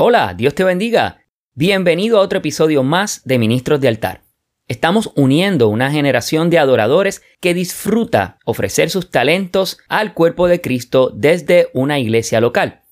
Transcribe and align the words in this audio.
Hola, 0.00 0.32
Dios 0.36 0.54
te 0.54 0.62
bendiga. 0.62 1.24
Bienvenido 1.54 2.18
a 2.18 2.20
otro 2.20 2.38
episodio 2.38 2.84
más 2.84 3.24
de 3.24 3.36
Ministros 3.36 3.80
de 3.80 3.88
Altar. 3.88 4.22
Estamos 4.68 5.10
uniendo 5.16 5.66
una 5.66 5.90
generación 5.90 6.50
de 6.50 6.60
adoradores 6.60 7.20
que 7.40 7.52
disfruta 7.52 8.38
ofrecer 8.44 8.90
sus 8.90 9.10
talentos 9.10 9.78
al 9.88 10.14
cuerpo 10.14 10.46
de 10.46 10.60
Cristo 10.60 11.10
desde 11.12 11.68
una 11.74 11.98
iglesia 11.98 12.40
local. 12.40 12.82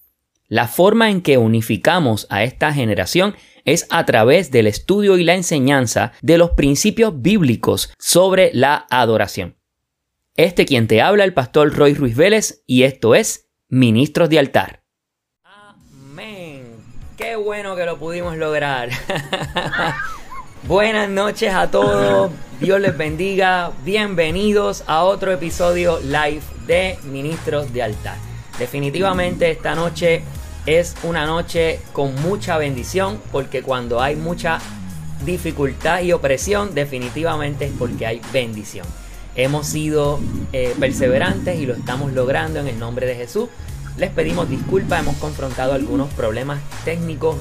La 0.48 0.66
forma 0.66 1.09
en 1.09 1.23
que 1.23 1.39
unificamos 1.39 2.27
a 2.29 2.43
esta 2.43 2.73
generación 2.73 3.36
es 3.64 3.86
a 3.91 4.04
través 4.04 4.50
del 4.50 4.66
estudio 4.66 5.16
y 5.16 5.23
la 5.23 5.36
enseñanza 5.36 6.11
de 6.23 6.38
los 6.38 6.50
principios 6.50 7.23
bíblicos 7.23 7.95
sobre 8.00 8.50
la 8.52 8.84
adoración. 8.91 9.54
Este 10.34 10.66
quien 10.66 10.88
te 10.88 11.02
habla 11.02 11.23
el 11.23 11.34
pastor 11.34 11.73
Roy 11.73 11.95
Ruiz 11.95 12.16
Vélez 12.16 12.64
y 12.66 12.82
esto 12.82 13.14
es 13.14 13.48
Ministros 13.68 14.29
de 14.29 14.41
Altar. 14.41 14.86
Qué 17.16 17.34
bueno 17.34 17.76
que 17.76 17.86
lo 17.86 17.96
pudimos 17.96 18.36
lograr. 18.36 18.90
Buenas 20.64 21.08
noches 21.08 21.50
a 21.54 21.70
todos. 21.70 22.30
Dios 22.61 22.79
les 22.79 22.94
bendiga. 22.94 23.72
Bienvenidos 23.86 24.84
a 24.86 25.02
otro 25.02 25.32
episodio 25.32 25.98
live 26.00 26.42
de 26.66 26.98
Ministros 27.04 27.72
de 27.72 27.84
Altar. 27.84 28.18
Definitivamente 28.58 29.50
esta 29.50 29.75
noche 29.75 30.25
es 30.66 30.94
una 31.04 31.25
noche 31.25 31.80
con 31.94 32.14
mucha 32.16 32.58
bendición 32.58 33.19
porque 33.33 33.62
cuando 33.62 34.03
hay 34.03 34.14
mucha 34.14 34.58
dificultad 35.25 36.03
y 36.03 36.12
opresión 36.12 36.75
definitivamente 36.75 37.64
es 37.64 37.72
porque 37.78 38.05
hay 38.05 38.20
bendición. 38.30 38.86
Hemos 39.36 39.67
sido 39.67 40.20
eh, 40.53 40.75
perseverantes 40.78 41.58
y 41.58 41.64
lo 41.64 41.72
estamos 41.72 42.12
logrando 42.12 42.61
en 42.61 42.69
el 42.69 42.78
nombre 42.78 43.06
de 43.06 43.14
Jesús. 43.14 43.48
Les 43.97 44.11
pedimos 44.11 44.50
disculpas, 44.50 45.00
hemos 45.00 45.17
confrontado 45.17 45.73
algunos 45.73 46.12
problemas 46.12 46.61
técnicos, 46.84 47.37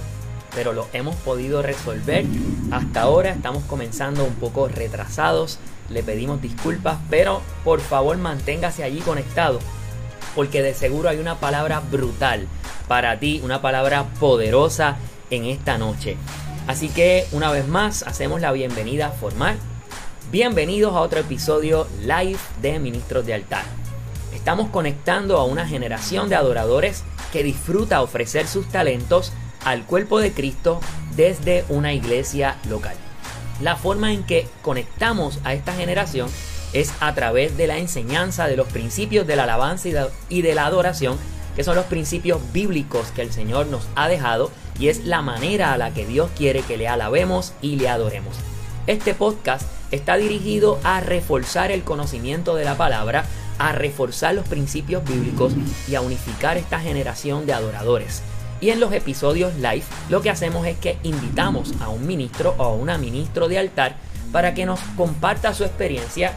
pero 0.56 0.72
lo 0.72 0.88
hemos 0.94 1.14
podido 1.18 1.62
resolver. 1.62 2.26
Hasta 2.72 3.02
ahora 3.02 3.32
estamos 3.32 3.66
comenzando 3.66 4.24
un 4.24 4.36
poco 4.36 4.70
retrasados. 4.70 5.60
Le 5.90 6.02
pedimos 6.02 6.42
disculpas, 6.42 6.98
pero 7.10 7.42
por 7.66 7.82
favor 7.82 8.18
manténgase 8.18 8.86
allí 8.86 9.00
conectado, 9.00 9.60
porque 10.34 10.62
de 10.62 10.74
seguro 10.74 11.10
hay 11.10 11.18
una 11.18 11.42
palabra 11.42 11.82
brutal 11.82 12.48
para 12.88 13.20
ti, 13.20 13.42
una 13.44 13.62
palabra 13.62 14.06
poderosa 14.22 14.96
en 15.32 15.44
esta 15.44 15.78
noche. 15.78 16.16
Así 16.68 16.88
que 16.88 17.26
una 17.34 17.52
vez 17.52 17.68
más 17.68 18.04
hacemos 18.04 18.40
la 18.40 18.54
bienvenida 18.54 19.10
formal. 19.10 19.58
Bienvenidos 20.32 20.96
a 20.96 21.02
otro 21.02 21.20
episodio 21.20 21.86
live 22.00 22.40
de 22.62 22.80
Ministros 22.80 23.26
de 23.26 23.34
Altar. 23.34 23.85
Estamos 24.46 24.70
conectando 24.70 25.40
a 25.40 25.44
una 25.44 25.68
generación 25.68 26.30
de 26.30 26.36
adoradores 26.36 27.04
que 27.34 27.42
disfruta 27.42 28.04
ofrecer 28.04 28.46
sus 28.46 28.70
talentos 28.70 29.34
al 29.64 29.86
cuerpo 29.86 30.20
de 30.20 30.34
Cristo 30.34 30.80
desde 31.16 31.66
una 31.68 31.94
iglesia 31.94 32.56
local. 32.70 32.94
La 33.60 33.76
forma 33.76 34.14
en 34.14 34.24
que 34.24 34.48
conectamos 34.62 35.40
a 35.46 35.56
esta 35.56 35.74
generación 35.74 36.30
es 36.74 36.94
a 37.00 37.16
través 37.16 37.58
de 37.58 37.66
la 37.66 37.80
enseñanza 37.80 38.46
de 38.46 38.56
los 38.56 38.68
principios 38.68 39.26
de 39.26 39.36
la 39.36 39.46
alabanza 39.46 39.90
y 40.30 40.44
de 40.44 40.54
la 40.54 40.68
adoración, 40.68 41.18
que 41.56 41.64
son 41.64 41.76
los 41.76 41.86
principios 41.86 42.40
bíblicos 42.54 43.08
que 43.16 43.24
el 43.24 43.34
Señor 43.34 43.66
nos 43.66 43.88
ha 43.96 44.08
dejado 44.08 44.52
y 44.78 44.90
es 44.90 45.06
la 45.06 45.24
manera 45.24 45.74
a 45.74 45.80
la 45.80 45.92
que 45.92 46.06
Dios 46.06 46.30
quiere 46.38 46.62
que 46.62 46.78
le 46.78 46.88
alabemos 46.88 47.54
y 47.64 47.78
le 47.78 47.90
adoremos. 47.90 48.36
Este 48.86 49.16
podcast 49.16 49.68
está 49.90 50.18
dirigido 50.18 50.80
a 50.84 51.00
reforzar 51.00 51.72
el 51.72 51.84
conocimiento 51.84 52.54
de 52.54 52.66
la 52.66 52.78
palabra, 52.78 53.26
a 53.60 53.72
reforzar 53.72 54.36
los 54.36 54.48
principios 54.48 55.04
bíblicos 55.04 55.54
y 55.88 55.96
a 55.96 56.02
unificar 56.02 56.58
esta 56.58 56.80
generación 56.80 57.46
de 57.46 57.54
adoradores. 57.54 58.22
Y 58.62 58.70
en 58.70 58.80
los 58.80 58.94
episodios 58.94 59.56
live 59.56 59.84
lo 60.10 60.22
que 60.22 60.30
hacemos 60.30 60.66
es 60.66 60.78
que 60.78 60.98
invitamos 61.04 61.74
a 61.82 61.90
un 61.90 62.08
ministro 62.08 62.56
o 62.58 62.64
a 62.64 62.74
una 62.74 62.98
ministro 62.98 63.48
de 63.48 63.60
altar 63.60 63.98
para 64.32 64.54
que 64.54 64.66
nos 64.66 64.80
comparta 64.98 65.54
su 65.54 65.64
experiencia, 65.64 66.34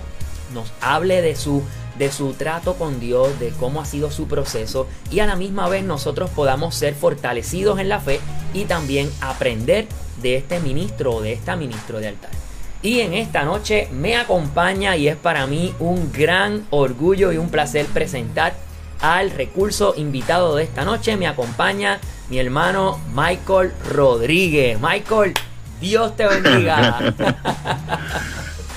nos 0.52 0.72
hable 0.80 1.22
de 1.22 1.36
su 1.36 1.62
de 1.98 2.12
su 2.12 2.32
trato 2.32 2.74
con 2.74 3.00
Dios, 3.00 3.38
de 3.40 3.50
cómo 3.50 3.80
ha 3.80 3.84
sido 3.84 4.12
su 4.12 4.28
proceso 4.28 4.86
y 5.10 5.18
a 5.18 5.26
la 5.26 5.34
misma 5.34 5.68
vez 5.68 5.82
nosotros 5.82 6.30
podamos 6.30 6.76
ser 6.76 6.94
fortalecidos 6.94 7.80
en 7.80 7.88
la 7.88 7.98
fe 7.98 8.20
y 8.54 8.66
también 8.66 9.10
aprender 9.20 9.88
de 10.22 10.36
este 10.36 10.60
ministro 10.60 11.14
o 11.14 11.22
de 11.22 11.32
esta 11.32 11.56
ministro 11.56 11.98
de 11.98 12.08
altar. 12.08 12.47
Y 12.82 13.00
en 13.00 13.12
esta 13.12 13.44
noche 13.44 13.88
me 13.92 14.16
acompaña 14.16 14.96
y 14.96 15.08
es 15.08 15.16
para 15.16 15.46
mí 15.46 15.74
un 15.80 16.12
gran 16.12 16.64
orgullo 16.70 17.32
y 17.32 17.36
un 17.36 17.50
placer 17.50 17.86
presentar 17.86 18.54
al 19.00 19.30
recurso 19.30 19.94
invitado 19.96 20.56
de 20.56 20.64
esta 20.64 20.84
noche. 20.84 21.16
Me 21.16 21.26
acompaña 21.26 21.98
mi 22.30 22.38
hermano 22.38 23.00
Michael 23.14 23.72
Rodríguez. 23.90 24.78
Michael, 24.80 25.34
Dios 25.80 26.16
te 26.16 26.26
bendiga. 26.26 27.14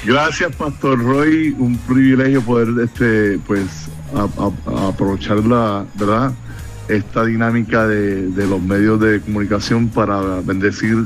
Gracias, 0.03 0.56
Pastor 0.56 1.00
Roy. 1.03 1.56
Un 1.59 1.78
privilegio 1.78 2.41
poder 2.41 2.69
este, 2.83 3.39
pues, 3.45 3.88
aprovechar 4.66 5.38
la, 5.45 5.85
¿verdad? 5.94 6.31
esta 6.88 7.25
dinámica 7.25 7.88
de, 7.88 8.47
los 8.47 8.62
medios 8.62 9.00
de 9.00 9.22
comunicación 9.22 9.89
para 9.89 10.41
bendecir 10.41 11.06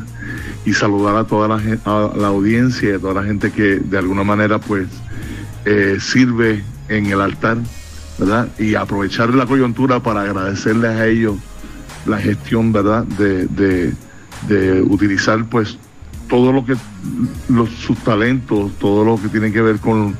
y 0.65 0.73
saludar 0.73 1.15
a 1.15 1.23
toda 1.25 1.47
la, 1.47 1.55
a 1.85 2.11
la 2.15 2.27
audiencia 2.27 2.89
y 2.89 2.93
a 2.93 2.99
toda 2.99 3.21
la 3.21 3.23
gente 3.23 3.51
que 3.51 3.79
de 3.79 3.97
alguna 3.97 4.23
manera 4.23 4.59
pues 4.59 4.87
eh, 5.65 5.97
sirve 5.99 6.63
en 6.89 7.07
el 7.07 7.21
altar, 7.21 7.57
¿verdad? 8.17 8.47
Y 8.59 8.75
aprovechar 8.75 9.33
la 9.33 9.45
coyuntura 9.45 10.01
para 10.01 10.21
agradecerles 10.21 10.91
a 10.91 11.07
ellos 11.07 11.35
la 12.05 12.19
gestión, 12.19 12.71
¿verdad? 12.71 13.03
De, 13.03 13.47
de, 13.47 13.93
utilizar 14.83 15.43
pues 15.45 15.79
todo 16.29 16.53
lo 16.53 16.63
que, 16.63 16.75
los, 17.49 17.69
sus 17.71 17.97
talentos, 17.99 18.71
todo 18.77 19.03
lo 19.03 19.19
que 19.19 19.27
tiene 19.29 19.51
que 19.51 19.61
ver 19.61 19.79
con, 19.79 20.15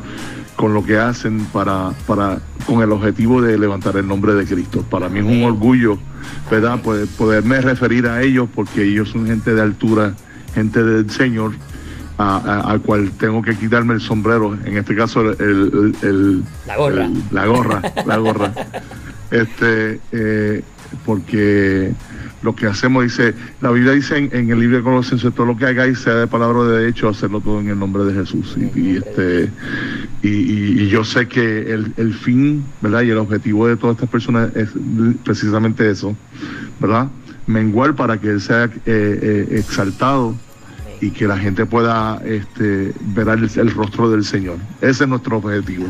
con 0.55 0.73
lo 0.73 0.85
que 0.85 0.97
hacen 0.97 1.45
para, 1.51 1.91
para 2.07 2.39
con 2.65 2.81
el 2.81 2.91
objetivo 2.91 3.41
de 3.41 3.57
levantar 3.57 3.97
el 3.97 4.07
nombre 4.07 4.33
de 4.33 4.45
Cristo. 4.45 4.83
Para 4.89 5.09
mí 5.09 5.19
es 5.19 5.25
un 5.25 5.43
orgullo, 5.43 5.97
¿verdad? 6.49 6.81
Poder, 6.81 7.07
poderme 7.17 7.61
referir 7.61 8.07
a 8.07 8.21
ellos 8.21 8.47
porque 8.53 8.83
ellos 8.83 9.09
son 9.09 9.27
gente 9.27 9.53
de 9.53 9.61
altura, 9.61 10.13
gente 10.53 10.83
del 10.83 11.09
Señor, 11.09 11.53
al 12.17 12.81
cual 12.81 13.11
tengo 13.19 13.41
que 13.41 13.55
quitarme 13.55 13.93
el 13.93 14.01
sombrero, 14.01 14.57
en 14.63 14.77
este 14.77 14.95
caso 14.95 15.21
el, 15.21 16.43
la 16.65 16.77
gorra. 16.77 17.09
la 17.31 17.45
gorra, 17.45 17.81
la 18.05 18.17
gorra. 18.17 18.53
Este, 19.31 19.99
eh, 20.11 20.63
porque 21.05 21.93
lo 22.45 22.55
que 22.55 22.67
hacemos, 22.67 23.03
dice, 23.03 23.33
la 23.59 23.71
Biblia 23.71 23.91
dice 23.93 24.17
en, 24.17 24.51
el 24.51 24.59
libro 24.59 24.77
de 24.77 24.83
Colosenses, 24.83 25.33
todo 25.33 25.47
lo 25.47 25.57
que 25.57 25.65
hagáis 25.65 25.97
sea 25.99 26.13
de 26.13 26.27
palabra 26.27 26.63
de 26.63 26.87
hecho, 26.87 27.09
hacerlo 27.09 27.41
todo 27.41 27.59
en 27.59 27.69
el 27.69 27.79
nombre 27.79 28.05
de 28.05 28.13
Jesús. 28.13 28.55
Y, 28.75 28.97
este 28.97 29.49
y, 30.21 30.87
yo 30.87 31.03
sé 31.03 31.27
que 31.27 31.73
el, 31.73 32.13
fin, 32.13 32.63
¿verdad? 32.81 33.01
Y 33.01 33.09
el 33.09 33.17
objetivo 33.17 33.67
de 33.67 33.75
todas 33.75 33.95
estas 33.95 34.09
personas 34.09 34.55
es 34.55 34.69
precisamente 35.23 35.89
eso, 35.89 36.15
¿verdad? 36.79 37.07
Menguar 37.47 37.95
para 37.95 38.19
que 38.19 38.29
Él 38.29 38.41
sea 38.41 38.65
eh, 38.65 38.69
eh, 38.85 39.47
exaltado 39.51 40.35
y 41.01 41.09
que 41.09 41.27
la 41.27 41.37
gente 41.37 41.65
pueda 41.65 42.21
este, 42.23 42.93
ver 43.15 43.27
el, 43.27 43.71
rostro 43.71 44.11
del 44.11 44.23
Señor. 44.23 44.57
Ese 44.81 45.03
es 45.03 45.09
nuestro 45.09 45.37
objetivo. 45.37 45.87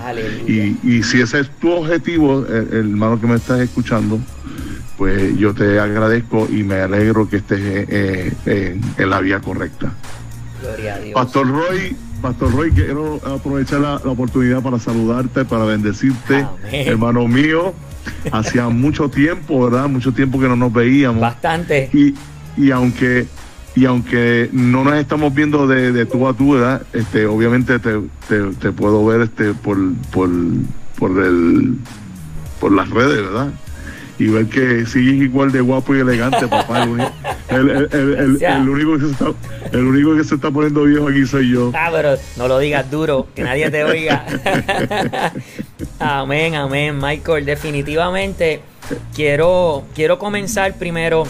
Y, 0.47 0.77
y, 0.83 1.03
si 1.03 1.19
ese 1.19 1.41
es 1.41 1.49
tu 1.59 1.69
objetivo, 1.69 2.45
el 2.47 2.91
hermano 2.91 3.19
que 3.19 3.27
me 3.27 3.35
estás 3.35 3.59
escuchando, 3.59 4.19
pues 4.97 5.37
yo 5.37 5.53
te 5.53 5.79
agradezco 5.79 6.47
y 6.49 6.63
me 6.63 6.75
alegro 6.75 7.29
que 7.29 7.37
estés 7.37 7.59
eh, 7.61 8.33
eh, 8.45 8.79
en 8.97 9.09
la 9.09 9.19
vía 9.21 9.39
correcta. 9.39 9.91
Gloria 10.61 10.95
a 10.95 10.99
Dios. 10.99 11.13
Pastor 11.13 11.47
Roy, 11.47 11.95
Pastor 12.21 12.51
Roy, 12.53 12.71
quiero 12.71 13.19
aprovechar 13.25 13.81
la, 13.81 13.95
oportunidad 13.97 14.61
para 14.61 14.79
saludarte, 14.79 15.45
para 15.45 15.65
bendecirte, 15.65 16.45
hermano 16.71 17.27
mío. 17.27 17.73
Hacía 18.31 18.69
mucho 18.69 19.09
tiempo, 19.09 19.65
¿verdad? 19.65 19.89
Mucho 19.89 20.13
tiempo 20.13 20.39
que 20.39 20.47
no 20.47 20.55
nos 20.55 20.71
veíamos. 20.71 21.21
Bastante. 21.21 21.89
Y, 21.93 22.15
y 22.57 22.71
aunque 22.71 23.27
y 23.75 23.85
aunque 23.85 24.49
no 24.53 24.85
nos 24.85 24.95
estamos 24.95 25.33
viendo 25.33 25.67
de, 25.67 25.91
de 25.91 26.05
tú 26.05 26.27
a 26.27 26.33
tú, 26.33 26.53
¿verdad? 26.53 26.81
Este, 26.93 27.25
obviamente 27.25 27.77
te, 27.79 27.99
te, 28.27 28.71
puedo 28.71 29.05
ver 29.05 29.21
este 29.21 29.53
por, 29.53 29.77
por, 30.11 30.29
por 30.97 31.11
el 31.21 31.77
por 32.61 32.71
las 32.71 32.89
redes, 32.89 33.21
¿verdad? 33.21 33.49
Y 34.17 34.27
ver 34.27 34.45
que 34.47 34.85
sigues 34.85 35.15
igual 35.15 35.51
de 35.51 35.61
guapo 35.61 35.95
y 35.95 35.99
elegante, 35.99 36.47
papá. 36.47 36.83
El, 36.83 38.69
único, 38.69 38.97
que 38.97 39.05
se 39.05 39.11
está, 39.11 39.25
el 39.71 39.85
único 39.85 40.15
que 40.15 40.23
se 40.23 40.35
está 40.35 40.51
poniendo 40.51 40.83
viejo 40.83 41.09
aquí 41.09 41.25
soy 41.25 41.51
yo. 41.51 41.71
Ah, 41.73 41.89
pero 41.91 42.15
no 42.37 42.47
lo 42.47 42.59
digas 42.59 42.89
duro, 42.89 43.27
que 43.35 43.43
nadie 43.43 43.69
te 43.69 43.83
oiga. 43.83 44.25
amén, 45.99 46.55
amén, 46.55 46.97
Michael. 46.97 47.45
Definitivamente 47.45 48.61
quiero, 49.13 49.83
quiero 49.93 50.17
comenzar 50.17 50.77
primero. 50.77 51.23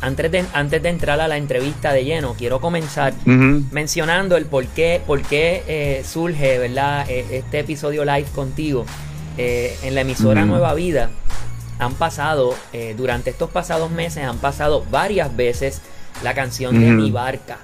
Antes 0.00 0.30
de, 0.30 0.44
antes 0.52 0.80
de 0.80 0.90
entrar 0.90 1.20
a 1.20 1.26
la 1.26 1.38
entrevista 1.38 1.92
de 1.92 2.04
lleno, 2.04 2.34
quiero 2.38 2.60
comenzar 2.60 3.14
mencionando 3.24 4.36
el 4.36 4.46
por 4.46 4.64
qué, 4.68 5.02
por 5.04 5.22
qué 5.22 5.64
eh, 5.66 6.04
surge 6.06 6.56
¿verdad? 6.58 7.04
E, 7.10 7.38
este 7.38 7.58
episodio 7.58 8.04
live 8.04 8.28
contigo 8.32 8.86
eh, 9.36 9.76
en 9.82 9.96
la 9.96 10.02
emisora 10.02 10.44
Nueva 10.44 10.72
Vida 10.74 11.10
han 11.78 11.94
pasado, 11.94 12.54
eh, 12.72 12.94
durante 12.96 13.30
estos 13.30 13.50
pasados 13.50 13.90
meses, 13.90 14.24
han 14.24 14.38
pasado 14.38 14.84
varias 14.90 15.34
veces 15.36 15.80
la 16.22 16.34
canción 16.34 16.80
de 16.80 16.90
Mi 16.90 17.10
Barca. 17.10 17.58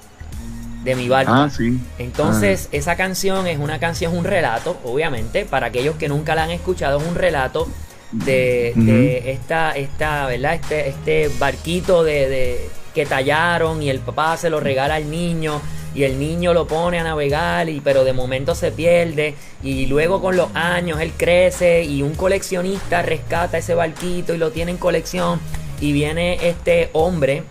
De 0.84 0.94
Mi 0.94 1.08
Barca. 1.08 1.44
Ah, 1.44 1.50
sí. 1.50 1.80
Entonces, 1.98 2.68
esa 2.72 2.96
canción 2.96 3.46
es 3.46 3.58
una 3.58 3.78
canción, 3.78 4.12
es 4.12 4.18
un 4.18 4.24
relato, 4.24 4.78
obviamente, 4.84 5.44
para 5.44 5.66
aquellos 5.66 5.96
que 5.96 6.08
nunca 6.08 6.34
la 6.34 6.44
han 6.44 6.50
escuchado, 6.50 7.00
es 7.00 7.06
un 7.06 7.14
relato 7.14 7.68
de, 8.12 8.72
de 8.76 9.32
esta, 9.32 9.72
esta, 9.72 10.26
¿verdad? 10.26 10.54
Este, 10.54 10.88
este 10.88 11.30
barquito 11.38 12.04
de, 12.04 12.28
de, 12.28 12.70
que 12.94 13.06
tallaron 13.06 13.82
y 13.82 13.90
el 13.90 13.98
papá 13.98 14.36
se 14.36 14.50
lo 14.50 14.60
regala 14.60 14.94
al 14.94 15.10
niño 15.10 15.60
y 15.94 16.02
el 16.02 16.18
niño 16.18 16.52
lo 16.54 16.66
pone 16.66 16.98
a 16.98 17.04
navegar 17.04 17.68
y 17.68 17.80
pero 17.80 18.04
de 18.04 18.12
momento 18.12 18.54
se 18.54 18.72
pierde 18.72 19.34
y 19.62 19.86
luego 19.86 20.20
con 20.20 20.36
los 20.36 20.54
años 20.54 21.00
él 21.00 21.12
crece 21.16 21.84
y 21.84 22.02
un 22.02 22.14
coleccionista 22.14 23.02
rescata 23.02 23.58
ese 23.58 23.74
barquito 23.74 24.34
y 24.34 24.38
lo 24.38 24.50
tiene 24.50 24.72
en 24.72 24.76
colección 24.76 25.40
y 25.80 25.92
viene 25.92 26.48
este 26.48 26.90
hombre 26.92 27.44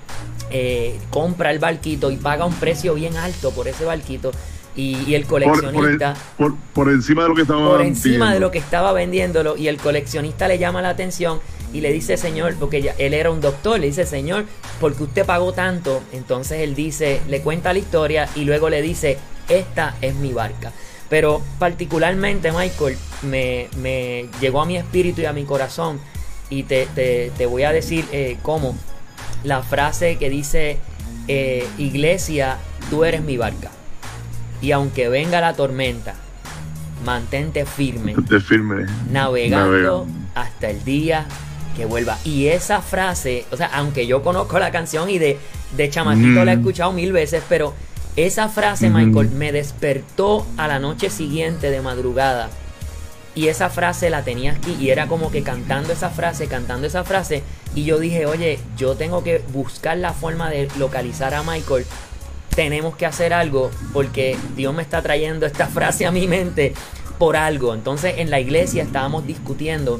eh, 0.51 0.99
compra 1.09 1.51
el 1.51 1.59
barquito 1.59 2.11
y 2.11 2.17
paga 2.17 2.45
un 2.45 2.53
precio 2.53 2.93
bien 2.93 3.15
alto 3.17 3.51
por 3.51 3.67
ese 3.67 3.85
barquito 3.85 4.31
y, 4.75 5.13
el 5.13 5.25
coleccionista 5.25 6.15
por, 6.37 6.55
por, 6.73 6.89
encima 6.89 7.23
de 7.23 7.29
lo 7.29 7.35
que 7.35 7.41
estaba 7.43 7.69
por 7.69 7.81
encima 7.81 8.33
de 8.33 8.39
lo 8.39 8.51
que 8.51 8.57
estaba 8.57 8.91
vendiéndolo 8.91 9.55
y 9.55 9.67
el 9.67 9.77
coleccionista 9.77 10.47
le 10.47 10.57
llama 10.57 10.81
la 10.81 10.89
atención 10.89 11.39
y 11.73 11.81
le 11.81 11.91
dice 11.91 12.17
señor 12.17 12.55
porque 12.59 12.93
él 12.97 13.13
era 13.13 13.31
un 13.31 13.41
doctor 13.41 13.79
le 13.79 13.87
dice 13.87 14.05
señor 14.05 14.45
porque 14.79 15.03
usted 15.03 15.25
pagó 15.25 15.53
tanto 15.53 16.01
entonces 16.13 16.61
él 16.61 16.75
dice 16.75 17.21
le 17.27 17.41
cuenta 17.41 17.73
la 17.73 17.79
historia 17.79 18.29
y 18.35 18.45
luego 18.45 18.69
le 18.69 18.81
dice 18.81 19.17
esta 19.49 19.95
es 20.01 20.15
mi 20.15 20.31
barca 20.31 20.71
pero 21.09 21.41
particularmente 21.59 22.51
Michael 22.51 22.97
me, 23.21 23.67
me 23.77 24.27
llegó 24.41 24.61
a 24.61 24.65
mi 24.65 24.77
espíritu 24.77 25.21
y 25.21 25.25
a 25.25 25.33
mi 25.33 25.43
corazón 25.43 25.99
y 26.49 26.63
te, 26.63 26.87
te, 26.95 27.31
te 27.37 27.45
voy 27.45 27.63
a 27.63 27.71
decir 27.71 28.05
eh, 28.11 28.37
cómo. 28.41 28.75
La 29.43 29.61
frase 29.61 30.17
que 30.17 30.29
dice 30.29 30.79
eh, 31.27 31.67
iglesia 31.77 32.57
tú 32.89 33.05
eres 33.05 33.21
mi 33.21 33.37
barca 33.37 33.69
y 34.61 34.71
aunque 34.71 35.09
venga 35.09 35.41
la 35.41 35.53
tormenta, 35.53 36.15
mantente 37.05 37.65
firme, 37.65 38.15
firme. 38.47 38.85
Navegando, 39.11 40.07
hasta 40.33 40.69
el 40.69 40.83
día 40.83 41.27
que 41.73 41.85
vuelva. 41.85 42.17
Y 42.23 42.47
esa 42.47 42.81
frase, 42.81 43.45
o 43.51 43.57
sea, 43.57 43.67
aunque 43.73 44.07
yo 44.07 44.23
conozco 44.23 44.59
la 44.59 44.71
canción 44.71 45.09
y 45.09 45.17
de, 45.17 45.37
de 45.75 45.89
chamaquito 45.89 46.45
la 46.45 46.53
he 46.53 46.55
escuchado 46.55 46.93
mil 46.93 47.11
veces, 47.11 47.43
pero 47.49 47.73
esa 48.15 48.49
frase, 48.49 48.89
Michael, 48.89 49.31
me 49.31 49.51
despertó 49.51 50.45
a 50.57 50.67
la 50.67 50.79
noche 50.79 51.09
siguiente 51.09 51.71
de 51.71 51.81
madrugada. 51.81 52.49
Y 53.35 53.47
esa 53.47 53.69
frase 53.69 54.11
la 54.11 54.23
tenía 54.23 54.51
aquí 54.51 54.77
y 54.79 54.91
era 54.91 55.07
como 55.07 55.31
que 55.31 55.41
cantando 55.41 55.91
esa 55.91 56.11
frase, 56.11 56.47
cantando 56.47 56.85
esa 56.85 57.03
frase. 57.03 57.41
Y 57.73 57.83
yo 57.83 57.97
dije, 57.97 58.27
oye, 58.27 58.59
yo 58.77 58.95
tengo 58.95 59.23
que 59.23 59.41
buscar 59.51 59.97
la 59.97 60.13
forma 60.13 60.51
de 60.51 60.67
localizar 60.77 61.33
a 61.33 61.41
Michael 61.41 61.85
tenemos 62.53 62.95
que 62.95 63.05
hacer 63.05 63.33
algo 63.33 63.71
porque 63.93 64.37
Dios 64.55 64.73
me 64.73 64.81
está 64.81 65.01
trayendo 65.01 65.45
esta 65.45 65.67
frase 65.69 66.05
a 66.05 66.11
mi 66.11 66.27
mente 66.27 66.73
por 67.17 67.35
algo. 67.35 67.73
Entonces 67.73 68.15
en 68.17 68.29
la 68.29 68.39
iglesia 68.39 68.83
estábamos 68.83 69.25
discutiendo 69.25 69.99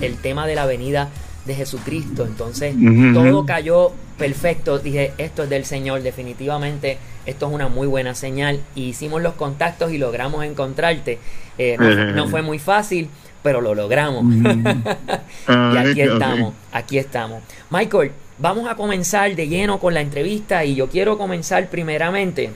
el 0.00 0.16
tema 0.16 0.46
de 0.46 0.54
la 0.54 0.66
venida 0.66 1.08
de 1.44 1.54
Jesucristo. 1.54 2.24
Entonces 2.26 2.74
todo 3.14 3.46
cayó 3.46 3.92
perfecto. 4.18 4.78
Dije, 4.78 5.12
esto 5.18 5.44
es 5.44 5.50
del 5.50 5.64
Señor, 5.64 6.02
definitivamente 6.02 6.98
esto 7.26 7.46
es 7.48 7.52
una 7.52 7.68
muy 7.68 7.86
buena 7.86 8.14
señal. 8.14 8.60
hicimos 8.74 9.22
los 9.22 9.34
contactos 9.34 9.92
y 9.92 9.98
logramos 9.98 10.44
encontrarte. 10.44 11.18
Eh, 11.58 11.76
no, 12.14 12.28
fue 12.28 12.42
muy 12.42 12.58
fácil, 12.58 13.08
pero 13.42 13.60
lo 13.60 13.74
logramos. 13.74 14.24
y 15.48 15.76
aquí 15.76 16.00
estamos, 16.00 16.54
aquí 16.72 16.98
estamos. 16.98 17.42
Michael, 17.70 18.12
Vamos 18.40 18.68
a 18.68 18.76
comenzar 18.76 19.34
de 19.34 19.48
lleno 19.48 19.80
con 19.80 19.94
la 19.94 20.00
entrevista 20.00 20.64
y 20.64 20.76
yo 20.76 20.88
quiero 20.88 21.18
comenzar 21.18 21.68
primeramente, 21.70 22.52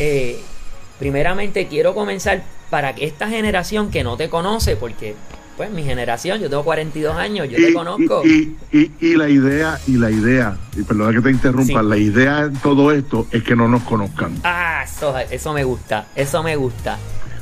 eh, 0.00 0.40
primeramente 0.98 1.68
quiero 1.68 1.94
comenzar 1.94 2.42
para 2.68 2.96
que 2.96 3.04
esta 3.04 3.28
generación 3.28 3.92
que 3.92 4.02
no 4.02 4.16
te 4.16 4.28
conoce, 4.28 4.74
porque 4.74 5.14
pues 5.56 5.70
mi 5.70 5.82
generación, 5.82 6.40
yo 6.40 6.48
tengo 6.50 6.64
42 6.64 7.16
años, 7.16 7.48
yo 7.48 7.56
te 7.56 7.72
conozco. 7.72 8.22
Y, 8.24 8.56
y, 8.72 9.16
la 9.16 9.28
idea, 9.28 9.78
y 9.86 9.96
la 9.96 10.10
idea, 10.10 10.56
y 10.76 10.82
perdona 10.82 11.12
que 11.12 11.20
te 11.20 11.30
interrumpa, 11.30 11.82
la 11.82 11.96
idea 11.96 12.48
de 12.48 12.58
todo 12.58 12.92
esto 12.92 13.26
es 13.30 13.42
que 13.42 13.54
no 13.54 13.68
nos 13.68 13.82
conozcan. 13.82 14.32
Ah, 14.44 14.84
eso, 14.84 15.16
eso 15.18 15.52
me 15.52 15.64
gusta, 15.64 16.06
eso 16.16 16.42
me 16.42 16.56
gusta. 16.56 16.98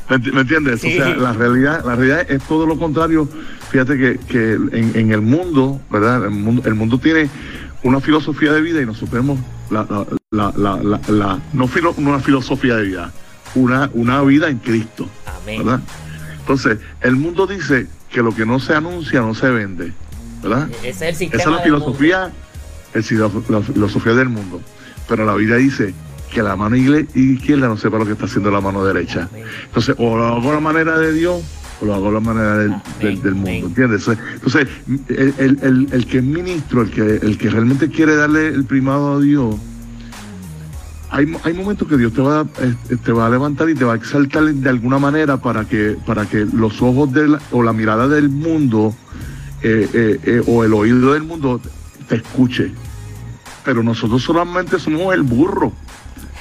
¿Me, 0.08 0.40
entiendes? 0.40 0.84
O 0.84 0.88
sea, 0.88 1.08
la 1.16 1.32
realidad, 1.32 1.84
la 1.84 1.96
realidad 1.96 2.30
es 2.30 2.42
todo 2.42 2.66
lo 2.66 2.78
contrario. 2.78 3.28
Fíjate 3.70 3.96
que, 3.96 4.18
que 4.18 4.52
en, 4.52 4.92
en, 4.94 5.12
el 5.12 5.22
mundo, 5.22 5.80
¿verdad? 5.90 6.24
El 6.24 6.30
mundo, 6.30 6.62
el 6.66 6.74
mundo 6.74 6.98
tiene 6.98 7.30
una 7.82 8.00
filosofía 8.00 8.52
de 8.52 8.60
vida 8.60 8.82
y 8.82 8.86
nosotros 8.86 9.24
la, 9.70 9.86
la, 10.30 10.52
la, 10.56 11.00
la 11.08 11.40
no 11.52 11.68
una 11.96 12.20
filosofía 12.20 12.76
de 12.76 12.82
vida, 12.82 13.12
una, 13.54 13.90
una 13.94 14.22
vida 14.22 14.48
en 14.48 14.58
Cristo. 14.58 15.08
¿verdad? 15.46 15.80
Entonces, 16.40 16.78
el 17.00 17.16
mundo 17.16 17.46
dice 17.46 17.86
que 18.12 18.22
lo 18.22 18.34
que 18.34 18.46
no 18.46 18.60
se 18.60 18.74
anuncia 18.74 19.20
no 19.20 19.34
se 19.34 19.50
vende. 19.50 19.92
¿verdad? 20.42 20.68
E-, 20.82 20.90
ese 20.90 21.08
es 21.08 21.20
el 21.20 21.28
Esa 21.28 21.36
es 21.36 21.46
la 21.46 21.58
filosofía, 21.60 22.32
la 23.48 23.60
filosofía 23.62 24.14
del 24.14 24.28
mundo. 24.28 24.60
Pero 25.08 25.24
la 25.24 25.34
vida 25.34 25.56
dice 25.56 25.94
que 26.32 26.42
la 26.42 26.56
mano 26.56 26.76
izquierda 26.76 27.68
no 27.68 27.76
sepa 27.76 27.98
lo 27.98 28.06
que 28.06 28.12
está 28.12 28.24
haciendo 28.24 28.50
la 28.50 28.60
mano 28.60 28.84
derecha. 28.84 29.28
Entonces, 29.64 29.94
o 29.98 30.16
lo 30.16 30.26
hago 30.26 30.52
la 30.52 30.60
manera 30.60 30.98
de 30.98 31.12
Dios 31.12 31.42
lo 31.84 31.94
hago 31.94 32.10
a 32.10 32.12
la 32.12 32.20
manera 32.20 32.56
del, 32.58 33.34
mundo, 33.34 33.66
¿entiendes? 33.66 34.06
Entonces, 34.06 34.68
el, 35.08 36.06
que 36.08 36.18
es 36.18 36.24
ministro, 36.24 36.82
el 36.82 36.90
que, 36.90 37.02
el 37.02 37.38
que 37.38 37.50
realmente 37.50 37.88
quiere 37.88 38.14
darle 38.14 38.48
el 38.48 38.64
primado 38.64 39.16
a 39.16 39.20
Dios, 39.20 39.56
hay, 41.12 41.26
hay 41.44 41.52
momentos 41.52 41.86
que 41.86 41.96
Dios 41.96 42.12
te 42.12 42.22
va, 42.22 42.46
eh, 42.60 42.96
te 43.04 43.12
va 43.12 43.26
a 43.26 43.30
levantar 43.30 43.68
y 43.68 43.74
te 43.74 43.84
va 43.84 43.92
a 43.92 43.96
exaltar 43.96 44.44
de 44.44 44.68
alguna 44.68 44.98
manera 44.98 45.36
para 45.36 45.64
que, 45.66 45.96
para 46.06 46.26
que 46.26 46.46
los 46.52 46.82
ojos 46.82 47.12
de 47.12 47.38
o 47.52 47.62
la 47.62 47.72
mirada 47.72 48.08
del 48.08 48.28
mundo 48.28 48.94
eh, 49.62 50.18
eh, 50.24 50.42
o 50.46 50.64
el 50.64 50.72
oído 50.72 51.12
del 51.12 51.22
mundo 51.22 51.60
te 52.08 52.16
escuche. 52.16 52.72
Pero 53.64 53.82
nosotros 53.82 54.22
solamente 54.22 54.78
somos 54.80 55.14
el 55.14 55.22
burro, 55.22 55.72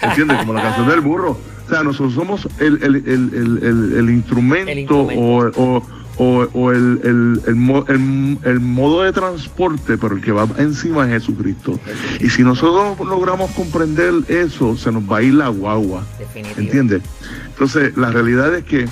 ¿entiendes? 0.01 0.37
Como 0.39 0.53
la 0.53 0.63
canción 0.63 0.87
del 0.87 1.01
burro 1.01 1.37
o 1.71 1.73
sea, 1.73 1.83
nosotros 1.83 2.13
somos 2.13 2.49
el, 2.59 2.83
el, 2.83 2.95
el, 2.95 3.93
el 3.97 4.09
instrumento, 4.09 5.07
o, 5.15 5.49
o, 5.55 5.83
o 6.17 6.71
el, 6.71 7.41
el, 7.45 8.59
modo 8.59 9.03
de 9.03 9.11
transporte, 9.11 9.97
pero 9.97 10.15
el 10.15 10.21
que 10.21 10.31
va 10.31 10.47
encima 10.57 11.05
es 11.05 11.23
Jesucristo. 11.23 11.79
Y 12.19 12.29
si 12.29 12.43
nosotros 12.43 12.99
logramos 13.07 13.51
comprender 13.51 14.13
eso, 14.27 14.77
se 14.77 14.91
nos 14.91 15.03
va 15.03 15.17
a 15.17 15.23
ir 15.23 15.33
la 15.33 15.47
guagua. 15.47 16.03
¿Entiendes? 16.57 17.01
Entonces, 17.47 17.95
la 17.97 18.11
realidad 18.11 18.53
es 18.55 18.63
que 18.65 18.87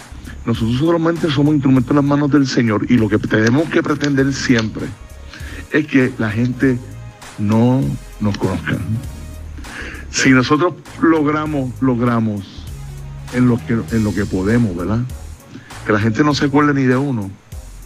nosotros 0.45 0.77
solamente 0.77 1.29
somos 1.29 1.53
instrumentos 1.53 1.91
en 1.91 1.97
las 1.97 2.05
manos 2.05 2.31
del 2.31 2.47
Señor 2.47 2.85
y 2.89 2.97
lo 2.97 3.09
que 3.09 3.19
tenemos 3.19 3.69
que 3.69 3.83
pretender 3.83 4.33
siempre 4.33 4.85
es 5.71 5.85
que 5.85 6.11
la 6.17 6.31
gente 6.31 6.79
no 7.37 7.81
nos 8.19 8.37
conozca. 8.37 8.77
Si 10.09 10.31
nosotros 10.31 10.73
logramos, 11.01 11.71
logramos 11.81 12.65
en 13.33 13.47
lo 13.47 13.57
que, 13.57 13.73
en 13.73 14.03
lo 14.03 14.13
que 14.13 14.25
podemos, 14.25 14.75
¿verdad? 14.75 15.01
Que 15.89 15.93
la 15.93 15.99
gente 16.01 16.23
no 16.23 16.35
se 16.35 16.45
acuerde 16.45 16.71
ni 16.75 16.83
de 16.83 16.95
uno, 16.95 17.31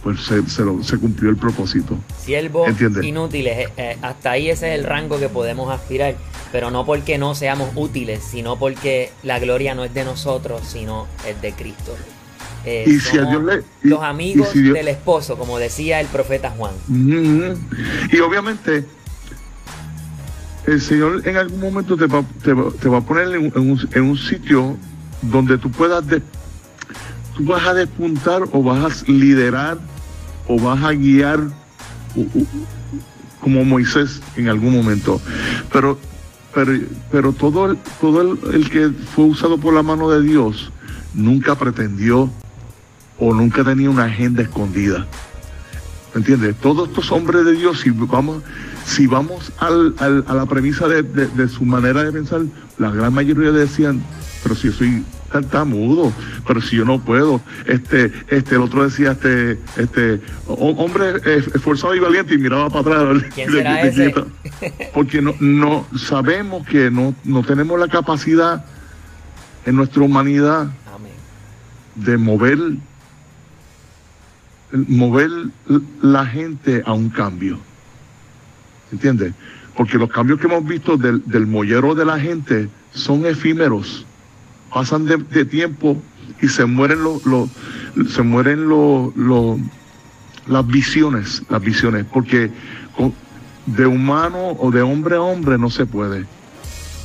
pues 0.02 0.20
se, 0.20 0.46
se, 0.46 0.98
cumplió 0.98 1.30
el 1.30 1.38
propósito. 1.38 1.96
Siervos 2.22 2.68
inútiles, 3.02 3.60
eh, 3.60 3.68
eh, 3.78 3.96
hasta 4.02 4.32
ahí 4.32 4.50
ese 4.50 4.74
es 4.74 4.78
el 4.78 4.84
rango 4.84 5.18
que 5.18 5.30
podemos 5.30 5.72
aspirar, 5.72 6.14
pero 6.52 6.70
no 6.70 6.84
porque 6.84 7.16
no 7.16 7.34
seamos 7.34 7.70
útiles, 7.74 8.22
sino 8.22 8.58
porque 8.58 9.10
la 9.22 9.38
gloria 9.38 9.74
no 9.74 9.86
es 9.86 9.94
de 9.94 10.04
nosotros, 10.04 10.68
sino 10.68 11.06
es 11.26 11.40
de 11.40 11.52
Cristo. 11.54 11.96
Eh, 12.66 12.84
y 12.86 13.00
si 13.00 13.16
a 13.16 13.24
Dios 13.24 13.42
le, 13.42 13.62
los 13.80 14.02
amigos 14.02 14.52
del 14.52 14.88
esposo, 14.88 15.38
como 15.38 15.58
decía 15.58 15.98
el 15.98 16.06
profeta 16.08 16.50
Juan. 16.50 16.74
Y 18.12 18.18
obviamente 18.18 18.84
el 20.66 20.82
Señor 20.82 21.26
en 21.26 21.38
algún 21.38 21.58
momento 21.58 21.96
te 21.96 22.04
va, 22.04 22.22
te 22.42 22.52
va, 22.52 22.98
a 22.98 23.00
poner 23.00 23.28
en 23.28 23.50
un, 23.58 23.88
en 23.94 24.02
un 24.02 24.18
sitio 24.18 24.76
donde 25.22 25.56
tú 25.56 25.70
puedas, 25.70 26.04
tú 27.36 27.44
vas 27.44 27.66
a 27.66 27.74
despuntar 27.74 28.44
o 28.52 28.62
vas 28.62 29.02
a 29.02 29.10
liderar 29.10 29.78
o 30.46 30.58
vas 30.58 30.82
a 30.82 30.92
guiar 30.92 31.40
como 33.40 33.64
Moisés 33.64 34.20
en 34.36 34.48
algún 34.48 34.72
momento. 34.72 35.20
Pero, 35.72 35.98
pero, 36.54 36.72
pero 37.10 37.32
todo, 37.32 37.70
el, 37.70 37.78
todo 38.00 38.20
el, 38.52 38.70
que 38.70 38.90
fue 39.14 39.24
usado 39.24 39.58
por 39.58 39.74
la 39.74 39.82
mano 39.82 40.10
de 40.10 40.22
Dios 40.22 40.70
nunca 41.12 41.54
pretendió 41.54 42.30
o 43.18 43.34
nunca 43.34 43.64
tenía 43.64 43.90
una 43.90 44.04
agenda 44.04 44.42
escondida. 44.42 45.06
¿Me 46.14 46.20
entiendes? 46.20 46.56
Todos 46.56 46.88
estos 46.88 47.10
hombres 47.10 47.44
de 47.44 47.52
Dios, 47.52 47.80
si 47.80 47.90
vamos, 47.90 48.42
si 48.86 49.06
vamos 49.06 49.50
al, 49.58 49.94
a 49.98 50.34
la 50.34 50.46
premisa 50.46 50.86
de, 50.86 51.02
de, 51.02 51.48
su 51.48 51.64
manera 51.64 52.04
de 52.04 52.12
pensar, 52.12 52.42
la 52.78 52.90
gran 52.90 53.12
mayoría 53.12 53.50
decían, 53.50 54.00
pero 54.42 54.54
si 54.54 54.68
yo 54.68 54.72
soy 54.72 55.04
está, 55.40 55.64
mudo, 55.64 56.12
pero 56.46 56.60
si 56.60 56.76
yo 56.76 56.84
no 56.84 57.00
puedo, 57.00 57.40
este, 57.66 58.12
este, 58.28 58.54
el 58.54 58.62
otro 58.62 58.84
decía, 58.84 59.12
este, 59.12 59.58
este, 59.76 60.20
hombre 60.46 61.14
esforzado 61.54 61.94
y 61.94 62.00
valiente 62.00 62.34
y 62.34 62.38
miraba 62.38 62.70
para 62.70 63.00
atrás. 63.00 63.24
¿Quién 63.34 63.50
será 63.52 63.82
ese? 63.82 64.14
Porque 64.92 65.22
no, 65.22 65.34
no, 65.40 65.86
sabemos 65.96 66.66
que 66.66 66.90
no, 66.90 67.14
no 67.24 67.42
tenemos 67.42 67.78
la 67.78 67.88
capacidad 67.88 68.64
en 69.66 69.76
nuestra 69.76 70.02
humanidad 70.02 70.68
de 71.94 72.16
mover, 72.16 72.58
mover 74.72 75.30
la 76.02 76.26
gente 76.26 76.82
a 76.84 76.92
un 76.92 77.08
cambio. 77.08 77.58
¿Entiendes? 78.92 79.32
Porque 79.76 79.98
los 79.98 80.10
cambios 80.10 80.38
que 80.38 80.46
hemos 80.46 80.64
visto 80.64 80.96
del, 80.96 81.22
del 81.26 81.46
mollero 81.46 81.94
de 81.94 82.04
la 82.04 82.18
gente 82.18 82.68
son 82.92 83.26
efímeros 83.26 84.06
pasan 84.74 85.06
de, 85.06 85.44
tiempo 85.44 85.96
y 86.42 86.48
se 86.48 86.64
mueren 86.64 87.04
los, 87.04 87.22
se 88.12 88.22
mueren 88.22 88.68
los, 88.68 89.12
las 90.48 90.66
visiones, 90.66 91.42
las 91.48 91.62
visiones, 91.62 92.04
porque 92.12 92.50
de 93.66 93.86
humano 93.86 94.56
o 94.58 94.70
de 94.72 94.82
hombre 94.82 95.14
a 95.14 95.22
hombre 95.22 95.56
no 95.58 95.70
se 95.70 95.86
puede. 95.86 96.26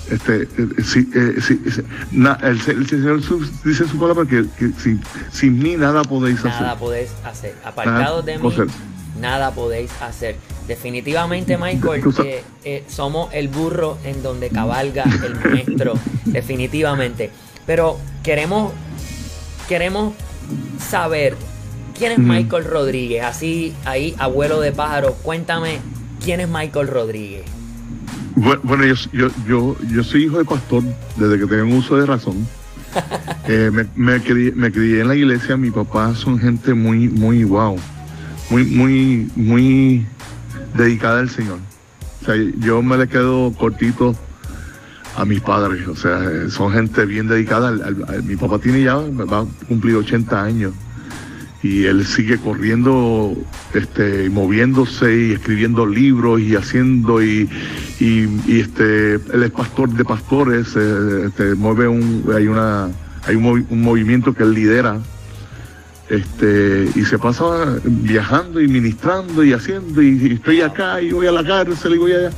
Este, 0.09 0.41
eh, 0.41 0.47
si, 0.83 1.07
eh, 1.13 1.35
el, 2.41 2.87
Señor 2.87 3.21
dice 3.63 3.87
su 3.87 3.99
palabra 3.99 4.25
que, 4.25 4.45
sin, 5.31 5.59
mí 5.59 5.75
nada 5.77 6.01
podéis 6.01 6.39
hacer. 6.39 6.61
Nada 6.61 6.75
podéis 6.75 7.11
hacer. 7.23 7.55
Apartados 7.63 8.25
de 8.25 8.39
mí, 8.39 8.49
nada 9.21 9.51
podéis 9.51 9.91
hacer. 10.01 10.37
Definitivamente, 10.67 11.55
Michael, 11.57 12.03
eh, 12.63 12.83
somos 12.87 13.31
el 13.31 13.47
burro 13.47 13.99
en 14.03 14.23
donde 14.23 14.49
cabalga 14.49 15.03
el 15.03 15.35
maestro. 15.51 15.93
Definitivamente. 16.25 17.29
Pero 17.69 17.99
queremos, 18.23 18.73
queremos 19.67 20.15
saber 20.79 21.37
quién 21.95 22.13
es 22.13 22.17
Michael 22.17 22.63
Rodríguez. 22.63 23.23
Así, 23.23 23.75
ahí, 23.85 24.15
abuelo 24.17 24.59
de 24.59 24.71
pájaro, 24.71 25.13
cuéntame 25.21 25.77
quién 26.25 26.39
es 26.39 26.49
Michael 26.49 26.87
Rodríguez. 26.87 27.43
Bueno, 28.33 28.85
yo, 28.85 29.29
yo, 29.47 29.75
yo, 29.87 30.03
soy 30.03 30.23
hijo 30.23 30.39
de 30.39 30.45
pastor 30.45 30.81
desde 31.15 31.37
que 31.37 31.45
tengo 31.45 31.75
uso 31.75 31.95
de 31.97 32.07
razón. 32.07 32.47
Eh, 33.47 33.71
me, 33.71 33.87
me, 33.95 34.21
crié, 34.21 35.01
en 35.01 35.07
la 35.07 35.15
iglesia, 35.15 35.57
mi 35.57 35.71
papá 35.71 36.13
son 36.13 36.37
gente 36.39 36.73
muy, 36.73 37.07
muy 37.07 37.43
wow, 37.43 37.77
muy, 38.51 38.63
muy, 38.63 39.31
muy 39.35 40.05
dedicada 40.75 41.19
al 41.19 41.29
Señor. 41.29 41.59
O 42.21 42.25
sea, 42.25 42.35
yo 42.59 42.83
me 42.83 42.97
le 42.97 43.07
quedo 43.07 43.51
cortito 43.53 44.15
a 45.15 45.25
mis 45.25 45.41
padres. 45.41 45.87
O 45.87 45.95
sea, 45.95 46.49
son 46.49 46.71
gente 46.73 47.05
bien 47.05 47.27
dedicada. 47.27 47.71
mi 48.23 48.35
papá 48.35 48.59
tiene 48.59 48.83
ya, 48.83 48.95
va 48.95 49.39
a 49.39 49.45
cumplir 49.67 49.95
80 49.95 50.43
años. 50.43 50.73
Y 51.61 51.85
él 51.85 52.05
sigue 52.05 52.37
corriendo, 52.37 53.35
este, 53.73 54.29
moviéndose 54.29 55.13
y 55.13 55.31
escribiendo 55.33 55.85
libros 55.85 56.39
y 56.39 56.55
haciendo 56.55 57.21
y, 57.21 57.49
y, 57.99 58.59
este, 58.59 59.15
él 59.15 59.43
es 59.43 59.51
pastor 59.51 59.89
de 59.89 60.05
pastores, 60.05 60.73
eh, 60.77 61.25
este, 61.27 61.55
mueve 61.55 61.89
un, 61.89 62.23
hay 62.33 62.47
una, 62.47 62.87
hay 63.27 63.35
un, 63.35 63.65
movimiento 63.71 64.33
que 64.33 64.43
él 64.43 64.53
lidera, 64.53 64.99
este, 66.07 66.89
y 66.95 67.03
se 67.03 67.19
pasa 67.19 67.77
viajando 67.83 68.61
y 68.61 68.69
ministrando 68.69 69.43
y 69.43 69.51
haciendo, 69.51 70.01
y, 70.01 70.35
estoy 70.35 70.61
acá 70.61 71.01
y 71.01 71.11
voy 71.11 71.27
a 71.27 71.33
la 71.33 71.43
cárcel 71.43 71.95
y 71.95 71.97
voy 71.97 72.13
allá. 72.13 72.29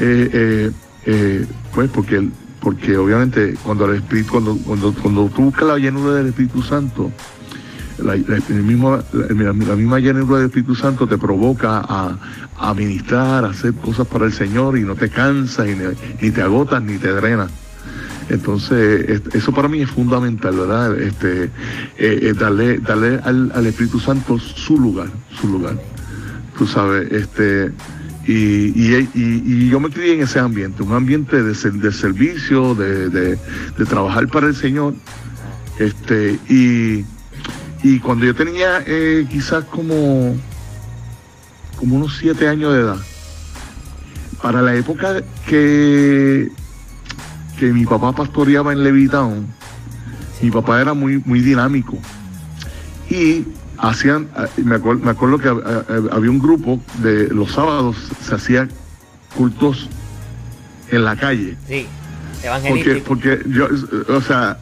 Eh, 0.00 0.30
eh, 0.32 0.70
eh, 1.10 1.46
pues 1.74 1.88
porque 1.88 2.28
porque 2.60 2.98
obviamente 2.98 3.54
cuando 3.62 3.86
el 3.86 3.96
Espíritu, 3.96 4.32
cuando, 4.32 4.56
cuando, 4.58 4.92
cuando 4.92 5.26
tú 5.28 5.44
buscas 5.44 5.68
la 5.68 5.78
llenura 5.78 6.14
del 6.14 6.26
Espíritu 6.26 6.60
Santo, 6.60 7.10
la, 7.96 8.14
mismo, 8.50 8.98
la, 9.12 9.52
misma 9.52 10.00
llenura 10.00 10.36
del 10.36 10.46
Espíritu 10.48 10.74
Santo 10.74 11.06
te 11.06 11.16
provoca 11.16 11.78
a, 11.78 12.18
a 12.58 12.74
ministrar, 12.74 13.46
a 13.46 13.50
hacer 13.50 13.72
cosas 13.74 14.06
para 14.06 14.26
el 14.26 14.34
Señor 14.34 14.76
y 14.76 14.82
no 14.82 14.96
te 14.96 15.08
cansas, 15.08 15.66
y 15.66 15.76
ni, 16.20 16.30
te 16.30 16.42
agotas, 16.42 16.82
ni 16.82 16.98
te 16.98 17.08
drenas. 17.08 17.50
Entonces, 18.28 19.22
eso 19.32 19.52
para 19.52 19.68
mí 19.68 19.80
es 19.80 19.90
fundamental, 19.90 20.54
¿verdad? 20.56 20.98
Este, 20.98 21.44
eh, 21.44 21.50
eh, 21.96 22.34
darle, 22.38 22.78
darle 22.80 23.18
al, 23.24 23.50
al, 23.54 23.64
Espíritu 23.64 23.98
Santo 23.98 24.38
su 24.38 24.78
lugar, 24.78 25.08
su 25.40 25.48
lugar. 25.48 25.80
Tú 26.58 26.66
sabes, 26.66 27.10
este, 27.10 27.72
y, 28.30 29.68
yo 29.70 29.80
me 29.80 29.88
crié 29.88 30.14
en 30.14 30.20
ese 30.20 30.38
ambiente, 30.38 30.82
un 30.82 30.92
ambiente 30.92 31.42
de, 31.42 31.54
de 31.54 31.92
servicio, 31.92 32.74
de, 32.74 33.38
trabajar 33.88 34.28
para 34.28 34.48
el 34.48 34.54
Señor. 34.54 34.94
Este, 35.78 36.38
y, 36.48 37.04
cuando 38.00 38.26
yo 38.26 38.34
tenía 38.34 38.82
eh, 38.86 39.26
quizás 39.30 39.64
como, 39.64 40.36
como 41.76 41.96
unos 41.96 42.16
siete 42.18 42.48
años 42.48 42.74
de 42.74 42.80
edad, 42.80 42.98
para 44.42 44.60
la 44.60 44.74
época 44.74 45.22
que, 45.46 46.50
que 47.58 47.72
mi 47.72 47.86
papá 47.86 48.12
pastoreaba 48.12 48.72
en 48.72 48.84
Levitown, 48.84 49.46
mi 50.42 50.50
papá 50.50 50.80
era 50.82 50.92
muy, 50.92 51.22
muy 51.24 51.40
dinámico. 51.40 51.98
Y 53.08 53.44
hacían, 53.78 54.28
eh, 54.36 54.62
me 54.62 54.76
acuerdo, 54.76 55.04
me 55.04 55.10
acuerdo 55.10 55.38
que 55.38 55.48
eh, 55.48 55.82
eh, 55.88 56.08
había 56.10 56.30
un 56.30 56.38
grupo 56.38 56.80
de 56.98 57.28
los 57.28 57.52
sábados 57.52 57.96
se 58.22 58.34
hacían 58.34 58.70
cultos 59.36 59.88
en 60.90 61.04
la 61.04 61.16
calle. 61.16 61.56
Sí, 61.68 61.86
Porque, 62.68 63.02
porque 63.06 63.42
yo, 63.46 63.68
o 64.08 64.20
sea, 64.20 64.58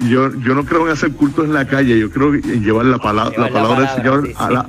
yo, 0.00 0.34
yo 0.40 0.54
no 0.54 0.64
creo 0.64 0.86
en 0.86 0.92
hacer 0.92 1.12
cultos 1.12 1.44
en 1.44 1.54
la 1.54 1.66
calle, 1.66 1.98
yo 1.98 2.10
creo 2.10 2.34
en 2.34 2.64
llevar 2.64 2.86
la, 2.86 2.98
palabra 2.98 3.38
la, 3.38 3.52
palabra 3.52 3.80
del 3.80 3.96
Señor 3.96 4.30
a, 4.36 4.50
la, 4.50 4.66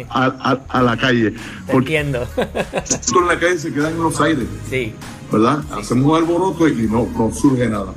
a, 0.69 0.81
la, 0.81 0.97
calle. 0.97 1.33
Porque 1.71 1.97
entiendo. 1.97 2.27
en 2.37 3.27
la 3.27 3.39
calle 3.39 3.57
se 3.57 3.73
quedan 3.73 3.93
en 3.93 4.03
los 4.03 4.19
aires. 4.21 4.45
Sí. 4.69 4.93
¿Verdad? 5.31 5.63
Hacemos 5.71 6.11
un 6.11 6.15
alboroto 6.17 6.67
y 6.67 6.87
no, 6.87 7.07
no 7.17 7.31
surge 7.33 7.67
nada. 7.67 7.93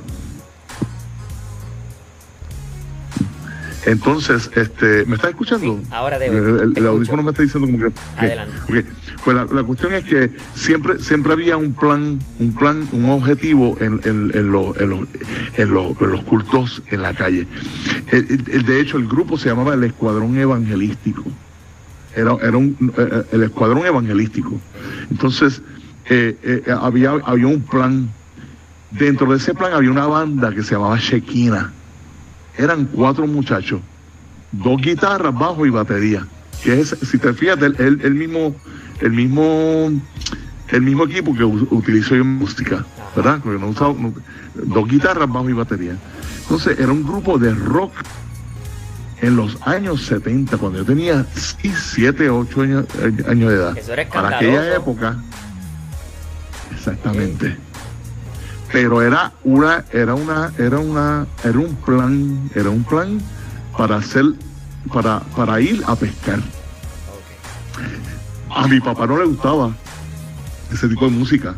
Entonces, 3.87 4.51
este, 4.53 5.05
¿me 5.05 5.15
estás 5.15 5.29
escuchando? 5.29 5.79
ahora 5.91 6.19
debe. 6.19 6.37
El, 6.75 6.85
audífono 6.85 7.23
me 7.23 7.31
está 7.31 7.43
diciendo 7.43 7.67
como 7.67 7.79
que. 7.79 7.99
Adelante. 8.17 8.53
Pues 9.23 9.35
la, 9.35 9.63
cuestión 9.63 9.93
es 9.93 10.03
que 10.03 10.29
siempre, 10.55 10.99
siempre 10.99 11.31
había 11.31 11.55
un 11.55 11.73
plan, 11.73 12.19
un 12.39 12.53
plan, 12.53 12.85
un 12.91 13.09
objetivo 13.09 13.77
en, 13.79 14.01
en, 14.03 14.31
en, 14.35 14.51
los 14.51 16.23
cultos 16.25 16.83
en 16.91 17.01
la 17.01 17.13
calle. 17.13 17.47
de 18.11 18.79
hecho, 18.81 18.97
el 18.97 19.07
grupo 19.07 19.37
se 19.37 19.47
llamaba 19.47 19.73
el 19.73 19.85
Escuadrón 19.85 20.37
Evangelístico. 20.37 21.23
Era, 22.13 22.35
era 22.41 22.57
un, 22.57 22.93
eh, 22.97 23.09
eh, 23.09 23.23
el 23.31 23.43
Escuadrón 23.43 23.85
Evangelístico. 23.85 24.59
Entonces, 25.09 25.61
eh, 26.09 26.61
había, 26.81 27.11
había 27.23 27.47
un 27.47 27.61
plan. 27.61 28.09
Dentro 28.91 29.31
de 29.31 29.37
ese 29.37 29.53
plan 29.53 29.71
había 29.73 29.91
una 29.91 30.07
banda 30.07 30.53
que 30.53 30.61
se 30.61 30.75
llamaba 30.75 30.97
Shekina 30.97 31.71
eran 32.57 32.85
cuatro 32.85 33.27
muchachos, 33.27 33.81
dos 34.51 34.81
guitarras, 34.81 35.33
bajo 35.33 35.65
y 35.65 35.69
batería. 35.69 36.25
Que 36.63 36.79
es, 36.79 36.95
si 37.09 37.17
te 37.17 37.33
fijas, 37.33 37.61
el, 37.61 38.01
el, 38.01 38.13
mismo, 38.15 38.55
el 39.01 39.11
mismo, 39.11 39.91
el 40.69 40.81
mismo 40.81 41.03
equipo 41.03 41.35
que 41.35 41.43
utilizo 41.43 42.15
yo 42.15 42.21
en 42.21 42.35
música, 42.35 42.83
¿verdad? 43.15 43.39
Porque 43.43 43.59
no 43.59 43.69
usaba 43.69 43.93
dos 44.55 44.87
guitarras, 44.87 45.31
bajo 45.31 45.49
y 45.49 45.53
batería. 45.53 45.95
Entonces 46.41 46.79
era 46.79 46.91
un 46.91 47.03
grupo 47.03 47.37
de 47.37 47.53
rock 47.53 47.93
en 49.21 49.35
los 49.35 49.57
años 49.67 50.03
70, 50.05 50.57
cuando 50.57 50.79
yo 50.79 50.85
tenía 50.85 51.25
7, 51.33 52.29
8 52.29 52.61
años, 52.61 52.85
años 53.27 53.49
de 53.49 53.55
edad. 53.55 53.77
Para 54.11 54.37
aquella 54.37 54.75
época, 54.75 55.17
exactamente 56.71 57.66
pero 58.71 59.01
era 59.01 59.31
una, 59.43 59.85
era 59.91 60.13
una, 60.13 60.51
era 60.57 60.79
una, 60.79 61.25
era 61.43 61.59
un 61.59 61.75
plan, 61.75 62.49
era 62.53 62.69
un 62.69 62.83
plan 62.83 63.21
para 63.77 63.97
hacer, 63.97 64.25
para, 64.91 65.21
para 65.35 65.61
ir 65.61 65.81
a 65.85 65.95
pescar. 65.95 66.39
A 68.49 68.67
mi 68.67 68.79
papá 68.79 69.07
no 69.07 69.17
le 69.19 69.25
gustaba 69.25 69.75
ese 70.71 70.87
tipo 70.89 71.05
de 71.05 71.11
música. 71.11 71.55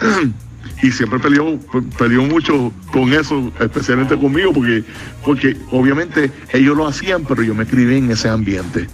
y 0.82 0.90
siempre 0.90 1.18
peleó, 1.18 1.58
peleó 1.98 2.22
mucho 2.22 2.72
con 2.92 3.12
eso, 3.12 3.52
especialmente 3.60 4.16
conmigo, 4.16 4.52
porque, 4.52 4.84
porque 5.24 5.56
obviamente 5.70 6.30
ellos 6.52 6.76
lo 6.76 6.86
hacían, 6.86 7.24
pero 7.24 7.42
yo 7.42 7.54
me 7.54 7.64
escribí 7.64 7.96
en 7.98 8.10
ese 8.10 8.28
ambiente. 8.28 8.88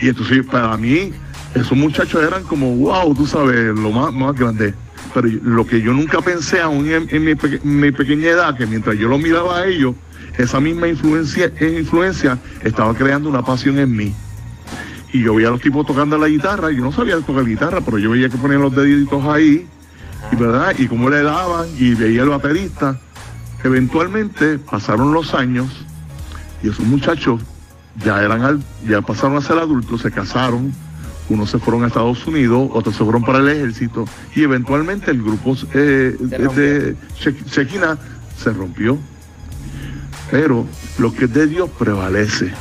Y 0.00 0.08
entonces 0.08 0.46
para 0.46 0.74
mí, 0.78 1.12
esos 1.54 1.76
muchachos 1.76 2.22
eran 2.24 2.44
como, 2.44 2.74
wow, 2.76 3.14
tú 3.14 3.26
sabes, 3.26 3.74
lo 3.78 3.90
más, 3.90 4.14
más 4.14 4.34
grande 4.34 4.72
pero 5.12 5.28
lo 5.28 5.66
que 5.66 5.80
yo 5.80 5.92
nunca 5.92 6.20
pensé 6.20 6.60
aún 6.60 6.88
en, 6.88 7.24
mi, 7.24 7.92
pequeña 7.92 8.28
edad, 8.28 8.56
que 8.56 8.66
mientras 8.66 8.96
yo 8.96 9.08
lo 9.08 9.18
miraba 9.18 9.58
a 9.58 9.66
ellos, 9.66 9.94
esa 10.38 10.60
misma 10.60 10.88
influencia, 10.88 11.52
influencia 11.60 12.38
estaba 12.62 12.94
creando 12.94 13.28
una 13.28 13.42
pasión 13.44 13.78
en 13.78 13.94
mí. 13.94 14.14
Y 15.12 15.22
yo 15.22 15.34
veía 15.34 15.48
a 15.48 15.50
los 15.50 15.60
tipos 15.60 15.86
tocando 15.86 16.16
la 16.16 16.28
guitarra, 16.28 16.70
y 16.70 16.76
yo 16.76 16.82
no 16.82 16.92
sabía 16.92 17.18
tocar 17.20 17.44
guitarra, 17.44 17.80
pero 17.80 17.98
yo 17.98 18.10
veía 18.10 18.28
que 18.28 18.38
ponían 18.38 18.62
los 18.62 18.74
deditos 18.74 19.24
ahí, 19.24 19.66
y 20.30 20.36
verdad, 20.36 20.74
y 20.78 20.86
cómo 20.86 21.10
le 21.10 21.22
daban, 21.22 21.66
y 21.78 21.94
veía 21.94 22.22
el 22.22 22.28
baterista, 22.28 22.98
Eventualmente 23.62 24.58
pasaron 24.58 25.12
los 25.12 25.34
años 25.34 25.68
y 26.62 26.68
esos 26.68 26.86
muchachos 26.86 27.42
ya 28.02 28.22
eran 28.22 28.64
ya 28.88 29.02
pasaron 29.02 29.36
a 29.36 29.42
ser 29.42 29.58
adultos, 29.58 30.00
se 30.00 30.10
casaron, 30.10 30.72
unos 31.30 31.50
se 31.50 31.58
fueron 31.58 31.84
a 31.84 31.86
Estados 31.86 32.26
Unidos, 32.26 32.68
otros 32.72 32.94
se 32.96 33.04
fueron 33.04 33.22
para 33.22 33.38
el 33.38 33.48
ejército 33.48 34.04
y 34.34 34.42
eventualmente 34.42 35.10
el 35.10 35.22
grupo 35.22 35.56
eh, 35.74 36.16
Se 36.18 36.38
de 36.38 36.96
She- 37.18 37.44
Shekinah 37.48 37.96
se 38.36 38.52
rompió. 38.52 38.98
Pero 40.30 40.66
lo 40.98 41.12
que 41.14 41.24
es 41.24 41.32
de 41.32 41.46
Dios 41.46 41.70
prevalece. 41.78 42.52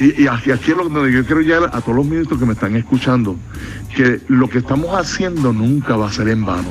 Y, 0.00 0.22
y 0.24 0.26
aquí, 0.26 0.50
aquí 0.50 0.72
es 0.72 0.76
lo 0.76 0.88
que 0.90 1.12
yo 1.12 1.24
quiero 1.24 1.40
llegar 1.40 1.70
a 1.72 1.80
todos 1.80 1.96
los 1.96 2.06
ministros 2.06 2.38
que 2.40 2.46
me 2.46 2.54
están 2.54 2.74
escuchando, 2.74 3.36
que 3.94 4.20
lo 4.28 4.48
que 4.48 4.58
estamos 4.58 4.98
haciendo 4.98 5.52
nunca 5.52 5.96
va 5.96 6.08
a 6.08 6.12
ser 6.12 6.28
en 6.28 6.44
vano, 6.44 6.68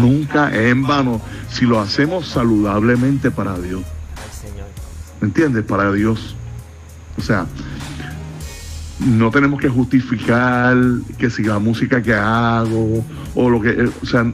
nunca 0.00 0.50
es 0.54 0.70
en 0.72 0.82
vano 0.82 1.20
si 1.50 1.64
lo 1.64 1.80
hacemos 1.80 2.28
saludablemente 2.28 3.30
para 3.30 3.58
Dios. 3.58 3.82
¿me 5.20 5.28
entiendes? 5.28 5.64
Para 5.64 5.90
Dios. 5.92 6.36
O 7.16 7.22
sea, 7.22 7.46
no 9.00 9.30
tenemos 9.30 9.60
que 9.60 9.68
justificar 9.68 10.76
que 11.18 11.30
si 11.30 11.44
la 11.44 11.58
música 11.58 12.02
que 12.02 12.14
hago 12.14 13.04
o 13.34 13.50
lo 13.50 13.60
que, 13.60 13.70
eh, 13.70 13.90
o 14.02 14.06
sea, 14.06 14.30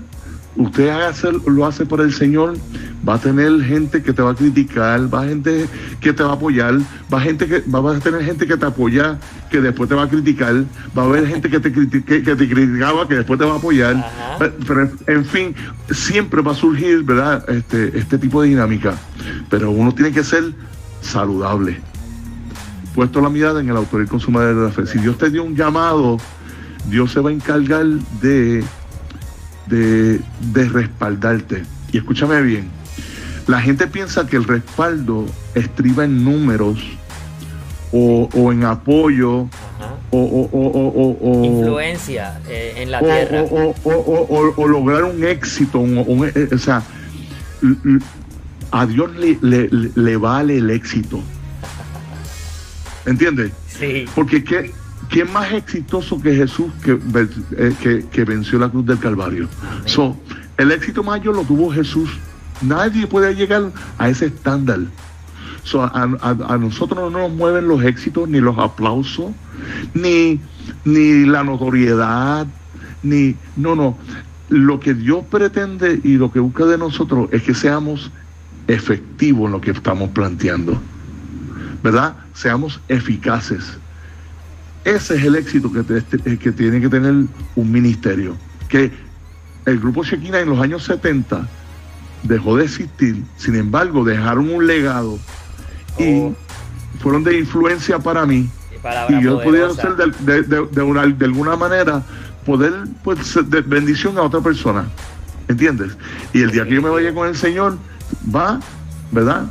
usted 0.57 0.89
hace, 0.89 1.29
lo 1.47 1.67
hace 1.67 1.85
por 1.85 2.01
el 2.01 2.13
Señor, 2.13 2.55
va 3.07 3.15
a 3.15 3.19
tener 3.19 3.61
gente 3.63 4.03
que 4.03 4.13
te 4.13 4.23
va 4.23 4.31
a 4.31 4.35
criticar, 4.35 5.13
va 5.13 5.23
a 5.23 5.27
gente 5.29 5.67
que 6.01 6.13
te 6.13 6.23
va 6.23 6.31
a 6.31 6.35
apoyar, 6.35 6.79
va 7.13 7.19
a 7.19 7.21
gente 7.21 7.47
que 7.47 7.61
va 7.69 7.95
a 7.95 7.99
tener 8.01 8.23
gente 8.25 8.47
que 8.47 8.57
te 8.57 8.65
apoya, 8.65 9.19
que 9.51 9.61
después 9.61 9.89
te 9.89 9.95
va 9.95 10.05
a 10.05 10.09
criticar, 10.09 10.55
va 10.97 11.03
a 11.03 11.07
haber 11.07 11.27
gente 11.27 11.51
que 11.51 11.61
te 11.61 11.73
critique, 11.73 12.23
que 12.23 12.37
te 12.37 12.49
criticaba, 12.49 13.07
que 13.09 13.17
después 13.17 13.39
te 13.39 13.45
va 13.45 13.55
a 13.55 13.57
apoyar, 13.57 13.97
Ajá. 13.97 14.39
Pe- 14.39 14.53
pero 14.67 14.91
en 15.09 15.25
fin, 15.27 15.55
siempre 15.91 16.41
va 16.41 16.53
a 16.53 16.55
surgir, 16.55 17.03
¿verdad? 17.03 17.45
Este, 17.51 17.99
este 17.99 18.17
tipo 18.17 18.41
de 18.41 18.49
dinámica, 18.49 18.95
pero 19.51 19.71
uno 19.73 19.93
tiene 19.93 20.13
que 20.13 20.25
ser 20.25 20.55
saludable 21.03 21.81
puesto 22.95 23.21
la 23.21 23.29
mirada 23.29 23.61
en 23.61 23.69
el 23.69 23.77
autor 23.77 24.03
y 24.03 24.07
consumador 24.07 24.55
de 24.57 24.63
la 24.67 24.71
fe. 24.71 24.87
Si 24.87 24.99
Dios 24.99 25.19
te 25.19 25.31
dio 25.31 25.43
un 25.45 25.57
llamado, 25.57 26.19
Dios 26.89 27.13
se 27.13 27.21
va 27.21 27.31
a 27.31 27.33
encargar 27.33 27.85
de, 28.21 28.63
de, 29.67 30.21
de 30.53 30.69
respaldarte. 30.69 31.65
Y 31.93 31.99
escúchame 31.99 32.41
bien, 32.43 32.69
la 33.47 33.61
gente 33.61 33.87
piensa 33.87 34.27
que 34.27 34.37
el 34.37 34.45
respaldo 34.45 35.27
estriba 35.55 36.05
en 36.05 36.25
números 36.25 36.79
o, 37.93 38.29
o 38.35 38.53
en 38.53 38.65
apoyo 38.65 39.49
o, 40.11 40.17
o- 40.19 40.49
o- 40.53 40.69
o- 40.69 40.89
o- 40.89 41.41
o- 41.41 41.45
Influencia 41.45 42.39
eh, 42.49 42.75
en 42.79 42.91
la 42.91 43.01
o, 43.01 43.05
tierra. 43.05 43.43
o- 43.43 43.75
o- 43.85 43.91
o- 43.91 44.27
o- 44.29 44.55
o 44.63 44.69
lograr 44.69 45.05
un 45.05 45.25
éxito, 45.25 45.79
un- 45.81 45.99
un- 46.07 46.27
eh, 46.35 46.49
o 46.55 46.59
sea, 46.59 46.83
a 48.71 48.87
Dios 48.87 49.15
le- 49.17 49.39
le- 49.43 49.69
le 49.95 50.17
vale 50.17 50.59
el 50.59 50.71
éxito. 50.71 51.21
¿Entiendes? 53.07 53.53
Sí. 53.69 54.07
Porque 54.15 54.43
¿qué, 54.43 54.73
¿quién 55.11 55.33
más 55.33 55.53
exitoso 55.53 56.21
que 56.21 56.35
Jesús 56.35 56.67
que, 56.83 56.99
eh, 57.59 57.75
que, 57.83 58.05
que 58.11 58.25
venció 58.25 58.59
la 58.59 58.69
cruz 58.69 58.87
del 58.87 58.99
Calvario? 58.99 59.49
So, 59.85 60.17
el 60.57 60.71
éxito 60.73 61.03
mayor 61.03 61.35
lo 61.37 61.43
tuvo 61.43 61.71
Jesús. 61.73 62.11
Nadie 62.63 63.07
puede 63.07 63.35
llegar 63.35 63.71
a 63.99 64.09
ese 64.09 64.27
estándar. 64.27 64.81
So, 65.65 65.83
a, 65.83 65.89
a- 66.21 66.55
a 66.55 66.59
nosotros 66.59 67.11
no 67.13 67.19
nos 67.19 67.33
mueven 67.33 67.69
los 67.69 67.83
éxitos, 67.85 68.29
ni 68.29 68.41
los 68.41 68.59
aplausos, 68.59 69.33
ni, 69.95 70.41
ni 70.85 71.25
la 71.27 71.43
notoriedad, 71.45 72.47
ni... 73.03 73.35
No, 73.57 73.75
no. 73.75 73.99
Lo 74.51 74.79
que 74.79 74.93
Dios 74.95 75.25
pretende 75.31 76.01
y 76.05 76.17
lo 76.17 76.31
que 76.31 76.39
busca 76.39 76.65
de 76.67 76.77
nosotros 76.79 77.29
es 77.33 77.43
que 77.43 77.55
seamos 77.55 78.11
efectivos 78.69 79.47
en 79.47 79.53
lo 79.53 79.61
que 79.61 79.71
estamos 79.73 80.11
planteando. 80.11 80.81
¿verdad? 81.83 82.15
Seamos 82.35 82.81
eficaces. 82.89 83.79
Ese 84.85 85.17
es 85.17 85.25
el 85.25 85.37
éxito 85.37 85.73
que, 85.73 85.83
te- 85.83 86.37
que 86.39 86.53
tiene 86.53 86.81
que 86.81 86.89
tener 86.89 87.15
un 87.57 87.73
ministerio. 87.73 88.37
Que 88.69 88.93
el 89.65 89.81
grupo 89.81 90.05
Shekinah 90.05 90.41
en 90.41 90.51
los 90.51 90.61
años 90.61 90.85
70 90.85 91.49
dejó 92.23 92.57
de 92.57 92.65
existir, 92.65 93.23
sin 93.37 93.55
embargo, 93.55 94.05
dejaron 94.05 94.51
un 94.51 94.67
legado 94.67 95.19
y 95.99 96.19
Oh. 96.21 96.35
fueron 97.01 97.25
de 97.25 97.39
influencia 97.39 97.99
para 97.99 98.27
mí. 98.27 98.49
Y 99.09 99.23
yo 99.23 99.41
podía 99.43 99.71
ser 99.71 99.97
de, 99.97 100.07
de- 100.21 100.43
de- 100.43 100.67
de 100.71 100.83
una- 100.83 101.07
de 101.07 101.25
alguna 101.25 101.57
manera, 101.57 102.03
poder 102.45 102.73
pues, 103.03 103.27
ser 103.27 103.45
de 103.47 103.63
bendición 103.63 104.19
a 104.19 104.23
otra 104.23 104.41
persona. 104.41 104.85
¿Entiendes? 105.49 105.97
Y 106.35 106.43
el 106.43 106.51
día 106.51 106.65
que 106.65 106.75
yo 106.75 106.83
me 106.83 106.91
vaya 106.91 107.15
con 107.15 107.29
el 107.29 107.37
Señor, 107.37 107.79
va, 108.35 108.61
¿verdad? 109.13 109.45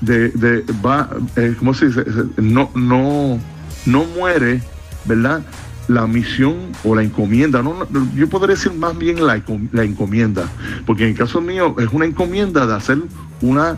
De, 0.00 0.28
de 0.30 0.64
va, 0.84 1.08
eh, 1.36 1.54
¿cómo 1.58 1.74
se 1.74 1.86
dice? 1.86 2.04
No, 2.36 2.70
no, 2.74 3.38
no 3.86 4.04
muere, 4.16 4.60
¿verdad? 5.04 5.42
La 5.88 6.06
misión 6.06 6.54
o 6.84 6.94
la 6.94 7.02
encomienda. 7.02 7.62
No, 7.62 7.74
no, 7.90 8.08
yo 8.14 8.28
podría 8.28 8.54
decir 8.54 8.72
más 8.74 8.96
bien 8.96 9.26
la, 9.26 9.42
la 9.72 9.84
encomienda, 9.84 10.44
porque 10.86 11.04
en 11.04 11.10
el 11.10 11.16
caso 11.16 11.40
mío 11.40 11.74
es 11.78 11.88
una 11.92 12.04
encomienda 12.04 12.66
de 12.66 12.74
hacer 12.74 12.98
una, 13.40 13.76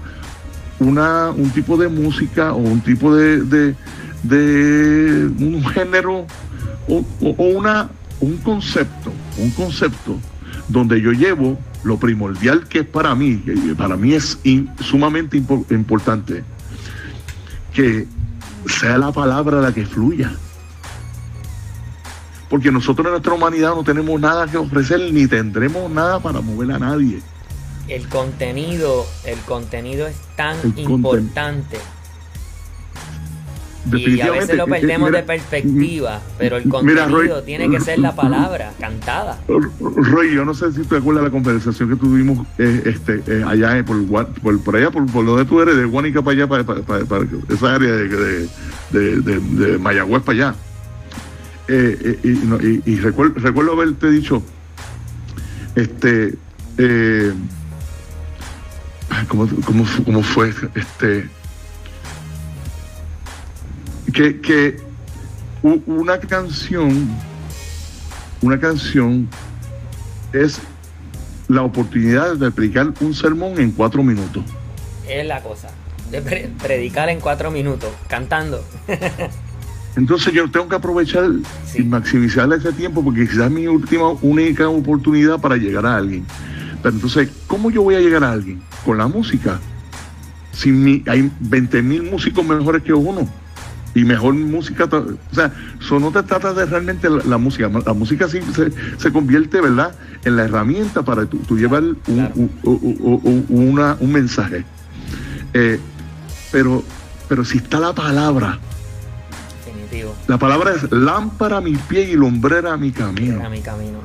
una, 0.78 1.30
un 1.30 1.50
tipo 1.50 1.76
de 1.76 1.88
música 1.88 2.52
o 2.52 2.58
un 2.58 2.80
tipo 2.80 3.14
de, 3.14 3.42
de, 3.42 3.74
de 4.24 5.26
un 5.38 5.64
género 5.66 6.26
o, 6.88 7.04
o- 7.20 7.34
o 7.38 7.44
una, 7.58 7.88
un 8.20 8.36
concepto, 8.38 9.12
un 9.38 9.50
concepto 9.50 10.18
donde 10.68 11.00
yo 11.00 11.12
llevo 11.12 11.58
lo 11.84 11.98
primordial 11.98 12.68
que 12.68 12.80
es 12.80 12.86
para 12.86 13.14
mí, 13.14 13.42
para 13.76 13.96
mí 13.96 14.12
es 14.14 14.38
in- 14.44 14.70
sumamente 14.80 15.38
impo- 15.40 15.64
importante, 15.70 16.44
que 17.72 18.06
sea 18.66 18.98
la 18.98 19.12
palabra 19.12 19.60
la 19.60 19.72
que 19.72 19.86
fluya. 19.86 20.32
Porque 22.48 22.72
nosotros 22.72 23.06
en 23.06 23.12
nuestra 23.12 23.32
humanidad 23.32 23.70
no 23.74 23.84
tenemos 23.84 24.20
nada 24.20 24.46
que 24.46 24.56
ofrecer 24.56 25.12
ni 25.12 25.26
tendremos 25.26 25.90
nada 25.90 26.18
para 26.20 26.40
mover 26.40 26.72
a 26.72 26.78
nadie. 26.78 27.22
El 27.88 28.08
contenido, 28.08 29.06
el 29.24 29.38
contenido 29.40 30.06
es 30.06 30.16
tan 30.36 30.56
El 30.62 30.74
conten- 30.74 30.78
importante. 30.78 31.78
Y 33.92 34.20
a 34.20 34.30
veces 34.30 34.56
lo 34.56 34.64
eh, 34.64 34.66
eh, 34.66 34.70
perdemos 34.80 35.08
mira, 35.08 35.20
de 35.22 35.26
perspectiva, 35.26 36.20
pero 36.38 36.56
el 36.58 36.64
mira, 36.66 37.04
contenido 37.06 37.08
Roy, 37.08 37.44
tiene 37.46 37.70
que 37.70 37.80
ser 37.80 37.98
la 37.98 38.14
palabra 38.14 38.72
cantada. 38.78 39.38
Roy, 39.80 40.34
yo 40.34 40.44
no 40.44 40.52
sé 40.52 40.70
si 40.72 40.82
te 40.82 40.96
acuerdas 40.98 41.24
la 41.24 41.30
conversación 41.30 41.88
que 41.88 41.96
tuvimos 41.96 42.46
eh, 42.58 42.82
este, 42.84 43.22
eh, 43.26 43.42
allá 43.46 43.78
eh, 43.78 43.82
por, 43.84 44.04
por, 44.06 44.62
por 44.62 44.76
allá, 44.76 44.90
por, 44.90 45.06
por 45.06 45.24
donde 45.24 45.46
tú 45.46 45.60
eres, 45.62 45.76
de 45.76 45.84
Guanica 45.86 46.20
para 46.20 46.36
allá, 46.36 46.46
para, 46.46 46.64
para- 46.64 46.82
para- 46.82 47.04
para 47.06 47.24
esa 47.48 47.74
área 47.74 47.90
de, 47.90 48.08
de, 48.90 49.20
de- 49.22 49.40
de- 49.40 49.78
Mayagüez 49.78 50.22
para 50.24 50.36
allá. 50.50 50.54
Y 51.68 52.28
no, 52.46 52.56
y- 52.60 52.82
y 52.84 52.96
recuerdo, 52.96 53.34
recuerdo 53.40 53.72
haberte 53.72 54.10
dicho, 54.10 54.42
este, 55.74 56.34
¿cómo, 59.28 59.48
cómo, 59.64 59.84
cómo 60.04 60.22
fue? 60.22 60.52
Este, 60.74 61.28
que, 64.12 64.40
que 64.40 64.76
una 65.62 66.18
canción, 66.18 67.08
una 68.42 68.58
canción 68.58 69.28
es 70.32 70.60
la 71.48 71.62
oportunidad 71.62 72.36
de 72.36 72.50
predicar 72.50 72.92
un 73.00 73.14
sermón 73.14 73.58
en 73.60 73.72
cuatro 73.72 74.02
minutos. 74.02 74.44
Es 75.08 75.26
la 75.26 75.42
cosa. 75.42 75.68
De 76.10 76.22
pre- 76.22 76.50
predicar 76.62 77.08
en 77.08 77.20
cuatro 77.20 77.50
minutos, 77.50 77.90
cantando. 78.08 78.64
Entonces 79.96 80.32
yo 80.32 80.48
tengo 80.50 80.68
que 80.68 80.76
aprovechar 80.76 81.24
Sí. 81.66 81.80
y 81.80 81.82
maximizar 81.84 82.50
ese 82.52 82.72
tiempo 82.72 83.02
porque 83.02 83.28
quizás 83.28 83.46
es 83.46 83.50
mi 83.50 83.66
última, 83.66 84.10
única 84.22 84.68
oportunidad 84.68 85.40
para 85.40 85.56
llegar 85.56 85.84
a 85.84 85.96
alguien. 85.96 86.24
Pero 86.82 86.94
entonces, 86.94 87.28
¿cómo 87.46 87.70
yo 87.70 87.82
voy 87.82 87.96
a 87.96 88.00
llegar 88.00 88.22
a 88.24 88.32
alguien? 88.32 88.62
Con 88.84 88.98
la 88.98 89.08
música. 89.08 89.60
Si 90.52 90.70
mi, 90.70 91.02
hay 91.08 91.30
20 91.40 91.82
mil 91.82 92.04
músicos 92.04 92.44
mejores 92.44 92.82
que 92.82 92.92
uno 92.92 93.28
y 93.94 94.04
mejor 94.04 94.34
música. 94.34 94.84
O 94.84 95.34
sea, 95.34 95.52
eso 95.80 95.98
no 95.98 96.10
te 96.12 96.22
trata 96.22 96.52
de 96.54 96.64
realmente 96.66 97.08
la, 97.10 97.22
la 97.24 97.38
música. 97.38 97.68
La 97.84 97.92
música 97.92 98.28
sí 98.28 98.40
se, 98.54 98.70
se 98.98 99.12
convierte, 99.12 99.60
¿verdad?, 99.60 99.94
en 100.24 100.36
la 100.36 100.44
herramienta 100.44 101.02
para 101.02 101.24
tú, 101.26 101.38
tú 101.38 101.56
llevar 101.58 101.82
un, 101.82 101.94
Claro. 102.04 102.32
un- 102.36 102.50
un- 102.62 103.20
un- 103.24 103.46
una- 103.48 103.96
un 104.00 104.12
mensaje. 104.12 104.64
Eh, 105.54 105.80
pero, 106.52 106.84
pero 107.28 107.44
si 107.44 107.58
está 107.58 107.80
la 107.80 107.92
palabra, 107.94 108.58
Definitivo. 109.64 110.14
la 110.28 110.38
palabra 110.38 110.72
es 110.74 110.90
lámpara 110.92 111.56
a 111.58 111.60
mi 111.60 111.72
pie 111.76 112.10
y 112.10 112.14
lumbrera 112.14 112.74
a 112.74 112.76
mi 112.76 112.92
camino. 112.92 113.40
Era 113.40 113.48
mi 113.48 113.60
camino. 113.60 113.98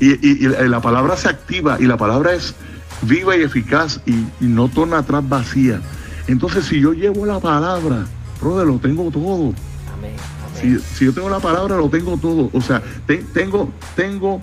Y, 0.00 0.10
y- 0.26 0.44
y 0.44 0.48
la 0.48 0.80
palabra 0.80 1.16
se 1.16 1.28
activa 1.28 1.76
y 1.78 1.84
la 1.86 1.96
palabra 1.96 2.32
es 2.32 2.54
viva 3.02 3.36
y 3.36 3.42
eficaz 3.42 4.00
y, 4.06 4.12
y 4.40 4.46
no 4.48 4.68
torna 4.68 4.98
atrás 4.98 5.26
vacía. 5.28 5.80
Entonces, 6.26 6.64
si 6.66 6.80
yo 6.80 6.92
llevo 6.92 7.24
la 7.26 7.38
palabra, 7.40 8.04
brother, 8.40 8.66
lo 8.66 8.78
tengo 8.78 9.10
todo. 9.10 9.52
Amén. 9.92 10.14
Si, 10.60 10.66
Amén. 10.68 10.80
si 10.94 11.04
yo 11.06 11.12
tengo 11.14 11.28
la 11.30 11.40
palabra, 11.40 11.76
lo 11.76 11.88
tengo 11.88 12.16
todo. 12.16 12.50
O 12.52 12.60
sea, 12.60 12.82
te- 13.06 13.18
tengo, 13.34 13.70
tengo, 13.96 14.40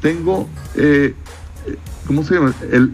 tengo 0.00 0.48
eh, 0.76 1.14
¿cómo 2.06 2.24
se 2.24 2.34
llama? 2.34 2.54
El, 2.70 2.92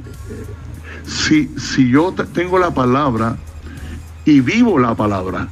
si, 1.06 1.48
si 1.58 1.90
yo 1.90 2.14
tengo 2.32 2.58
la 2.58 2.72
palabra 2.72 3.36
y 4.24 4.40
vivo 4.40 4.78
la 4.78 4.94
palabra, 4.94 5.48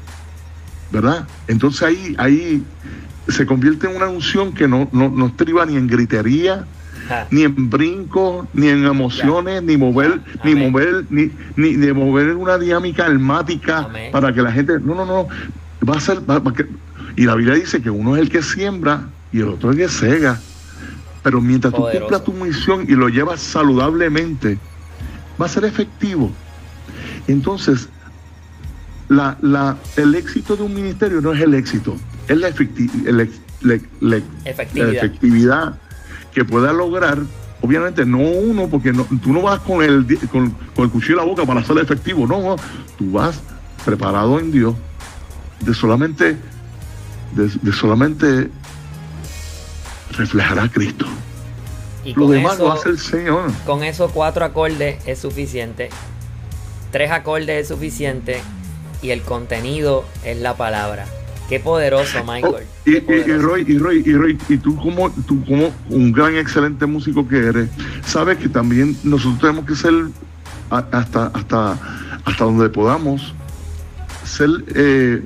¿verdad? 0.92 1.26
Entonces 1.48 1.82
ahí, 1.82 2.14
ahí 2.18 2.62
se 3.28 3.46
convierte 3.46 3.88
en 3.88 3.96
una 3.96 4.08
unción 4.08 4.52
que 4.52 4.68
no, 4.68 4.88
no, 4.92 5.26
estriba 5.26 5.64
ni 5.66 5.76
en 5.76 5.86
gritería, 5.86 6.66
ni 7.30 7.42
en 7.42 7.70
brinco, 7.70 8.46
ni 8.54 8.68
en 8.68 8.84
emociones, 8.84 9.62
ni 9.62 9.76
mover, 9.76 10.20
ni 10.44 10.54
mover, 10.54 11.04
ni, 11.10 11.30
ni, 11.56 11.76
mover 11.92 12.34
una 12.36 12.58
dinámica 12.58 13.06
almática 13.06 13.88
para 14.12 14.32
que 14.32 14.42
la 14.42 14.52
gente. 14.52 14.78
No, 14.80 14.94
no, 14.94 15.06
no. 15.06 15.28
Va 15.88 15.96
a 15.96 16.00
ser. 16.00 16.20
y 17.16 17.24
la 17.24 17.34
Biblia 17.34 17.54
dice 17.54 17.82
que 17.82 17.90
uno 17.90 18.16
es 18.16 18.22
el 18.22 18.30
que 18.30 18.42
siembra 18.42 19.08
y 19.32 19.40
el 19.40 19.48
otro 19.48 19.70
es 19.70 19.76
el 19.76 19.82
que 19.82 19.88
cega. 19.88 20.40
Pero 21.22 21.40
mientras 21.40 21.74
tú 21.74 21.82
cumplas 21.82 22.24
tu 22.24 22.32
misión 22.32 22.86
y 22.88 22.92
lo 22.92 23.08
llevas 23.08 23.40
saludablemente, 23.40 24.58
va 25.40 25.46
a 25.46 25.48
ser 25.48 25.64
efectivo. 25.64 26.30
Entonces, 27.26 27.88
la, 29.08 29.36
la, 29.42 29.76
el 29.96 30.14
éxito 30.14 30.56
de 30.56 30.62
un 30.62 30.74
ministerio 30.74 31.20
no 31.20 31.32
es 31.32 31.40
el 31.40 31.54
éxito, 31.54 31.96
es 32.28 32.38
la, 32.38 32.48
efectividad. 34.94 35.78
Que 36.36 36.44
pueda 36.44 36.70
lograr, 36.70 37.18
obviamente 37.62 38.04
no 38.04 38.18
uno, 38.18 38.68
porque 38.68 38.92
no, 38.92 39.06
tú 39.22 39.32
no 39.32 39.40
vas 39.40 39.58
con 39.60 39.82
el, 39.82 40.06
con, 40.30 40.54
el 40.76 40.90
cuchillo 40.90 41.14
en 41.14 41.16
la 41.16 41.24
boca 41.24 41.46
para 41.46 41.64
ser 41.64 41.78
efectivo, 41.78 42.26
no, 42.26 42.56
tú 42.98 43.12
vas 43.12 43.40
preparado 43.86 44.38
en 44.38 44.52
Dios 44.52 44.74
de 45.60 45.72
solamente, 45.72 46.36
de, 47.32 47.72
solamente 47.72 48.50
reflejar 50.10 50.58
a 50.58 50.68
Cristo. 50.68 51.06
Y 52.04 52.12
lo 52.12 52.28
demás 52.28 52.58
lo 52.58 52.70
hace 52.70 52.90
el 52.90 52.98
Señor. 52.98 53.50
Con 53.64 53.82
esos 53.82 54.12
cuatro 54.12 54.44
acordes 54.44 54.98
es 55.06 55.18
suficiente. 55.18 55.88
Tres 56.92 57.12
acordes 57.12 57.62
es 57.62 57.68
suficiente. 57.68 58.42
Y 59.00 59.08
el 59.08 59.22
contenido 59.22 60.04
es 60.22 60.36
la 60.36 60.54
palabra. 60.54 61.06
Qué 61.48 61.60
poderoso, 61.60 62.18
oh, 62.20 62.24
Michael. 62.24 62.66
y, 62.84 62.98
Roy, 63.38 63.64
y, 63.68 63.78
Roy, 63.78 64.02
y 64.04 64.12
Roy, 64.14 64.38
y 64.48 64.56
tú 64.56 64.76
como, 64.76 65.10
tú 65.10 65.44
como 65.44 65.72
un 65.90 66.12
gran, 66.12 66.36
excelente 66.36 66.86
músico 66.86 67.26
que 67.28 67.38
eres, 67.38 67.68
sabes 68.04 68.38
que 68.38 68.48
también 68.48 68.96
nosotros 69.04 69.40
tenemos 69.40 69.64
que 69.64 69.76
ser 69.76 69.94
hasta, 70.70 71.26
hasta, 71.26 71.78
hasta 72.24 72.44
donde 72.44 72.68
podamos 72.68 73.32
ser 74.24 74.50
eh, 74.74 75.22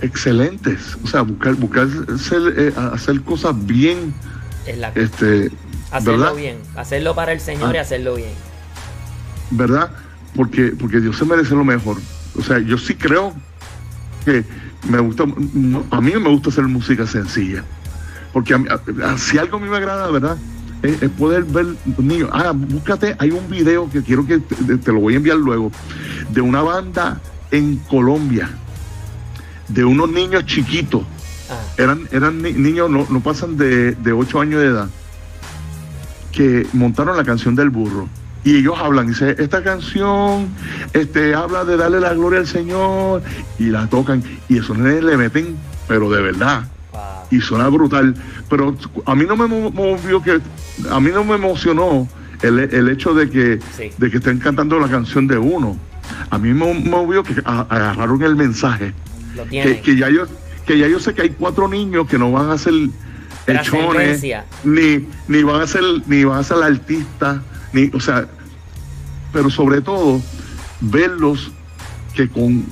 excelentes. 0.00 0.96
O 1.04 1.06
sea, 1.06 1.22
buscar, 1.22 1.54
buscar 1.54 1.86
eh, 1.86 2.72
hacer 2.92 3.22
cosas 3.22 3.54
bien. 3.64 4.12
este, 4.94 5.50
Hacerlo 5.92 6.34
bien, 6.34 6.56
hacerlo 6.74 7.14
para 7.14 7.32
el 7.32 7.40
Señor 7.40 7.74
y 7.74 7.78
ah. 7.78 7.82
hacerlo 7.82 8.14
bien. 8.14 8.32
¿Verdad? 9.50 9.90
Porque, 10.34 10.72
porque 10.78 11.00
Dios 11.00 11.16
se 11.16 11.26
merece 11.26 11.54
lo 11.54 11.64
mejor. 11.64 11.98
O 12.36 12.42
sea, 12.42 12.58
yo 12.58 12.78
sí 12.78 12.94
creo 12.94 13.34
que 14.24 14.44
me 14.88 14.98
gusta, 14.98 15.24
a 15.24 16.00
mí 16.00 16.12
me 16.12 16.28
gusta 16.28 16.50
hacer 16.50 16.64
música 16.64 17.06
sencilla. 17.06 17.64
Porque 18.32 18.54
si 19.18 19.38
algo 19.38 19.58
a 19.58 19.60
mí 19.60 19.68
me 19.68 19.76
agrada, 19.76 20.10
¿verdad? 20.10 20.36
Es, 20.82 21.08
poder 21.10 21.44
ver 21.44 21.66
niños. 21.98 22.30
Ah, 22.32 22.52
búscate, 22.54 23.14
hay 23.18 23.30
un 23.30 23.48
video 23.48 23.88
que 23.90 24.02
quiero 24.02 24.26
que 24.26 24.38
te, 24.38 24.92
lo 24.92 25.00
voy 25.00 25.14
a 25.14 25.16
enviar 25.18 25.36
luego, 25.36 25.70
de 26.30 26.40
una 26.40 26.62
banda 26.62 27.20
en 27.50 27.76
Colombia, 27.76 28.50
de 29.68 29.84
unos 29.84 30.10
niños 30.10 30.46
chiquitos. 30.46 31.02
Ah. 31.50 31.60
Eran, 31.76 32.08
eran 32.10 32.42
niños, 32.42 32.90
no, 32.90 33.06
no 33.08 33.20
pasan 33.20 33.56
de, 33.56 33.92
de 33.92 34.12
8 34.12 34.40
años 34.40 34.60
de 34.60 34.66
edad 34.66 34.88
que 36.32 36.66
montaron 36.72 37.16
la 37.16 37.24
canción 37.24 37.54
del 37.54 37.70
burro. 37.70 38.08
Y 38.44 38.56
ellos 38.56 38.74
hablan, 38.78 39.06
dice, 39.06 39.36
esta 39.38 39.62
canción 39.62 40.48
este, 40.92 41.34
habla 41.34 41.64
de 41.64 41.76
darle 41.76 42.00
la 42.00 42.12
gloria 42.12 42.40
al 42.40 42.46
Señor 42.46 43.22
y 43.58 43.66
la 43.66 43.86
tocan 43.86 44.22
y 44.48 44.58
eso 44.58 44.74
le 44.74 45.16
meten, 45.16 45.56
pero 45.86 46.10
de 46.10 46.22
verdad. 46.22 46.64
Y 47.30 47.40
suena 47.40 47.68
brutal. 47.68 48.14
Pero 48.50 48.76
a 49.06 49.14
mí 49.14 49.24
no 49.26 49.36
me 49.36 49.46
movió 49.46 50.22
que, 50.22 50.40
a 50.90 51.00
mí 51.00 51.10
no 51.12 51.24
me 51.24 51.36
emocionó 51.36 52.08
el, 52.42 52.88
hecho 52.88 53.14
de 53.14 53.30
que, 53.30 53.60
de 53.96 54.10
que 54.10 54.16
estén 54.16 54.38
cantando 54.38 54.78
la 54.78 54.88
canción 54.88 55.26
de 55.26 55.38
uno. 55.38 55.78
A 56.30 56.38
mí 56.38 56.52
me 56.52 56.74
movió 56.74 57.22
que 57.22 57.34
agarraron 57.44 58.22
el 58.22 58.36
mensaje. 58.36 58.92
que, 59.50 59.80
que, 59.80 59.96
ya 59.96 60.10
yo, 60.10 60.26
que 60.66 60.78
ya 60.78 60.88
yo 60.88 60.98
sé 60.98 61.14
que 61.14 61.22
hay 61.22 61.30
cuatro 61.30 61.68
niños 61.68 62.08
que 62.08 62.18
no 62.18 62.32
van 62.32 62.50
a 62.50 62.58
ser 62.58 62.74
hechones, 63.46 64.22
ni, 64.64 65.06
ni 65.28 65.42
van 65.42 65.62
a 65.62 65.66
ser, 65.66 65.82
ni 66.06 66.24
van 66.24 66.38
a 66.38 66.42
ser 66.42 66.62
artistas, 66.62 67.40
ni, 67.72 67.90
o 67.92 68.00
sea, 68.00 68.26
pero 69.32 69.50
sobre 69.50 69.80
todo 69.80 70.20
verlos 70.80 71.50
que 72.14 72.28
con 72.28 72.64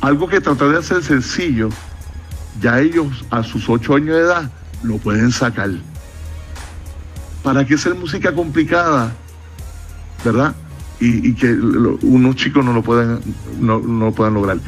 algo 0.00 0.28
que 0.28 0.40
tratar 0.40 0.70
de 0.70 0.78
hacer 0.78 1.02
sencillo, 1.02 1.68
ya 2.60 2.80
ellos 2.80 3.24
a 3.30 3.42
sus 3.42 3.68
ocho 3.68 3.94
años 3.94 4.16
de 4.16 4.22
edad 4.22 4.50
lo 4.82 4.98
pueden 4.98 5.30
sacar. 5.30 5.70
¿Para 7.42 7.66
qué 7.66 7.74
hacer 7.74 7.94
música 7.94 8.34
complicada? 8.34 9.12
¿Verdad? 10.24 10.54
Y, 11.02 11.32
que 11.32 11.50
unos 11.52 12.36
chicos 12.36 12.62
no 12.62 12.74
lo 12.74 12.82
pueden, 12.82 13.20
no, 13.58 13.78
no 13.78 14.06
lo 14.06 14.12
puedan 14.12 14.34
lograr. 14.34 14.58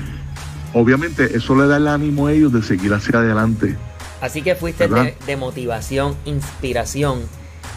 Obviamente 0.72 1.36
eso 1.36 1.54
le 1.54 1.66
da 1.66 1.76
el 1.76 1.86
ánimo 1.88 2.26
a 2.26 2.32
ellos 2.32 2.52
de 2.52 2.62
seguir 2.62 2.94
hacia 2.94 3.18
adelante. 3.18 3.76
Así 4.22 4.40
que 4.40 4.54
fuiste 4.54 4.88
de, 4.88 5.36
motivación, 5.36 6.16
inspiración 6.24 7.22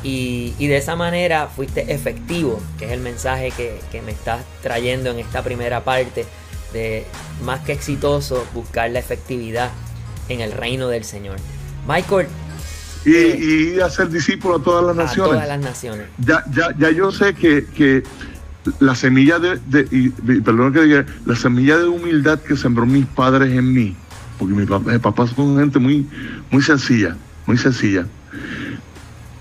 y, 0.05 0.67
de 0.67 0.77
esa 0.77 0.95
manera 0.95 1.47
fuiste 1.47 1.91
efectivo, 1.91 2.61
que 2.77 2.85
es 2.85 2.91
el 2.91 2.99
mensaje 2.99 3.51
que, 3.51 4.01
me 4.01 4.11
estás 4.11 4.45
trayendo 4.61 5.09
en 5.09 5.17
esta 5.17 5.43
primera 5.43 5.83
parte 5.83 6.25
de 6.73 7.05
más 7.43 7.61
que 7.61 7.71
exitoso 7.71 8.45
buscar 8.53 8.91
la 8.91 8.99
efectividad 8.99 9.71
en 10.29 10.41
el 10.41 10.51
reino 10.51 10.89
del 10.89 11.03
Señor. 11.03 11.37
Michael. 11.87 12.27
Y, 13.03 13.77
eh, 13.77 13.83
hacer 13.83 14.09
discípulo 14.09 14.57
a 14.57 14.63
todas 14.63 14.85
las 14.85 14.95
naciones. 14.95 15.31
A 15.31 15.35
todas 15.35 15.47
las 15.47 15.59
naciones. 15.59 16.07
Ya, 16.19 16.43
ya, 16.51 16.69
ya 16.77 16.91
yo 16.91 17.11
sé 17.11 17.33
que, 17.33 18.03
la 18.79 18.95
semilla 18.95 19.39
de, 19.39 19.57
perdón 20.43 20.73
que 20.73 20.81
diga, 20.81 21.05
la 21.25 21.35
semilla 21.35 21.77
de 21.77 21.87
humildad 21.87 22.39
que 22.39 22.55
sembró 22.55 22.85
mis 22.85 23.05
padres 23.07 23.51
en 23.51 23.73
mí, 23.73 23.95
porque 24.37 24.53
mi 24.53 24.65
papá, 24.65 24.91
mi 24.91 24.99
papá 24.99 25.23
es 25.23 25.31
gente 25.35 25.79
muy, 25.79 26.07
muy 26.51 26.61
sencilla, 26.61 27.15
muy 27.47 27.57
sencilla. 27.57 28.05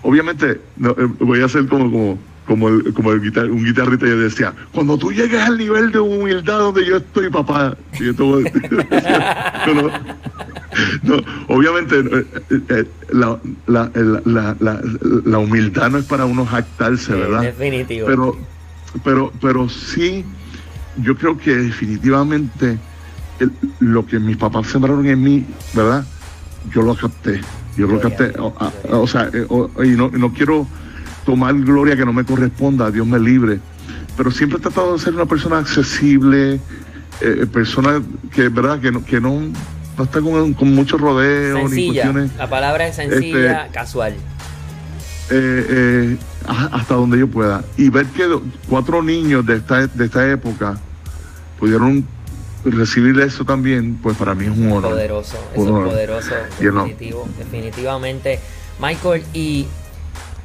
Obviamente, 0.04 0.50
eh, 0.52 1.08
voy 1.18 1.42
a 1.42 1.48
ser 1.48 1.66
como, 1.66 1.90
como, 1.90 2.18
como, 2.46 2.68
el, 2.68 2.92
como 2.92 3.10
el 3.12 3.20
un 3.50 3.64
guitarrista 3.64 4.06
yo 4.06 4.18
decía, 4.18 4.52
cuando 4.72 4.98
tú 4.98 5.10
llegues 5.10 5.40
al 5.40 5.56
nivel 5.56 5.90
de 5.92 5.98
humildad 5.98 6.58
donde 6.58 6.84
yo 6.84 6.98
estoy, 6.98 7.30
papá, 7.30 7.74
no, 11.02 11.16
obviamente 11.48 12.04
la, 13.12 13.40
la, 13.66 13.90
la, 14.26 14.54
la, 15.24 15.38
humildad 15.38 15.90
no 15.90 15.96
es 15.96 16.04
para 16.04 16.26
uno 16.26 16.44
jactarse, 16.44 17.14
¿verdad? 17.14 17.40
Definitivo. 17.40 18.06
Pero, 18.06 18.36
pero, 19.02 19.32
pero 19.40 19.70
sí, 19.70 20.22
yo 20.98 21.16
creo 21.16 21.38
que 21.38 21.56
definitivamente 21.56 22.78
lo 23.80 24.04
que 24.04 24.18
mis 24.18 24.36
papás 24.36 24.66
sembraron 24.66 25.06
en 25.06 25.22
mí, 25.22 25.46
¿verdad? 25.72 26.04
Yo 26.74 26.82
lo 26.82 26.94
capté. 26.94 27.40
Yo 27.76 27.86
lo 27.86 28.00
capté. 28.00 28.32
O, 28.38 29.06
sea, 29.06 29.30
eh, 29.32 29.46
y 29.84 29.88
no, 29.88 30.10
no 30.10 30.32
quiero 30.32 30.66
tomar 31.24 31.54
gloria 31.60 31.96
que 31.96 32.04
no 32.04 32.12
me 32.12 32.24
corresponda, 32.24 32.90
Dios 32.90 33.06
me 33.06 33.18
libre. 33.18 33.58
Pero 34.16 34.30
siempre 34.30 34.58
he 34.58 34.60
tratado 34.60 34.92
de 34.92 34.98
ser 34.98 35.14
una 35.14 35.26
persona 35.26 35.58
accesible, 35.58 36.60
eh, 37.20 37.46
persona 37.52 38.02
que, 38.32 38.48
¿verdad? 38.48 38.80
Que 38.80 38.92
no, 38.92 39.04
que 39.04 39.20
no, 39.20 39.40
está 40.02 40.20
con, 40.20 40.54
con 40.54 40.74
mucho 40.74 40.98
rodeo 40.98 41.68
ni 41.68 41.88
cuestiones. 41.88 42.30
La 42.36 42.48
palabra 42.48 42.86
es 42.86 42.96
sencilla, 42.96 43.62
este, 43.62 43.72
casual. 43.72 44.14
Eh, 45.30 46.16
hasta 46.46 46.94
donde 46.94 47.18
yo 47.18 47.28
pueda. 47.28 47.64
Y 47.76 47.88
ver 47.88 48.06
que 48.06 48.28
cuatro 48.68 49.02
niños 49.02 49.44
de 49.46 49.56
esta, 49.56 49.86
de 49.86 50.04
esta 50.04 50.30
época 50.30 50.78
pudieron 51.58 52.06
recibir 52.70 53.18
eso 53.20 53.44
también, 53.44 53.98
pues 54.02 54.16
para 54.16 54.34
mí 54.34 54.44
es 54.44 54.50
un 54.50 54.72
honor. 54.72 54.92
Poderoso, 54.92 55.36
es 55.52 55.62
poderoso, 55.62 56.34
definitivo, 56.58 57.28
definitivamente. 57.38 58.40
Michael, 58.80 59.24
y, 59.32 59.66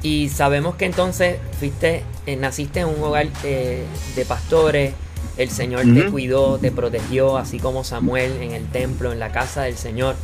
y 0.02 0.28
sabemos 0.28 0.76
que 0.76 0.84
entonces 0.84 1.38
fuiste, 1.58 2.04
eh, 2.26 2.36
naciste 2.36 2.80
en 2.80 2.88
un 2.88 3.02
hogar 3.02 3.28
eh, 3.42 3.84
de 4.14 4.24
pastores, 4.24 4.94
el 5.36 5.50
Señor 5.50 5.82
te 5.82 6.10
cuidó, 6.10 6.58
te 6.58 6.70
protegió, 6.70 7.38
así 7.38 7.58
como 7.58 7.82
Samuel 7.82 8.42
en 8.42 8.52
el 8.52 8.66
templo, 8.66 9.12
en 9.12 9.18
la 9.18 9.32
casa 9.32 9.62
del 9.62 9.76
Señor. 9.76 10.14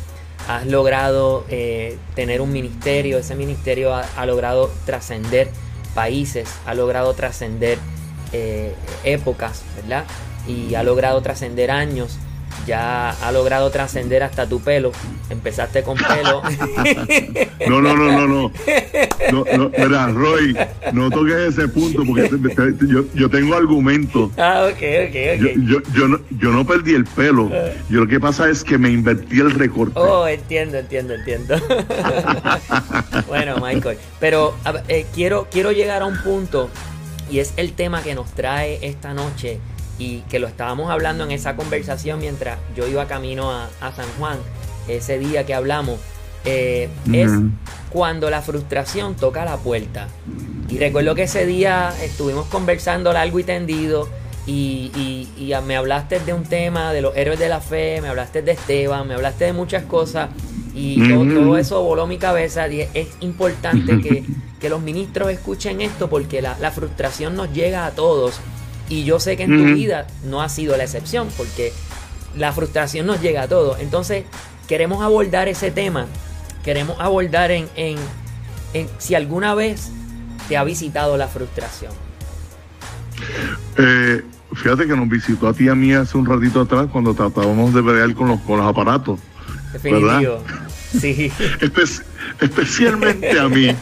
Has 0.47 0.67
logrado 0.67 1.43
eh, 1.49 1.97
tener 2.15 2.39
un 2.39 2.53
ministerio, 2.53 3.17
ese 3.17 3.35
ministerio 3.35 3.95
ha 3.95 4.25
logrado 4.25 4.71
trascender 4.85 5.49
países, 5.95 6.47
ha 6.65 6.75
logrado 6.75 7.13
trascender 7.13 7.79
épocas, 9.03 9.63
¿verdad? 9.81 10.05
Y 10.47 10.75
ha 10.75 10.83
logrado 10.83 11.21
trascender 11.21 11.71
años. 11.71 12.17
ya 12.65 13.11
ha 13.11 13.31
logrado 13.31 13.69
trascender 13.69 14.23
hasta 14.23 14.47
tu 14.47 14.59
pelo. 14.61 14.91
Empezaste 15.29 15.83
con 15.83 15.97
pelo. 15.97 16.41
no, 17.67 17.81
no, 17.81 17.95
no, 17.95 18.11
no, 18.11 18.27
no. 18.27 18.51
no, 19.31 19.45
no 19.57 19.71
mira, 19.77 20.07
Roy, 20.07 20.57
no 20.93 21.09
toques 21.09 21.35
ese 21.35 21.67
punto 21.67 22.03
porque 22.05 22.29
yo, 22.87 23.05
yo 23.13 23.29
tengo 23.29 23.55
argumentos. 23.55 24.31
Ah, 24.37 24.67
ok, 24.69 24.81
ok, 25.07 25.15
ok. 25.35 25.57
Yo, 25.65 25.79
yo, 25.93 26.07
no, 26.07 26.19
yo 26.39 26.51
no 26.51 26.65
perdí 26.65 26.95
el 26.95 27.05
pelo. 27.05 27.49
Yo 27.89 28.01
lo 28.01 28.07
que 28.07 28.19
pasa 28.19 28.49
es 28.49 28.63
que 28.63 28.77
me 28.77 28.89
invertí 28.89 29.39
el 29.39 29.51
recorte. 29.51 29.97
Oh, 29.99 30.27
entiendo, 30.27 30.77
entiendo, 30.77 31.13
entiendo. 31.13 31.55
bueno, 33.27 33.57
Michael, 33.61 33.97
pero 34.19 34.55
eh, 34.87 35.05
quiero, 35.13 35.47
quiero 35.51 35.71
llegar 35.71 36.01
a 36.01 36.05
un 36.05 36.17
punto 36.21 36.69
y 37.29 37.39
es 37.39 37.53
el 37.57 37.73
tema 37.73 38.01
que 38.01 38.15
nos 38.15 38.31
trae 38.31 38.79
esta 38.81 39.13
noche 39.13 39.59
y 39.99 40.19
que 40.29 40.39
lo 40.39 40.47
estábamos 40.47 40.89
hablando 40.91 41.23
en 41.23 41.31
esa 41.31 41.55
conversación 41.55 42.19
mientras 42.19 42.59
yo 42.75 42.87
iba 42.87 43.07
camino 43.07 43.51
a, 43.51 43.69
San 43.95 44.07
Juan, 44.19 44.37
ese 44.87 45.17
día 45.19 45.45
que 45.45 45.53
hablamos, 45.53 45.99
eh, 46.45 46.89
es 47.11 47.31
cuando 47.89 48.29
la 48.29 48.41
frustración 48.41 49.15
toca 49.15 49.43
la 49.43 49.57
puerta. 49.57 50.07
Y 50.69 50.77
recuerdo 50.77 51.15
que 51.15 51.23
ese 51.23 51.45
día 51.45 51.93
estuvimos 52.01 52.47
conversando 52.47 53.11
largo 53.13 53.39
y 53.39 53.43
tendido 53.43 54.07
y, 54.45 55.27
me 55.65 55.75
hablaste 55.75 56.19
de 56.19 56.33
un 56.33 56.43
tema 56.43 56.93
de 56.93 57.01
los 57.01 57.15
héroes 57.17 57.39
de 57.39 57.49
la 57.49 57.59
fe, 57.59 57.99
me 58.01 58.07
hablaste 58.07 58.41
de 58.41 58.51
Esteban, 58.51 59.07
me 59.07 59.15
hablaste 59.15 59.45
de 59.45 59.53
muchas 59.53 59.83
cosas 59.83 60.29
y 60.73 61.09
todo, 61.09 61.57
eso 61.57 61.81
voló 61.81 62.05
mi 62.07 62.17
cabeza. 62.17 62.67
Y 62.67 62.81
es 62.81 63.07
importante 63.21 63.99
que, 64.59 64.69
los 64.69 64.81
ministros 64.81 65.31
escuchen 65.31 65.79
esto 65.79 66.09
porque 66.09 66.41
la, 66.41 66.57
la 66.59 66.71
frustración 66.71 67.35
nos 67.35 67.53
llega 67.53 67.85
a 67.85 67.91
todos 67.91 68.41
y 68.89 69.03
yo 69.03 69.19
sé 69.19 69.37
que 69.37 69.43
en 69.43 69.57
tu 69.57 69.75
vida 69.75 70.07
no 70.23 70.41
ha 70.41 70.49
sido 70.49 70.77
la 70.77 70.83
excepción, 70.83 71.27
porque 71.37 71.73
la 72.35 72.53
frustración 72.53 73.05
nos 73.05 73.21
llega 73.21 73.43
a 73.43 73.47
todos. 73.47 73.79
Entonces, 73.79 74.25
queremos 74.67 75.03
abordar 75.03 75.47
ese 75.47 75.71
tema. 75.71 76.07
Queremos 76.63 76.97
abordar 76.99 77.51
en, 77.51 77.67
en, 77.75 77.97
si 78.97 79.15
alguna 79.15 79.55
vez 79.55 79.89
te 80.47 80.57
ha 80.57 80.63
visitado 80.63 81.17
la 81.17 81.27
frustración. 81.27 81.91
Eh, 83.77 84.23
fíjate 84.53 84.87
que 84.87 84.95
nos 84.95 85.09
visitó 85.09 85.47
a 85.47 85.53
ti 85.53 85.65
y 85.65 85.69
a 85.69 85.75
mí 85.75 85.93
hace 85.93 86.17
un 86.17 86.25
ratito 86.25 86.61
atrás 86.61 86.87
cuando 86.91 87.13
tratábamos 87.13 87.73
de 87.73 87.83
pelear 87.83 88.13
con 88.13 88.27
los, 88.27 88.39
con 88.41 88.57
los 88.57 88.67
aparatos. 88.67 89.19
Definitivo. 89.73 90.43
Sí. 90.99 91.31
especialmente 92.41 93.39
a 93.39 93.49
mí, 93.49 93.75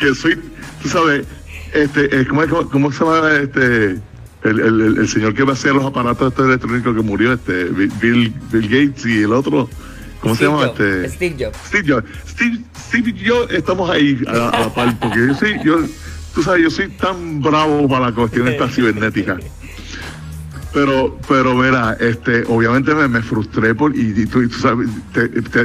que 0.00 0.14
soy, 0.14 0.40
tú 0.82 0.88
sabes, 0.88 1.26
este, 1.72 2.20
eh, 2.20 2.26
¿cómo, 2.26 2.68
¿cómo, 2.70 2.92
se 2.92 3.04
llama 3.04 3.32
este? 3.42 3.98
El, 4.42 4.98
el, 4.98 5.08
señor 5.08 5.34
que 5.34 5.42
va 5.42 5.50
a 5.50 5.54
hacer 5.54 5.74
los 5.74 5.84
aparatos 5.84 6.28
estos 6.32 6.46
electrónicos 6.46 6.94
que 6.94 7.02
murió, 7.02 7.32
este 7.32 7.64
Bill, 7.64 8.32
Bill 8.52 8.68
Gates 8.68 9.06
y 9.06 9.22
el 9.22 9.32
otro, 9.32 9.68
¿cómo 10.20 10.34
se 10.34 10.44
llama? 10.44 10.66
Este, 10.66 11.08
Steve 11.08 11.36
Jobs. 11.38 11.58
Steve 11.66 11.94
Jobs. 11.94 12.08
Steve, 12.28 12.58
Steve 12.78 13.10
y 13.10 13.24
yo 13.24 13.48
estamos 13.48 13.90
ahí 13.90 14.20
a, 14.26 14.60
la 14.60 14.74
par, 14.74 14.98
porque 14.98 15.26
yo 15.26 15.34
soy, 15.34 15.60
yo, 15.64 15.78
tú 16.34 16.42
sabes, 16.42 16.62
yo 16.62 16.70
soy 16.70 16.88
tan 16.88 17.40
bravo 17.40 17.88
para 17.88 18.06
la 18.06 18.12
cuestión 18.12 18.48
esta 18.48 18.68
cibernética. 18.68 19.38
Pero, 20.76 21.16
pero 21.26 21.54
mira, 21.54 21.96
este, 21.98 22.44
obviamente 22.48 22.94
me, 22.94 23.22
frustré 23.22 23.74
por, 23.74 23.96
y, 23.96 24.26
tú, 24.26 24.46
sabes, 24.50 24.90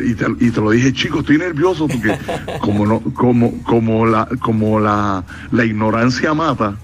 y, 0.06 0.16
te, 0.16 0.62
lo 0.62 0.72
dije, 0.72 0.94
chico, 0.94 1.20
estoy 1.20 1.38
nervioso 1.38 1.86
porque 1.86 2.18
como 2.62 2.86
no, 2.86 3.02
como, 3.14 3.62
como 3.64 4.06
la, 4.06 4.26
como 4.40 4.80
la, 4.80 5.26
la 5.52 5.66
ignorancia 5.66 6.34
mata, 6.34 6.78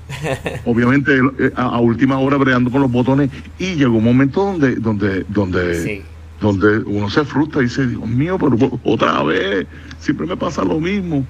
obviamente 0.65 1.17
eh, 1.39 1.53
a, 1.55 1.79
última 1.79 2.19
hora 2.19 2.35
bregando 2.35 2.69
con 2.69 2.81
los 2.81 2.91
botones, 2.91 3.29
y 3.59 3.75
llegó 3.75 3.97
un 3.97 4.03
momento 4.03 4.43
donde, 4.43 4.75
donde, 4.75 5.23
donde, 5.29 6.03
donde 6.41 6.79
uno 6.79 7.09
se 7.09 7.23
frustra 7.23 7.61
y 7.61 7.67
dice, 7.67 7.87
Dios 7.87 8.05
mío, 8.05 8.37
pero 8.37 8.57
otra 8.83 9.23
vez, 9.23 9.67
siempre 9.99 10.27
me 10.27 10.35
pasa 10.35 10.65
lo 10.65 10.81
mismo 10.81 11.25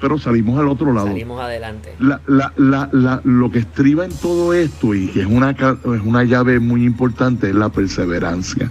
pero 0.00 0.18
salimos 0.18 0.58
al 0.58 0.68
otro 0.68 0.92
lado. 0.92 1.08
Salimos 1.08 1.40
adelante. 1.40 1.94
La, 1.98 2.20
la, 2.26 2.52
la, 2.92 3.20
lo 3.24 3.50
que 3.50 3.60
estriba 3.60 4.04
en 4.04 4.12
todo 4.12 4.52
esto 4.52 4.94
y 4.94 5.08
que 5.08 5.20
es 5.22 5.26
una, 5.26 5.50
es 5.50 6.02
una 6.04 6.24
llave 6.24 6.60
muy 6.60 6.84
importante 6.84 7.48
es 7.48 7.54
la 7.54 7.68
perseverancia. 7.68 8.70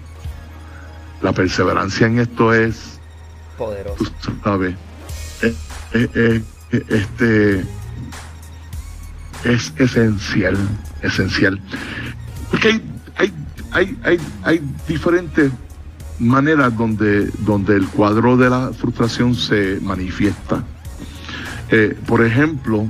La 1.21 1.33
perseverancia 1.33 2.07
en 2.07 2.19
esto 2.19 2.53
es... 2.53 2.99
Poderoso. 3.57 4.05
Tú 4.21 4.31
sabes, 4.43 4.75
eh, 5.41 5.53
eh, 5.93 6.43
eh, 6.71 6.83
este, 6.89 7.65
es 9.43 9.73
esencial, 9.77 10.55
esencial. 11.01 11.59
Porque 12.51 12.69
hay, 12.69 12.83
hay, 13.15 13.33
hay, 13.71 13.97
hay, 14.03 14.19
hay 14.43 14.61
diferentes 14.87 15.51
maneras 16.19 16.75
donde, 16.77 17.31
donde 17.39 17.75
el 17.75 17.87
cuadro 17.87 18.37
de 18.37 18.49
la 18.49 18.71
frustración 18.73 19.35
se 19.35 19.79
manifiesta. 19.81 20.63
Eh, 21.69 21.97
por 22.07 22.25
ejemplo, 22.25 22.89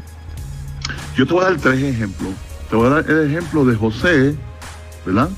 yo 1.16 1.26
te 1.26 1.34
voy 1.34 1.44
a 1.44 1.50
dar 1.50 1.58
tres 1.58 1.82
ejemplos. 1.82 2.34
Te 2.70 2.76
voy 2.76 2.88
a 2.88 2.90
dar 2.90 3.10
el 3.10 3.32
ejemplo 3.32 3.66
de 3.66 3.76
José, 3.76 4.36
¿verdad? 5.06 5.30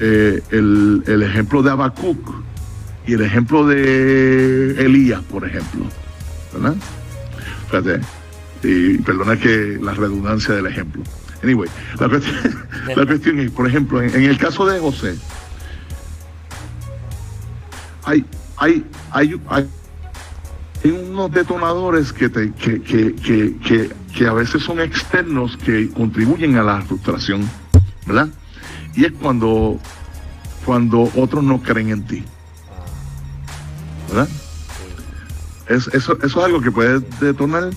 Eh, 0.00 0.42
el, 0.50 1.22
ejemplo 1.22 1.62
de 1.62 1.70
Habacuc 1.70 2.18
y 3.06 3.14
el 3.14 3.22
ejemplo 3.22 3.66
de 3.66 4.76
Elías, 4.78 5.20
por 5.24 5.44
ejemplo, 5.44 5.86
¿verdad? 6.52 6.76
Fíjate, 7.66 8.00
y 8.62 8.98
perdona 8.98 9.36
que 9.36 9.78
la 9.82 9.92
redundancia 9.94 10.54
del 10.54 10.66
ejemplo. 10.66 11.02
Anyway, 11.42 11.68
la 11.98 12.08
cuestión, 12.08 13.40
es, 13.40 13.50
por 13.50 13.66
ejemplo, 13.66 14.02
en, 14.02 14.22
el 14.22 14.38
caso 14.38 14.66
de 14.66 14.78
José, 14.78 15.16
hay, 18.04 18.24
hay, 18.56 18.84
hay, 19.10 19.40
hay 19.48 19.68
hay 20.84 20.90
unos 20.90 21.30
detonadores 21.32 22.12
que, 22.12 22.28
te, 22.28 22.52
que, 22.52 22.80
que, 22.82 23.90
que, 24.14 24.26
a 24.26 24.32
veces 24.32 24.62
son 24.62 24.80
externos 24.80 25.56
que 25.56 25.90
contribuyen 25.90 26.56
a 26.56 26.62
la 26.62 26.82
frustración, 26.82 27.48
¿verdad? 28.06 28.28
Y 28.94 29.04
es 29.04 29.12
cuando, 29.12 29.78
cuando 30.64 31.10
otros 31.16 31.42
no 31.42 31.60
creen 31.62 31.90
en 31.90 32.06
ti, 32.06 32.24
¿verdad? 34.08 34.28
Es, 35.68 35.88
eso, 35.88 36.16
eso 36.22 36.38
es 36.38 36.44
algo 36.44 36.60
que 36.60 36.70
puede 36.70 37.00
detonar 37.20 37.70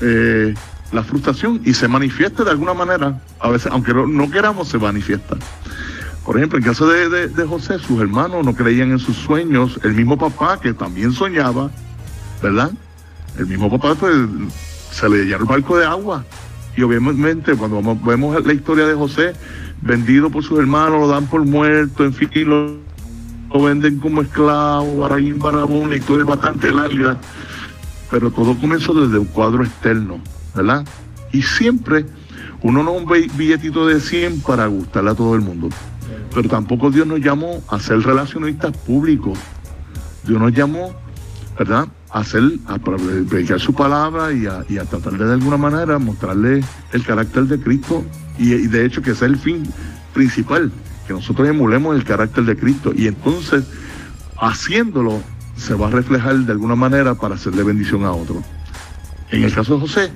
eh, 0.00 0.54
la 0.92 1.02
frustración 1.02 1.60
y 1.64 1.74
se 1.74 1.88
manifiesta 1.88 2.44
de 2.44 2.50
alguna 2.50 2.74
manera, 2.74 3.20
a 3.38 3.50
veces, 3.50 3.70
aunque 3.72 3.94
no 3.94 4.30
queramos, 4.30 4.68
se 4.68 4.78
manifiesta. 4.78 5.36
Por 6.24 6.36
ejemplo, 6.36 6.58
en 6.58 6.64
caso 6.64 6.86
de, 6.86 7.46
José, 7.46 7.78
sus 7.78 8.00
hermanos 8.00 8.44
no 8.44 8.54
creían 8.54 8.90
en 8.92 8.98
sus 8.98 9.16
sueños, 9.16 9.80
el 9.82 9.94
mismo 9.94 10.18
papá 10.18 10.60
que 10.60 10.74
también 10.74 11.12
soñaba, 11.12 11.70
¿verdad? 12.42 12.70
El 13.38 13.46
mismo 13.46 13.70
papá 13.70 13.94
pues, 13.94 14.14
se 14.90 15.08
le 15.08 15.24
llenó 15.24 15.38
el 15.38 15.44
barco 15.44 15.78
de 15.78 15.86
agua. 15.86 16.24
Y 16.76 16.82
obviamente 16.82 17.54
cuando 17.54 17.82
vemos 18.04 18.44
la 18.44 18.52
historia 18.52 18.86
de 18.86 18.94
José, 18.94 19.32
vendido 19.80 20.30
por 20.30 20.44
sus 20.44 20.58
hermanos, 20.58 21.00
lo 21.00 21.08
dan 21.08 21.26
por 21.26 21.44
muerto, 21.44 22.04
en 22.04 22.12
fin, 22.12 22.30
lo, 22.46 22.76
lo 23.52 23.62
venden 23.64 23.98
como 23.98 24.22
esclavo, 24.22 24.98
Baraín 24.98 25.38
Barabón, 25.38 25.90
la 25.90 25.96
historia 25.96 26.24
bastante 26.24 26.70
larga. 26.70 27.18
Pero 28.10 28.30
todo 28.30 28.56
comenzó 28.58 28.92
desde 28.92 29.18
un 29.18 29.26
cuadro 29.26 29.64
externo, 29.64 30.20
¿verdad? 30.54 30.84
Y 31.32 31.42
siempre 31.42 32.06
uno 32.62 32.82
no 32.82 32.92
un 32.92 33.06
billetito 33.06 33.86
de 33.86 34.00
100 34.00 34.40
para 34.42 34.66
gustarle 34.66 35.10
a 35.10 35.14
todo 35.14 35.34
el 35.34 35.40
mundo. 35.40 35.70
Pero 36.34 36.48
tampoco 36.48 36.90
Dios 36.90 37.06
nos 37.06 37.20
llamó 37.20 37.62
a 37.68 37.78
ser 37.80 38.00
relacionistas 38.00 38.76
públicos. 38.76 39.38
Dios 40.24 40.40
nos 40.40 40.52
llamó, 40.52 40.94
¿verdad? 41.58 41.88
A 42.10 42.20
hacer, 42.20 42.42
a 42.66 42.78
predicar 42.78 43.60
su 43.60 43.74
palabra 43.74 44.32
y 44.32 44.46
a, 44.46 44.64
y 44.68 44.78
a 44.78 44.84
tratar 44.84 45.14
de, 45.14 45.26
de 45.26 45.32
alguna 45.32 45.56
manera 45.56 45.98
mostrarle 45.98 46.62
el 46.92 47.04
carácter 47.04 47.44
de 47.44 47.60
Cristo 47.60 48.04
y, 48.38 48.66
de 48.66 48.84
hecho 48.86 49.02
que 49.02 49.14
sea 49.14 49.28
el 49.28 49.36
fin 49.36 49.62
principal, 50.14 50.72
que 51.06 51.12
nosotros 51.12 51.48
emulemos 51.48 51.94
el 51.94 52.04
carácter 52.04 52.44
de 52.44 52.56
Cristo 52.56 52.92
y 52.96 53.06
entonces 53.06 53.64
haciéndolo 54.38 55.22
se 55.56 55.74
va 55.74 55.88
a 55.88 55.90
reflejar 55.90 56.36
de 56.36 56.52
alguna 56.52 56.74
manera 56.74 57.14
para 57.14 57.34
hacerle 57.34 57.62
bendición 57.62 58.04
a 58.04 58.12
otro. 58.12 58.42
En 59.30 59.44
el 59.44 59.54
caso 59.54 59.74
de 59.74 59.80
José, 59.80 60.12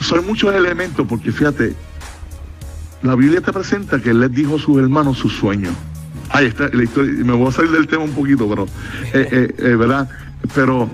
son 0.00 0.26
muchos 0.26 0.52
elementos 0.54 1.06
porque 1.06 1.30
fíjate, 1.30 1.76
la 3.02 3.14
Biblia 3.16 3.40
te 3.40 3.52
presenta 3.52 4.00
que 4.00 4.10
él 4.10 4.20
les 4.20 4.32
dijo 4.32 4.56
a 4.56 4.58
sus 4.58 4.78
hermanos 4.78 5.18
sus 5.18 5.32
sueños. 5.32 5.74
Ahí 6.30 6.46
está 6.46 6.68
la 6.72 6.82
historia, 6.82 7.12
me 7.24 7.32
voy 7.32 7.48
a 7.48 7.52
salir 7.52 7.72
del 7.72 7.86
tema 7.86 8.04
un 8.04 8.12
poquito, 8.12 8.48
pero, 8.48 8.64
eh, 9.12 9.28
eh, 9.30 9.54
eh, 9.58 9.76
¿verdad? 9.76 10.08
Pero 10.54 10.88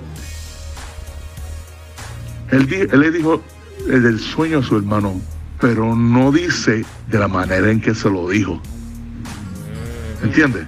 él, 2.51 2.89
le 2.93 3.11
dijo 3.11 3.43
el 3.89 4.19
sueño 4.19 4.59
a 4.59 4.63
su 4.63 4.77
hermano, 4.77 5.21
pero 5.61 5.95
no 5.95 6.33
dice 6.33 6.85
de 7.09 7.19
la 7.19 7.29
manera 7.29 7.71
en 7.71 7.81
que 7.81 7.95
se 7.95 8.11
lo 8.11 8.29
dijo. 8.29 8.61
¿Entiendes? 10.23 10.67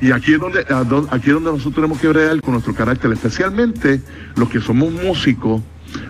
Y 0.00 0.10
aquí 0.10 0.34
es 0.34 0.40
donde 0.40 0.66
aquí 1.10 1.28
es 1.28 1.34
donde 1.34 1.52
nosotros 1.52 1.74
tenemos 1.76 2.00
que 2.00 2.08
bregar 2.08 2.40
con 2.40 2.54
nuestro 2.54 2.74
carácter, 2.74 3.12
especialmente 3.12 4.02
los 4.34 4.48
que 4.48 4.60
somos 4.60 4.90
músicos, 4.90 5.62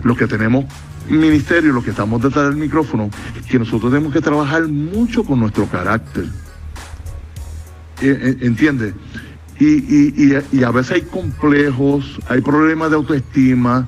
los 0.03 0.17
que 0.17 0.25
tenemos 0.25 0.65
ministerio, 1.09 1.73
los 1.73 1.83
que 1.83 1.91
estamos 1.91 2.21
detrás 2.21 2.49
del 2.49 2.55
micrófono, 2.55 3.09
que 3.49 3.59
nosotros 3.59 3.91
tenemos 3.91 4.13
que 4.13 4.21
trabajar 4.21 4.67
mucho 4.67 5.23
con 5.23 5.39
nuestro 5.39 5.67
carácter. 5.67 6.25
Eh, 8.01 8.19
eh, 8.21 8.37
¿Entiendes? 8.41 8.93
Y, 9.59 9.65
y, 9.65 10.43
y, 10.51 10.63
a 10.63 10.71
veces 10.71 10.93
hay 10.93 11.01
complejos, 11.03 12.19
hay 12.27 12.41
problemas 12.41 12.89
de 12.89 12.95
autoestima, 12.95 13.87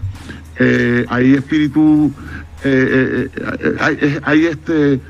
eh, 0.60 1.06
hay 1.10 1.34
espíritu, 1.34 2.14
hay, 4.24 4.46
este 4.46 5.02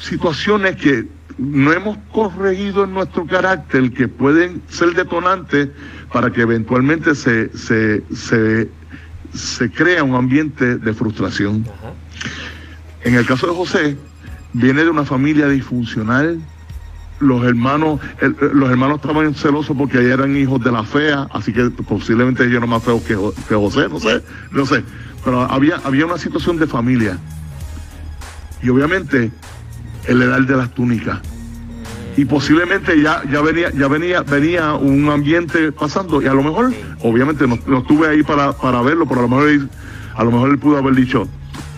situaciones 0.00 0.76
que 0.76 1.06
no 1.38 1.72
hemos 1.72 1.98
corregido 2.12 2.84
en 2.84 2.94
nuestro 2.94 3.26
carácter 3.26 3.92
que 3.92 4.08
pueden 4.08 4.62
ser 4.68 4.94
detonantes 4.94 5.68
para 6.12 6.30
que 6.30 6.42
eventualmente 6.42 7.14
se, 7.14 7.50
se, 7.56 8.68
se 9.36 9.70
crea 9.70 10.02
un 10.02 10.14
ambiente 10.14 10.76
de 10.76 10.94
frustración. 10.94 11.64
En 13.02 13.14
el 13.14 13.26
caso 13.26 13.46
de 13.46 13.54
José, 13.54 13.96
viene 14.52 14.84
de 14.84 14.90
una 14.90 15.04
familia 15.04 15.48
disfuncional. 15.48 16.40
Los 17.20 17.44
hermanos, 17.44 18.00
los 18.20 18.70
hermanos 18.70 18.96
estaban 18.96 19.34
celosos 19.34 19.76
porque 19.76 19.98
eran 19.98 20.36
hijos 20.36 20.62
de 20.62 20.70
la 20.70 20.84
fea, 20.84 21.28
así 21.32 21.52
que 21.52 21.70
posiblemente 21.70 22.44
ellos 22.44 22.56
eran 22.56 22.68
más 22.68 22.82
feos 22.82 23.02
que, 23.02 23.16
que 23.48 23.54
José, 23.54 23.88
no 23.88 23.98
sé, 23.98 24.22
no 24.50 24.66
sé. 24.66 24.82
Pero 25.24 25.42
había, 25.42 25.76
había 25.84 26.04
una 26.04 26.18
situación 26.18 26.58
de 26.58 26.66
familia. 26.66 27.18
Y 28.62 28.68
obviamente 28.68 29.30
el 30.06 30.22
edad 30.22 30.40
de 30.40 30.56
las 30.56 30.74
túnicas. 30.74 31.20
Y 32.16 32.24
posiblemente 32.24 33.00
ya, 33.00 33.22
ya 33.30 33.42
venía, 33.42 33.70
ya 33.72 33.88
venía, 33.88 34.22
venía 34.22 34.74
un 34.74 35.08
ambiente 35.10 35.70
pasando, 35.72 36.22
y 36.22 36.26
a 36.26 36.34
lo 36.34 36.42
mejor, 36.42 36.72
obviamente 37.02 37.46
no, 37.46 37.78
estuve 37.78 38.08
ahí 38.08 38.22
para, 38.22 38.52
para 38.52 38.80
verlo, 38.82 39.06
pero 39.06 39.20
a 39.20 39.22
lo 39.24 39.28
mejor 39.28 39.68
a 40.16 40.24
lo 40.24 40.30
mejor 40.30 40.50
él 40.50 40.58
pudo 40.58 40.78
haber 40.78 40.94
dicho, 40.94 41.28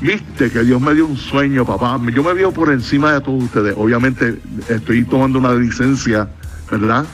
viste 0.01 0.51
que 0.51 0.63
Dios 0.63 0.81
me 0.81 0.95
dio 0.95 1.07
un 1.07 1.17
sueño, 1.17 1.65
papá. 1.65 2.01
Yo 2.15 2.23
me 2.23 2.33
veo 2.35 2.53
por 2.53 2.71
encima 2.71 3.13
de 3.15 3.21
todos 3.21 3.43
ustedes. 3.43 3.75
Obviamente 3.77 4.41
estoy 4.69 5.05
tomando 5.05 5.41
una 5.41 5.53
licencia, 5.55 6.29
¿verdad? 6.71 7.05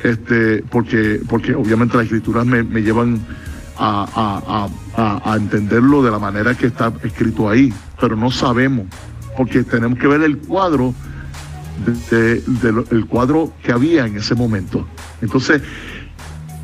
Este, 0.00 0.64
porque, 0.70 1.20
porque 1.28 1.54
obviamente 1.54 1.96
las 1.96 2.04
escrituras 2.04 2.46
me, 2.46 2.62
llevan 2.80 3.20
a, 3.78 4.68
a, 4.96 5.30
a, 5.30 5.36
entenderlo 5.36 6.02
de 6.02 6.10
la 6.10 6.18
manera 6.18 6.54
que 6.54 6.68
está 6.68 6.90
escrito 7.02 7.50
ahí, 7.50 7.72
pero 8.00 8.16
no 8.16 8.30
sabemos 8.30 8.86
porque 9.36 9.62
tenemos 9.62 9.98
que 9.98 10.06
ver 10.06 10.22
el 10.22 10.38
cuadro 10.38 10.94
de, 11.84 12.42
el 12.90 13.06
cuadro 13.06 13.52
que 13.62 13.72
había 13.72 14.06
en 14.06 14.16
ese 14.16 14.34
momento. 14.34 14.86
Entonces, 15.20 15.62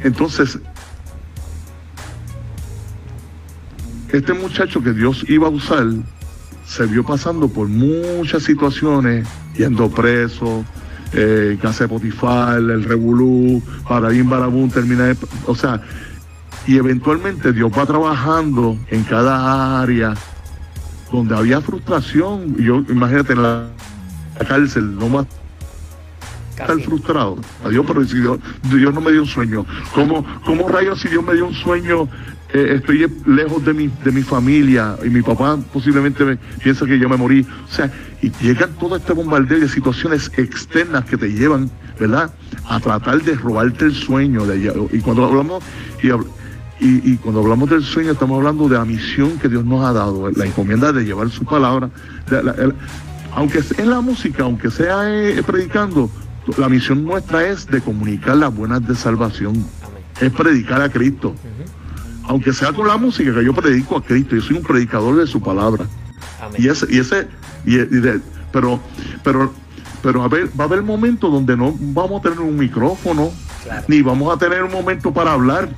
entonces, 0.01 0.59
este 4.13 4.33
muchacho 4.33 4.83
que 4.83 4.93
Dios 4.93 5.25
iba 5.29 5.47
a 5.47 5.51
usar 5.51 5.87
se 6.67 6.87
vio 6.87 7.05
pasando 7.05 7.49
por 7.49 7.69
muchas 7.69 8.45
situaciones, 8.45 9.29
yendo 9.57 9.91
preso, 9.91 10.65
eh, 11.13 11.59
casa 11.61 11.85
de 11.85 11.89
Potifar, 11.89 12.59
el 12.59 12.85
Revolú, 12.85 13.63
Paraín 13.87 14.31
Barabún, 14.31 14.71
termina 14.71 15.15
o 15.47 15.55
sea, 15.55 15.83
y 16.67 16.79
eventualmente 16.79 17.53
Dios 17.53 17.71
va 17.77 17.85
trabajando 17.85 18.79
en 18.89 19.03
cada 19.05 19.83
área 19.83 20.15
donde 21.11 21.37
había 21.37 21.61
frustración. 21.61 22.57
Yo, 22.57 22.83
imagínate, 22.89 23.35
en 23.35 23.43
la, 23.43 23.67
cárcel, 24.39 24.97
no 24.97 25.09
más 25.09 25.27
estar 26.53 26.81
frustrado. 26.81 27.39
Adiós, 27.65 27.85
pero 27.87 28.05
si 28.05 28.21
Dios, 28.21 28.95
no 28.95 29.01
me 29.01 29.13
dio 29.13 29.23
un 29.23 29.29
sueño. 29.29 29.67
¿Cómo, 29.95 30.25
cómo 30.45 30.69
rayos 30.69 31.01
si 31.01 31.09
Dios 31.09 31.25
me 31.25 31.35
dio 31.35 31.47
un 31.47 31.55
sueño? 31.55 32.09
Eh, 32.55 32.75
estoy 32.77 33.11
lejos 33.25 33.65
de 33.65 33.73
mi, 33.73 33.91
de 34.05 34.13
mi 34.13 34.23
familia 34.23 34.97
y 35.03 35.09
mi 35.09 35.23
papá 35.23 35.59
posiblemente 35.73 36.23
me, 36.23 36.37
piensa 36.63 36.85
que 36.85 36.99
yo 36.99 37.09
me 37.09 37.17
morí. 37.17 37.47
O 37.69 37.73
sea, 37.73 37.91
y 38.21 38.31
llegan 38.43 38.71
todo 38.79 38.97
este 38.97 39.13
bombardeo 39.13 39.61
de 39.61 39.69
situaciones 39.69 40.31
externas 40.37 41.05
que 41.07 41.17
te 41.17 41.33
llevan, 41.33 41.71
¿verdad? 41.99 42.33
A 42.69 42.79
tratar 42.79 43.23
de 43.23 43.35
robarte 43.35 43.87
el 43.87 43.95
sueño. 43.95 44.45
De, 44.45 44.89
y 44.93 45.01
cuando 45.01 45.25
hablamos, 45.25 45.65
y, 46.03 47.13
y, 47.13 47.17
cuando 47.17 47.41
hablamos 47.41 47.71
del 47.71 47.83
sueño, 47.83 48.13
estamos 48.13 48.37
hablando 48.37 48.69
de 48.69 48.77
la 48.77 48.85
misión 48.85 49.39
que 49.39 49.49
Dios 49.49 49.65
nos 49.65 49.85
ha 49.85 49.93
dado, 49.93 50.31
la 50.31 50.45
encomienda 50.45 50.93
de 50.93 51.05
llevar 51.05 51.31
su 51.31 51.45
palabra. 51.45 51.89
Aunque 53.35 53.63
sea 53.63 53.83
en 53.83 53.91
la 53.91 54.01
música, 54.01 54.45
aunque 54.45 54.71
sea 54.71 55.09
eh, 55.09 55.43
predicando, 55.43 56.11
la 56.59 56.69
misión 56.69 57.05
nuestra 57.05 57.47
es 57.47 57.67
de 57.67 57.81
comunicar 57.81 58.37
las 58.37 58.55
buenas 58.55 58.87
de 58.87 58.95
salvación. 58.95 59.65
Es 60.21 60.31
predicar 60.33 60.83
a 60.83 60.89
Cristo. 60.89 61.35
Aunque 62.25 62.53
sea 62.53 62.73
con 62.73 62.87
la 62.87 62.97
música, 62.97 63.33
que 63.35 63.45
yo 63.45 63.55
predico 63.55 63.97
a 63.97 64.03
Cristo, 64.03 64.37
yo 64.37 64.43
soy 64.43 64.57
un 64.57 64.63
predicador 64.63 65.17
de 65.17 65.27
su 65.27 65.41
palabra. 65.41 65.87
Y 66.59 66.69
ese, 66.69 66.87
y 66.91 66.99
ese, 66.99 67.29
y, 67.65 67.79
pero, 68.53 68.81
pero, 69.25 69.53
pero 70.03 70.23
a 70.23 70.29
ver, 70.29 70.49
va 70.59 70.65
a 70.65 70.67
haber 70.67 70.83
momentos 70.83 71.33
donde 71.33 71.57
no 71.57 71.75
vamos 71.79 72.21
a 72.21 72.23
tener 72.23 72.41
un 72.41 72.57
micrófono, 72.57 73.31
ni 73.89 74.03
vamos 74.03 74.35
a 74.35 74.39
tener 74.39 74.63
un 74.63 74.73
momento 74.73 75.13
para 75.13 75.33
hablar. 75.33 75.69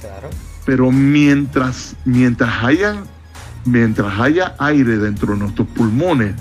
Claro. 0.00 0.30
Pero 0.64 0.90
mientras, 0.90 1.96
mientras 2.04 2.64
haya, 2.64 3.02
mientras 3.64 4.18
haya 4.18 4.54
aire 4.58 4.96
dentro 4.96 5.34
de 5.34 5.40
nuestros 5.40 5.68
pulmones, 5.68 6.34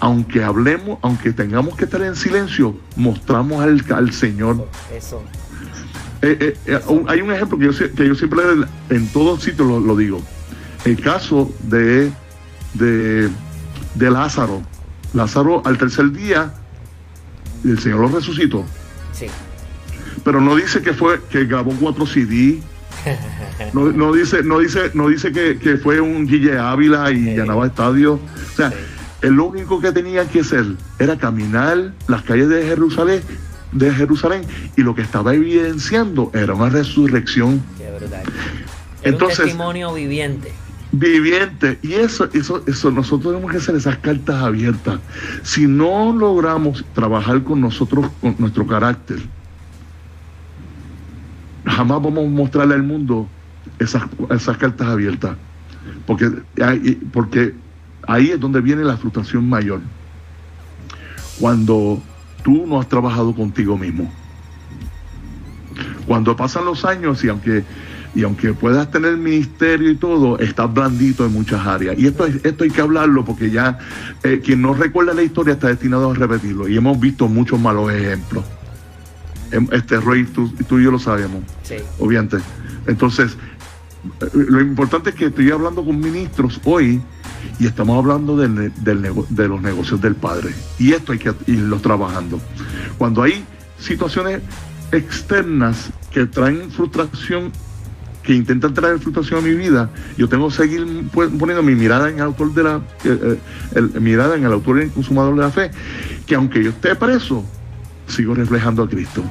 aunque 0.00 0.42
hablemos, 0.42 0.98
aunque 1.02 1.32
tengamos 1.32 1.76
que 1.76 1.84
estar 1.84 2.02
en 2.02 2.16
silencio, 2.16 2.76
mostramos 2.96 3.62
al, 3.62 3.84
al 3.94 4.12
Señor. 4.12 4.68
Eso. 4.94 5.22
Eh, 6.22 6.36
eh, 6.40 6.56
eh, 6.66 6.80
hay 7.08 7.20
un 7.20 7.32
ejemplo 7.32 7.58
que 7.58 7.66
yo, 7.66 7.94
que 7.94 8.06
yo 8.06 8.14
siempre 8.14 8.42
en 8.90 9.08
todos 9.08 9.42
sitios 9.42 9.66
lo, 9.68 9.96
digo. 9.96 10.22
El 10.84 11.00
caso 11.00 11.52
de, 11.64 12.12
de, 12.74 13.28
de 13.94 14.10
Lázaro. 14.10 14.62
Lázaro 15.14 15.62
al 15.64 15.78
tercer 15.78 16.10
día, 16.12 16.54
el 17.64 17.78
Señor 17.78 18.00
lo 18.00 18.08
resucitó. 18.08 18.64
Sí. 19.12 19.26
Pero 20.24 20.40
no 20.40 20.56
dice 20.56 20.80
que 20.80 20.92
fue 20.92 21.20
que 21.30 21.44
grabó 21.44 21.72
cuatro 21.72 22.06
CD, 22.06 22.60
no, 23.72 24.12
dice, 24.12 24.42
no 24.42 24.58
dice, 24.58 24.90
no 24.94 25.08
dice 25.08 25.32
que, 25.32 25.76
fue 25.82 26.00
un 26.00 26.26
Guille 26.26 26.58
Ávila 26.58 27.10
y 27.10 27.34
llenaba 27.34 27.66
estadio. 27.66 28.14
O 28.14 28.56
sea, 28.56 28.72
el 29.22 29.34
lo 29.34 29.46
único 29.46 29.80
que 29.80 29.92
tenía 29.92 30.28
que 30.28 30.40
hacer 30.40 30.66
era 30.98 31.16
caminar 31.16 31.92
las 32.08 32.22
calles 32.22 32.48
de 32.48 32.64
Jerusalén, 32.64 33.22
de 33.70 33.90
Jerusalén, 33.92 34.42
y 34.76 34.82
lo 34.82 34.94
que 34.94 35.02
estaba 35.02 35.34
evidenciando 35.34 36.30
era 36.34 36.54
una 36.54 36.68
resurrección. 36.68 37.62
Entonces, 39.02 39.38
un 39.38 39.44
testimonio 39.44 39.94
viviente. 39.94 40.52
Viviente. 40.92 41.78
Y 41.82 41.94
eso, 41.94 42.28
eso, 42.34 42.62
eso, 42.66 42.90
nosotros 42.90 43.32
tenemos 43.32 43.50
que 43.50 43.58
hacer 43.58 43.74
esas 43.76 43.96
cartas 43.98 44.42
abiertas. 44.42 45.00
Si 45.42 45.66
no 45.66 46.12
logramos 46.12 46.84
trabajar 46.94 47.42
con 47.42 47.60
nosotros, 47.60 48.10
con 48.20 48.36
nuestro 48.38 48.66
carácter, 48.66 49.18
jamás 51.64 52.02
vamos 52.02 52.26
a 52.26 52.28
mostrarle 52.28 52.74
al 52.74 52.82
mundo 52.82 53.28
esas, 53.78 54.02
esas 54.30 54.56
cartas 54.58 54.88
abiertas. 54.88 55.36
Porque, 56.06 56.30
porque 57.12 57.54
ahí 58.06 58.30
es 58.30 58.40
donde 58.40 58.60
viene 58.60 58.84
la 58.84 58.96
frustración 58.96 59.48
mayor. 59.48 59.80
Cuando 61.38 62.02
tú 62.42 62.66
no 62.66 62.80
has 62.80 62.88
trabajado 62.88 63.34
contigo 63.34 63.78
mismo. 63.78 64.10
Cuando 66.06 66.36
pasan 66.36 66.64
los 66.64 66.84
años 66.84 67.22
y 67.24 67.28
aunque, 67.28 67.64
y 68.14 68.24
aunque 68.24 68.52
puedas 68.52 68.90
tener 68.90 69.16
ministerio 69.16 69.90
y 69.90 69.96
todo, 69.96 70.38
estás 70.38 70.72
blandito 70.72 71.24
en 71.24 71.32
muchas 71.32 71.66
áreas. 71.66 71.98
Y 71.98 72.06
esto, 72.06 72.26
esto 72.26 72.64
hay 72.64 72.70
que 72.70 72.80
hablarlo 72.80 73.24
porque 73.24 73.50
ya 73.50 73.78
eh, 74.22 74.40
quien 74.44 74.60
no 74.60 74.74
recuerda 74.74 75.14
la 75.14 75.22
historia 75.22 75.54
está 75.54 75.68
destinado 75.68 76.10
a 76.10 76.14
repetirlo. 76.14 76.68
Y 76.68 76.76
hemos 76.76 76.98
visto 76.98 77.28
muchos 77.28 77.58
malos 77.60 77.92
ejemplos. 77.92 78.44
Em, 79.52 79.68
este 79.72 80.00
Rey, 80.00 80.24
tú, 80.24 80.48
tú 80.68 80.78
y 80.78 80.84
yo 80.84 80.90
lo 80.90 80.98
sabemos, 80.98 81.42
sí. 81.62 81.76
obviamente. 81.98 82.38
Entonces, 82.86 83.36
lo 84.32 84.60
importante 84.60 85.10
es 85.10 85.16
que 85.16 85.26
estoy 85.26 85.50
hablando 85.50 85.84
con 85.84 86.00
ministros 86.00 86.60
hoy 86.64 87.00
y 87.58 87.66
estamos 87.66 87.98
hablando 87.98 88.36
del, 88.36 88.72
de 88.82 89.48
los 89.48 89.62
negocios 89.62 90.00
del 90.00 90.14
Padre. 90.14 90.54
Y 90.78 90.92
esto 90.92 91.12
hay 91.12 91.18
que 91.18 91.32
irlo 91.46 91.78
trabajando. 91.78 92.40
Cuando 92.98 93.22
hay 93.22 93.44
situaciones 93.78 94.40
externas 94.92 95.90
que 96.10 96.26
traen 96.26 96.70
frustración, 96.70 97.50
que 98.22 98.34
intentan 98.34 98.72
traer 98.74 98.98
frustración 98.98 99.40
a 99.40 99.42
mi 99.42 99.54
vida, 99.54 99.90
yo 100.16 100.28
tengo 100.28 100.48
que 100.48 100.54
seguir 100.54 100.86
poniendo 101.12 101.62
mi 101.62 101.74
mirada 101.74 102.08
en 102.08 102.16
el 102.16 102.22
autor 102.22 102.54
de 102.54 102.62
la 102.62 102.80
eh, 103.04 103.38
eh, 103.74 104.00
mirada 104.00 104.36
en 104.36 104.44
el 104.44 104.52
autor 104.52 104.78
y 104.78 104.82
el 104.82 104.90
consumador 104.90 105.34
de 105.34 105.40
la 105.40 105.50
fe, 105.50 105.70
que 106.26 106.34
aunque 106.34 106.62
yo 106.62 106.70
esté 106.70 106.94
preso, 106.94 107.44
sigo 108.06 108.34
reflejando 108.34 108.82
a 108.82 108.88
Cristo. 108.88 109.22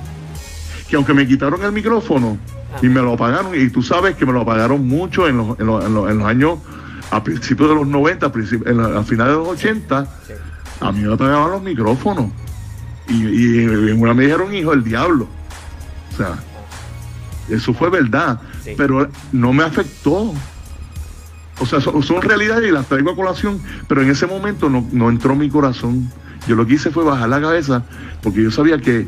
Que 0.90 0.98
aunque 0.98 1.14
me 1.14 1.26
quitaron 1.26 1.64
el 1.64 1.72
micrófono 1.72 2.38
y 2.82 2.90
me 2.90 3.02
lo 3.02 3.14
apagaron, 3.14 3.54
y 3.56 3.70
tú 3.70 3.82
sabes 3.82 4.16
que 4.16 4.26
me 4.26 4.34
lo 4.34 4.42
apagaron 4.42 4.86
mucho 4.86 5.28
en 5.28 5.38
los, 5.38 5.60
en 5.60 5.66
los, 5.94 6.26
años, 6.26 6.60
a 7.12 7.24
principios 7.24 7.70
de 7.70 7.76
los 7.76 7.88
90, 7.88 8.26
a, 8.26 8.30
finales 9.04 9.34
de 9.34 9.40
los 9.40 9.48
80, 9.50 10.08
a 10.80 10.92
mí 10.92 11.02
me 11.02 11.14
apagaban 11.14 11.52
los 11.52 11.62
micrófonos. 11.62 12.32
Y, 13.08 13.26
y 13.28 13.64
en 13.64 14.02
una 14.02 14.14
me 14.14 14.24
dijeron 14.24 14.54
hijo 14.54 14.72
del 14.72 14.84
diablo. 14.84 15.28
O 16.14 16.18
sea, 16.18 16.36
eso 17.50 17.74
fue 17.74 17.90
verdad, 17.90 18.40
pero 18.78 19.10
no 19.32 19.54
me 19.54 19.64
afectó. 19.64 20.34
o 21.60 21.66
sea, 21.66 21.82
son, 21.82 22.22
realidades 22.22 22.70
y 22.70 22.72
las 22.72 22.88
traigo 22.88 23.12
a 23.12 23.16
colación, 23.16 23.62
pero 23.88 24.02
en 24.02 24.10
ese 24.10 24.26
momento 24.26 24.70
no, 24.70 24.88
no 24.92 25.10
entró 25.10 25.36
mi 25.36 25.50
corazón. 25.50 26.10
Yo 26.48 26.56
lo 26.56 26.66
que 26.66 26.76
hice 26.76 26.92
fue 26.92 27.04
bajar 27.04 27.30
la 27.30 27.42
cabeza, 27.42 27.84
porque 28.24 28.42
yo 28.42 28.52
sabía 28.52 28.80
que 28.80 29.06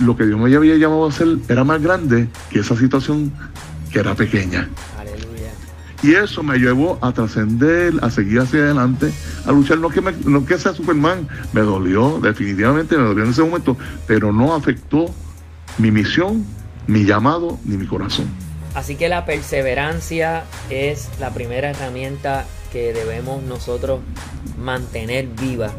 lo 0.00 0.16
que 0.16 0.26
Dios 0.26 0.38
me 0.38 0.54
había 0.54 0.76
llamado 0.76 1.06
a 1.06 1.08
hacer 1.08 1.28
era 1.48 1.64
más 1.64 1.80
grande 1.80 2.28
que 2.50 2.60
esa 2.60 2.76
situación 2.76 3.32
que 3.90 4.00
era 4.00 4.14
pequeña. 4.14 4.68
Y 6.02 6.14
eso 6.14 6.42
me 6.42 6.58
llevó 6.58 6.98
a 7.00 7.12
trascender, 7.12 7.92
a 8.02 8.10
seguir 8.10 8.40
hacia 8.40 8.60
adelante, 8.60 9.12
a 9.44 9.52
luchar. 9.52 9.78
No 9.78 9.88
que, 9.90 10.00
no 10.00 10.46
que 10.46 10.58
sea 10.58 10.72
Superman, 10.72 11.28
me 11.52 11.62
dolió, 11.62 12.20
definitivamente 12.20 12.96
me 12.96 13.04
dolió 13.04 13.24
en 13.24 13.30
ese 13.30 13.42
momento, 13.42 13.76
pero 14.06 14.32
no 14.32 14.54
afectó 14.54 15.06
mi 15.78 15.90
misión, 15.90 16.46
mi 16.86 17.04
llamado, 17.04 17.58
ni 17.64 17.76
mi 17.76 17.86
corazón. 17.86 18.26
Así 18.74 18.94
que 18.94 19.08
la 19.08 19.24
perseverancia 19.24 20.44
es 20.70 21.08
la 21.18 21.30
primera 21.30 21.70
herramienta 21.70 22.46
que 22.72 22.92
debemos 22.92 23.42
nosotros 23.42 24.00
mantener 24.56 25.26
viva 25.26 25.72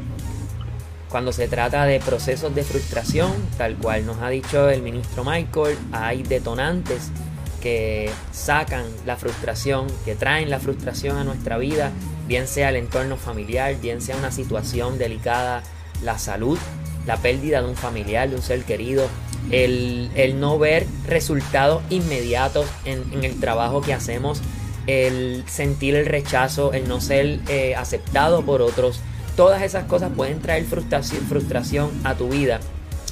cuando 1.10 1.32
se 1.32 1.48
trata 1.48 1.86
de 1.86 2.00
procesos 2.00 2.54
de 2.54 2.64
frustración, 2.64 3.32
tal 3.58 3.76
cual 3.76 4.06
nos 4.06 4.20
ha 4.20 4.30
dicho 4.30 4.70
el 4.70 4.84
ministro 4.84 5.24
Michael, 5.24 5.76
hay 5.92 6.24
detonantes 6.24 7.12
que 7.60 8.10
sacan 8.32 8.86
la 9.06 9.18
frustración, 9.18 9.88
que 10.06 10.16
traen 10.16 10.50
la 10.50 10.60
frustración 10.60 11.18
a 11.18 11.24
nuestra 11.24 11.58
vida, 11.58 11.92
bien 12.28 12.48
sea 12.48 12.70
el 12.70 12.76
entorno 12.76 13.18
familiar, 13.18 13.76
bien 13.82 14.02
sea 14.02 14.16
una 14.16 14.32
situación 14.32 14.98
delicada, 14.98 15.64
la 16.04 16.18
salud, 16.18 16.58
la 17.06 17.18
pérdida 17.18 17.62
de 17.62 17.70
un 17.70 17.76
familiar, 17.76 18.30
de 18.30 18.36
un 18.36 18.42
ser 18.42 18.64
querido, 18.64 19.08
el, 19.52 20.10
no 20.40 20.60
ver 20.60 20.86
resultados 21.08 21.82
inmediatos 21.90 22.68
en, 22.86 23.24
el 23.24 23.40
trabajo 23.40 23.82
que 23.82 23.94
hacemos, 23.94 24.42
el 24.88 25.44
sentir 25.48 25.96
el 25.96 26.06
rechazo, 26.06 26.74
el 26.74 26.88
no 26.88 27.02
ser 27.02 27.40
eh, 27.48 27.76
aceptado 27.76 28.44
por 28.44 28.62
otros, 28.62 29.02
Todas 29.40 29.62
esas 29.62 29.86
cosas 29.86 30.12
pueden 30.14 30.42
traer 30.42 30.66
frustración 30.66 31.92
a 32.04 32.16
tu 32.16 32.28
vida. 32.28 32.60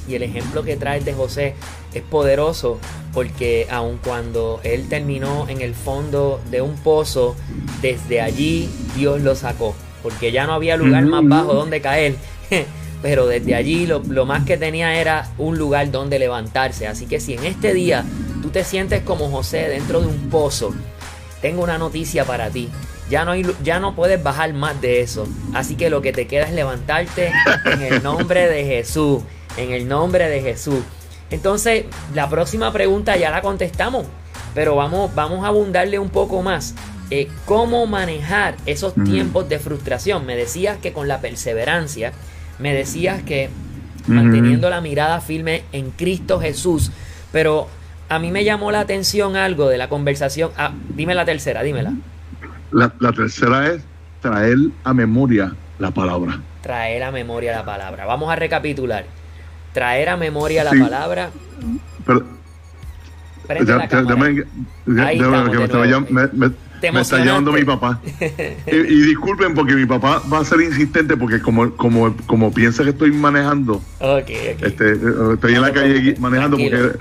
Y 0.07 0.15
el 0.15 0.23
ejemplo 0.23 0.63
que 0.63 0.77
traes 0.77 1.05
de 1.05 1.13
José 1.13 1.55
es 1.93 2.01
poderoso 2.01 2.79
porque 3.13 3.67
aun 3.69 3.99
cuando 4.03 4.59
él 4.63 4.87
terminó 4.89 5.47
en 5.49 5.61
el 5.61 5.73
fondo 5.73 6.39
de 6.51 6.61
un 6.61 6.75
pozo, 6.75 7.35
desde 7.81 8.21
allí 8.21 8.69
Dios 8.95 9.21
lo 9.21 9.35
sacó. 9.35 9.75
Porque 10.03 10.31
ya 10.31 10.45
no 10.45 10.53
había 10.53 10.77
lugar 10.77 11.05
más 11.05 11.27
bajo 11.27 11.53
donde 11.53 11.81
caer. 11.81 12.15
Pero 13.01 13.27
desde 13.27 13.55
allí 13.55 13.85
lo, 13.85 14.01
lo 14.07 14.25
más 14.25 14.45
que 14.45 14.57
tenía 14.57 14.99
era 14.99 15.29
un 15.37 15.57
lugar 15.57 15.91
donde 15.91 16.19
levantarse. 16.19 16.87
Así 16.87 17.05
que 17.05 17.19
si 17.19 17.33
en 17.33 17.45
este 17.45 17.73
día 17.73 18.05
tú 18.41 18.49
te 18.49 18.63
sientes 18.63 19.01
como 19.01 19.29
José 19.29 19.67
dentro 19.67 20.01
de 20.01 20.07
un 20.07 20.29
pozo, 20.29 20.73
tengo 21.41 21.63
una 21.63 21.77
noticia 21.77 22.25
para 22.25 22.49
ti. 22.49 22.69
Ya 23.09 23.23
no, 23.23 23.31
hay, 23.31 23.45
ya 23.63 23.79
no 23.79 23.95
puedes 23.95 24.21
bajar 24.21 24.53
más 24.53 24.79
de 24.81 25.01
eso. 25.01 25.27
Así 25.53 25.75
que 25.75 25.89
lo 25.89 26.01
que 26.01 26.11
te 26.11 26.27
queda 26.27 26.45
es 26.45 26.53
levantarte 26.53 27.31
en 27.65 27.81
el 27.81 28.03
nombre 28.03 28.47
de 28.47 28.65
Jesús. 28.65 29.21
En 29.57 29.71
el 29.71 29.87
nombre 29.87 30.29
de 30.29 30.41
Jesús. 30.41 30.79
Entonces, 31.29 31.85
la 32.13 32.29
próxima 32.29 32.71
pregunta 32.71 33.17
ya 33.17 33.29
la 33.29 33.41
contestamos. 33.41 34.05
Pero 34.53 34.75
vamos, 34.75 35.13
vamos 35.13 35.43
a 35.43 35.47
abundarle 35.47 35.99
un 35.99 36.09
poco 36.09 36.41
más. 36.41 36.73
Eh, 37.09 37.27
¿Cómo 37.45 37.85
manejar 37.85 38.55
esos 38.65 38.93
tiempos 38.93 39.47
de 39.49 39.59
frustración? 39.59 40.25
Me 40.25 40.35
decías 40.35 40.77
que 40.77 40.93
con 40.93 41.07
la 41.07 41.21
perseverancia, 41.21 42.11
me 42.59 42.73
decías 42.73 43.23
que 43.23 43.49
manteniendo 44.07 44.69
la 44.69 44.81
mirada 44.81 45.21
firme 45.21 45.63
en 45.71 45.91
Cristo 45.91 46.39
Jesús. 46.39 46.91
Pero 47.31 47.67
a 48.09 48.19
mí 48.19 48.31
me 48.31 48.43
llamó 48.43 48.71
la 48.71 48.81
atención 48.81 49.35
algo 49.35 49.69
de 49.69 49.77
la 49.77 49.89
conversación. 49.89 50.51
Ah, 50.57 50.71
dime 50.95 51.13
la 51.13 51.25
tercera, 51.25 51.63
dímela. 51.63 51.93
La, 52.71 52.89
tercera 53.11 53.71
es 53.71 53.81
traer 54.21 54.57
a 54.83 54.93
memoria 54.93 55.53
la 55.79 55.91
palabra. 55.91 56.41
Traer 56.61 57.03
a 57.03 57.11
memoria 57.11 57.53
la 57.55 57.63
palabra. 57.63 58.05
Vamos 58.05 58.29
a 58.29 58.35
recapitular. 58.35 59.05
Traer 59.77 60.09
a 60.09 60.17
memoria 60.17 60.63
la 60.63 60.71
palabra. 60.71 61.29
Pero, 62.03 62.25
me, 66.91 67.01
está 67.01 67.23
llamando 67.23 67.51
mi 67.51 67.63
papá. 67.63 68.01
y, 68.65 69.01
disculpen 69.01 69.53
porque 69.53 69.75
mi 69.75 69.85
papá 69.85 70.23
va 70.33 70.39
a 70.39 70.45
ser 70.45 70.61
insistente 70.61 71.15
porque 71.15 71.39
como 71.39 71.75
como 71.75 72.17
como 72.25 72.51
piensa 72.51 72.83
que 72.83 72.89
estoy 72.89 73.11
manejando. 73.11 73.79
Este, 74.01 74.93
estoy 75.33 75.53
en 75.53 75.61
la 75.61 75.71
calle 75.71 76.15
manejando 76.17 76.57
porque 76.57 76.93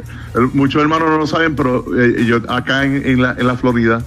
muchos 0.52 0.82
hermanos 0.82 1.08
no 1.08 1.16
lo 1.16 1.26
saben, 1.26 1.56
pero 1.56 1.82
eh, 1.98 2.26
yo 2.26 2.42
acá 2.46 2.84
en, 2.84 3.22
la, 3.22 3.36
en 3.38 3.46
la 3.46 3.56
Florida 3.56 4.04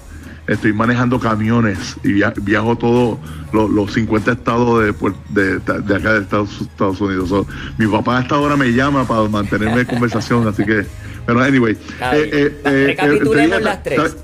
estoy 0.50 0.74
manejando 0.74 1.20
camiones 1.20 1.96
y 2.04 2.22
viajo 2.42 2.76
todos 2.76 3.20
los, 3.54 3.94
50 3.94 4.32
estados 4.32 4.84
de, 5.30 5.60
de, 5.60 5.96
acá 5.96 6.14
de 6.14 6.22
Estados, 6.22 7.02
Unidos. 7.02 7.46
mi 7.78 7.88
papá 7.88 8.18
a 8.18 8.22
esta 8.22 8.38
hora 8.38 8.58
me 8.58 8.74
llama 8.74 9.08
para 9.08 9.28
mantenerme 9.30 9.82
en 9.82 9.88
conversación, 9.88 10.48
así 10.48 10.66
que, 10.66 10.86
pero 11.26 11.42
anyway. 11.42 11.74
Eh, 11.74 12.30
eh, 12.32 12.62
eh, 12.66 12.84
Recapitulemos 12.88 13.62
las 13.62 13.84
tres. 13.84 14.18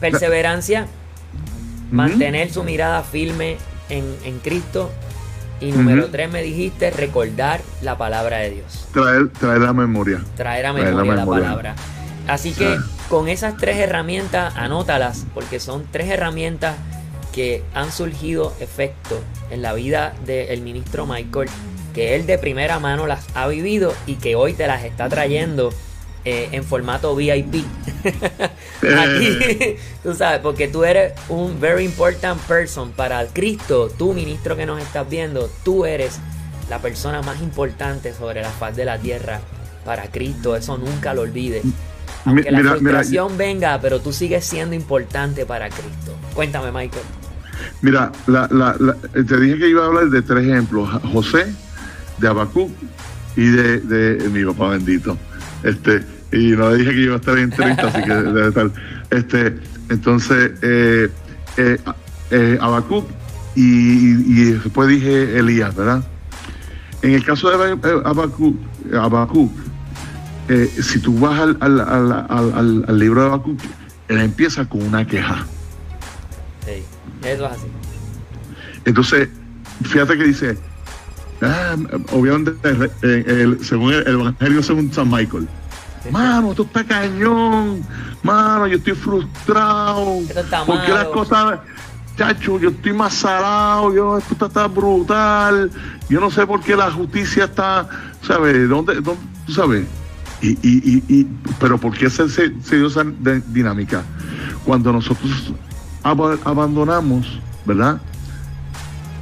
perseverancia, 0.00 0.86
mantener 1.90 2.50
su 2.50 2.64
mirada 2.64 3.02
firme 3.02 3.56
en, 3.88 4.04
en 4.24 4.38
Cristo. 4.40 4.90
Y 5.58 5.72
número 5.72 6.08
tres 6.08 6.30
me 6.30 6.42
dijiste 6.42 6.90
recordar 6.90 7.62
la 7.80 7.96
palabra 7.96 8.38
de 8.38 8.50
Dios. 8.50 8.88
Traer, 8.92 9.28
traer 9.28 9.62
la 9.62 9.72
memoria. 9.72 10.20
Traer 10.36 10.66
a 10.66 10.72
memoria, 10.74 11.14
la, 11.14 11.24
palabra. 11.24 11.74
Así 12.26 12.52
que 12.52 12.76
con 13.08 13.28
esas 13.28 13.56
tres 13.56 13.76
herramientas, 13.76 14.54
anótalas, 14.56 15.26
porque 15.34 15.60
son 15.60 15.86
tres 15.90 16.10
herramientas 16.10 16.76
que 17.32 17.62
han 17.74 17.92
surgido 17.92 18.52
efecto 18.60 19.20
en 19.50 19.62
la 19.62 19.74
vida 19.74 20.14
del 20.24 20.62
ministro 20.62 21.06
Michael, 21.06 21.48
que 21.94 22.14
él 22.14 22.26
de 22.26 22.38
primera 22.38 22.78
mano 22.78 23.06
las 23.06 23.26
ha 23.34 23.46
vivido 23.46 23.92
y 24.06 24.14
que 24.14 24.34
hoy 24.34 24.54
te 24.54 24.66
las 24.66 24.84
está 24.84 25.08
trayendo 25.08 25.72
eh, 26.24 26.48
en 26.52 26.64
formato 26.64 27.14
VIP. 27.14 27.64
Aquí, 28.82 29.76
tú 30.02 30.14
sabes, 30.14 30.40
porque 30.40 30.66
tú 30.66 30.84
eres 30.84 31.12
un 31.28 31.60
very 31.60 31.84
important 31.84 32.40
person 32.42 32.90
para 32.90 33.26
Cristo, 33.28 33.90
tú 33.96 34.12
ministro 34.12 34.56
que 34.56 34.66
nos 34.66 34.82
estás 34.82 35.08
viendo, 35.08 35.48
tú 35.62 35.84
eres 35.84 36.18
la 36.68 36.80
persona 36.80 37.22
más 37.22 37.40
importante 37.42 38.12
sobre 38.12 38.42
la 38.42 38.50
faz 38.50 38.74
de 38.74 38.84
la 38.84 38.98
tierra 38.98 39.40
para 39.84 40.10
Cristo, 40.10 40.56
eso 40.56 40.76
nunca 40.76 41.14
lo 41.14 41.22
olvides. 41.22 41.62
Aunque 42.26 42.50
la 42.50 42.60
frustración 42.60 43.38
venga, 43.38 43.80
pero 43.80 44.00
tú 44.00 44.12
sigues 44.12 44.44
siendo 44.44 44.74
importante 44.74 45.46
para 45.46 45.68
Cristo. 45.68 46.16
Cuéntame, 46.34 46.72
Michael. 46.72 47.04
Mira, 47.80 48.12
te 49.12 49.40
dije 49.40 49.58
que 49.58 49.68
iba 49.68 49.84
a 49.84 49.86
hablar 49.86 50.06
de 50.06 50.22
tres 50.22 50.46
ejemplos: 50.46 50.88
José, 51.12 51.46
de 52.18 52.28
Abacú 52.28 52.70
y 53.36 53.46
de, 53.46 54.28
mi 54.32 54.44
papá 54.44 54.70
bendito. 54.70 55.16
Este, 55.62 56.04
y 56.32 56.50
no 56.50 56.70
le 56.70 56.78
dije 56.78 56.90
que 56.90 57.00
iba 57.00 57.14
a 57.14 57.18
estar 57.18 57.38
en 57.38 57.44
entrevista, 57.44 57.86
así 57.88 58.02
que 58.02 58.14
debe 58.14 58.48
estar. 58.48 58.70
Este, 59.10 59.58
entonces, 59.88 60.52
eh, 60.62 61.08
eh, 61.56 61.78
eh 62.30 62.58
y, 63.54 64.50
después 64.50 64.88
dije 64.88 65.38
Elías, 65.38 65.74
¿verdad? 65.74 66.04
En 67.02 67.12
el 67.12 67.24
caso 67.24 67.50
de 67.50 67.78
Abacú, 68.04 68.58
Abacú 68.92 69.50
eh, 70.48 70.70
si 70.82 71.00
tú 71.00 71.18
vas 71.18 71.40
al, 71.40 71.56
al, 71.60 72.98
libro 72.98 73.22
de 73.22 73.26
Habacuc, 73.26 73.60
él 74.08 74.20
empieza 74.20 74.68
con 74.68 74.82
una 74.82 75.06
queja. 75.06 75.44
Sí, 76.64 76.82
eso 77.22 77.46
es 77.46 77.52
así. 77.52 77.66
Entonces, 78.84 79.28
fíjate 79.82 80.16
que 80.16 80.24
dice, 80.24 80.58
ah, 81.42 81.76
obviamente, 82.12 82.52
eh, 83.02 83.56
según 83.62 83.92
el, 83.92 84.06
Evangelio 84.06 84.62
según 84.62 84.92
San 84.92 85.10
Michael, 85.10 85.48
mano, 86.12 86.50
esto 86.50 86.62
está 86.62 86.84
cañón, 86.84 87.84
mano, 88.22 88.68
yo 88.68 88.76
estoy 88.76 88.94
frustrado, 88.94 90.20
porque 90.64 90.92
las 90.92 91.06
cosas, 91.06 91.58
chacho, 92.16 92.60
yo 92.60 92.68
estoy 92.68 92.92
más 92.92 93.14
salado, 93.14 93.92
yo, 93.92 94.18
esto 94.18 94.46
está, 94.46 94.68
brutal, 94.68 95.72
yo 96.08 96.20
no 96.20 96.30
sé 96.30 96.46
por 96.46 96.60
qué 96.60 96.76
la 96.76 96.92
justicia 96.92 97.46
está, 97.46 97.88
¿sabes? 98.22 98.68
¿Dónde, 98.68 98.94
dónde 99.00 99.20
tú 99.46 99.52
sabes? 99.52 99.84
Y, 100.42 100.50
y, 100.62 101.02
y, 101.08 101.26
pero 101.58 101.78
¿por 101.78 101.96
qué 101.96 102.10
se, 102.10 102.28
se, 102.28 102.50
dio 102.76 102.88
esa 102.88 103.04
dinámica? 103.48 104.02
Cuando 104.64 104.92
nosotros 104.92 105.52
abandonamos, 106.02 107.40
¿verdad? 107.64 108.00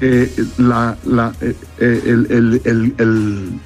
Eh, 0.01 0.31
la, 0.59 0.97
la, 1.05 1.33
eh, 1.41 1.57
eh, 1.79 2.03
el, 2.05 2.61
el, 2.65 3.61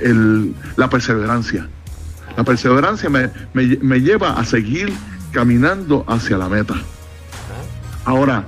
el, 0.00 0.54
la 0.76 0.90
perseverancia. 0.90 1.68
La 2.36 2.44
perseverancia 2.44 3.08
me, 3.08 3.30
me, 3.54 3.78
me, 3.80 4.00
lleva 4.00 4.38
a 4.38 4.44
seguir 4.44 4.92
caminando 5.30 6.04
hacia 6.08 6.36
la 6.36 6.48
meta. 6.48 6.74
Ahora, 8.04 8.44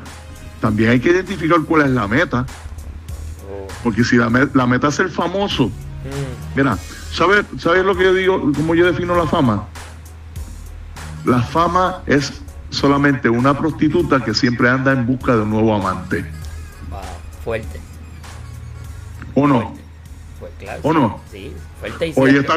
también 0.61 0.91
hay 0.91 1.01
que 1.01 1.11
identificar 1.11 1.61
cuál 1.61 1.83
es 1.83 1.91
la 1.91 2.09
meta. 2.09 2.47
Porque 3.83 4.03
si 4.03 4.17
la, 4.17 4.49
la 4.55 4.67
meta 4.67 4.89
es 4.89 4.95
ser 4.95 5.11
famoso, 5.11 5.69
mm. 5.69 6.57
mira, 6.57 6.79
¿Sabes 7.15 7.47
sabe 7.59 7.85
lo 7.85 7.97
que 7.97 8.03
yo 8.03 8.13
digo, 8.13 8.53
cómo 8.57 8.75
yo 8.75 8.91
defino 8.91 9.15
la 9.15 9.25
fama? 9.25 9.69
La 11.25 11.41
fama 11.41 12.03
es 12.07 12.43
solamente 12.71 13.29
una 13.29 13.57
prostituta 13.57 14.19
que 14.25 14.35
siempre 14.35 14.69
anda 14.69 14.91
en 14.91 15.07
busca 15.07 15.37
de 15.37 15.43
un 15.43 15.51
nuevo 15.51 15.77
amante. 15.77 16.25
Wow, 16.91 17.01
fuerte. 17.45 17.81
¿O 19.37 19.47
no? 19.47 19.75
¿O 20.83 20.93
no? 20.93 21.21
Sí, 21.31 21.53
fuerte 21.79 22.09
y 22.09 22.15
hoy 22.17 22.37
está, 22.37 22.55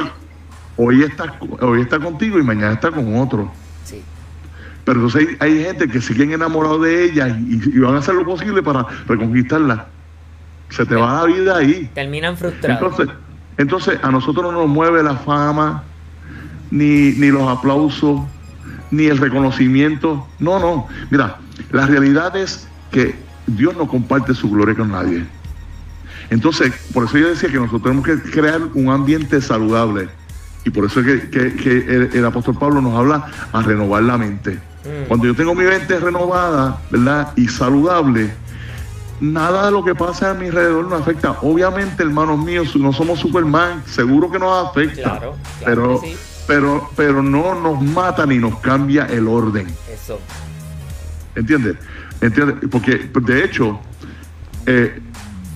hoy 0.76 1.04
está, 1.04 1.40
hoy 1.62 1.82
está 1.82 2.00
contigo 2.00 2.40
y 2.40 2.42
mañana 2.42 2.74
está 2.74 2.90
con 2.90 3.16
otro. 3.16 3.52
Sí. 3.84 4.02
Pero 4.86 5.06
entonces 5.06 5.38
hay, 5.40 5.66
gente 5.66 5.88
que 5.88 6.02
siguen 6.02 6.32
enamorados 6.32 6.82
de 6.82 7.04
ella 7.04 7.28
y, 7.28 7.78
van 7.78 7.94
a 7.94 8.00
hacer 8.00 8.16
lo 8.16 8.26
posible 8.26 8.64
para 8.64 8.88
reconquistarla. 9.08 9.86
Se 10.70 10.84
te 10.84 10.96
va 10.96 11.22
la 11.22 11.26
vida 11.26 11.58
ahí. 11.58 11.92
Terminan 11.94 12.36
frustrados. 12.36 12.82
Entonces, 12.82 13.27
entonces 13.58 14.00
a 14.04 14.12
nosotros 14.12 14.46
no 14.46 14.52
nos 14.52 14.68
mueve 14.68 15.04
la 15.04 15.16
fama, 15.16 15.84
ni, 16.72 17.12
ni 17.12 17.28
los 17.28 17.48
aplausos, 17.48 18.22
ni 18.92 19.06
el 19.06 19.18
reconocimiento. 19.18 20.28
No, 20.40 20.60
no. 20.60 20.88
Mira, 21.10 21.38
la 21.72 21.86
realidad 21.86 22.36
es 22.36 22.68
que 22.92 23.16
Dios 23.48 23.76
no 23.76 23.88
comparte 23.88 24.34
su 24.34 24.50
gloria 24.50 24.76
con 24.76 24.92
nadie. 24.92 25.26
Entonces, 26.30 26.74
por 26.94 27.06
eso 27.06 27.18
yo 27.18 27.30
decía 27.30 27.50
que 27.50 27.58
nosotros 27.58 27.84
tenemos 27.84 28.06
que 28.06 28.32
crear 28.32 28.62
un 28.74 28.90
ambiente 28.90 29.42
saludable. 29.42 30.10
Y 30.66 30.70
por 30.70 30.86
eso 30.86 31.00
es 31.00 31.30
que, 31.30 32.10
el, 32.14 32.26
apóstol 32.26 32.58
Pablo 32.60 32.82
nos 32.82 32.94
habla 32.94 33.26
a 33.54 33.62
renovar 33.62 34.04
la 34.04 34.18
mente. 34.18 34.56
Mm. 34.84 35.08
Cuando 35.08 35.26
yo 35.26 35.34
tengo 35.34 35.56
mi 35.56 35.64
mente 35.64 35.98
renovada, 36.00 36.82
¿verdad? 36.92 37.32
Y 37.38 37.48
saludable, 37.48 38.34
nada 39.20 39.66
de 39.66 39.72
lo 39.72 39.84
que 39.84 39.96
pasa 39.96 40.32
a 40.32 40.34
mi 40.34 40.48
alrededor 40.48 40.88
nos 40.88 41.02
afecta. 41.02 41.32
Obviamente, 41.42 42.04
hermanos 42.04 42.40
míos, 42.40 42.76
no 42.76 42.94
somos 42.94 43.20
Superman, 43.20 43.84
seguro 43.86 44.30
que 44.32 44.40
nos 44.40 44.68
afecta. 44.68 45.18
Claro, 45.18 45.36
pero, 45.64 46.02
pero, 46.46 46.90
pero 46.96 47.24
no 47.24 47.56
nos 47.56 47.82
mata 47.82 48.26
ni 48.26 48.38
nos 48.38 48.60
cambia 48.60 49.06
el 49.06 49.28
orden. 49.28 49.68
Eso. 49.92 50.20
¿Entiendes? 51.36 51.78
¿Entiendes? 52.22 52.70
Porque, 52.72 53.10
de 53.14 53.44
hecho, 53.44 53.80
eh, 54.66 55.00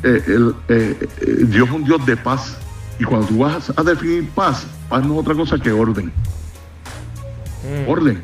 eh, 0.03 0.24
el, 0.28 0.55
eh, 0.68 1.09
eh, 1.22 1.45
Dios 1.47 1.68
es 1.68 1.74
un 1.74 1.84
Dios 1.84 2.05
de 2.05 2.18
paz. 2.18 2.57
Y 2.99 3.03
cuando 3.03 3.28
tú 3.28 3.39
vas 3.39 3.72
a 3.76 3.84
definir 3.84 4.30
paz, 4.30 4.66
paz 4.89 5.03
no 5.05 5.14
es 5.14 5.20
otra 5.22 5.34
cosa 5.34 5.57
que 5.57 5.72
orden. 5.72 6.12
Mm. 7.64 7.89
Orden. 7.89 8.24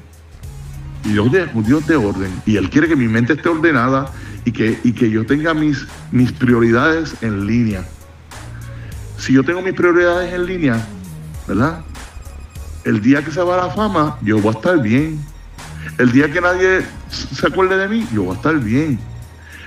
Y 1.04 1.10
Dios 1.14 1.34
es 1.34 1.48
un 1.54 1.64
Dios 1.64 1.88
de 1.88 1.96
orden. 1.96 2.42
Y 2.46 2.58
Él 2.58 2.70
quiere 2.70 2.88
que 2.88 2.96
mi 2.96 3.08
mente 3.08 3.34
esté 3.34 3.50
ordenada 3.50 4.12
y 4.48 4.54
que, 4.54 4.80
y 4.86 4.94
que 4.94 5.10
yo 5.10 5.26
tenga 5.26 5.54
mis, 5.54 5.86
mis 6.14 6.32
prioridades 6.32 7.22
en 7.22 7.46
línea. 7.46 7.84
Si 9.18 9.34
yo 9.34 9.44
tengo 9.44 9.62
mis 9.62 9.74
prioridades 9.74 10.34
en 10.34 10.46
línea, 10.46 10.88
¿verdad? 11.50 11.82
El 12.86 13.02
día 13.02 13.22
que 13.22 13.30
se 13.30 13.42
va 13.42 13.58
la 13.58 13.70
fama, 13.72 14.18
yo 14.22 14.40
voy 14.40 14.54
a 14.54 14.58
estar 14.58 14.82
bien. 14.82 15.20
El 15.98 16.14
día 16.14 16.32
que 16.32 16.40
nadie 16.40 16.82
se 17.10 17.46
acuerde 17.46 17.78
de 17.78 17.90
mí, 17.90 18.08
yo 18.14 18.24
voy 18.24 18.36
a 18.36 18.38
estar 18.38 18.58
bien 18.58 18.98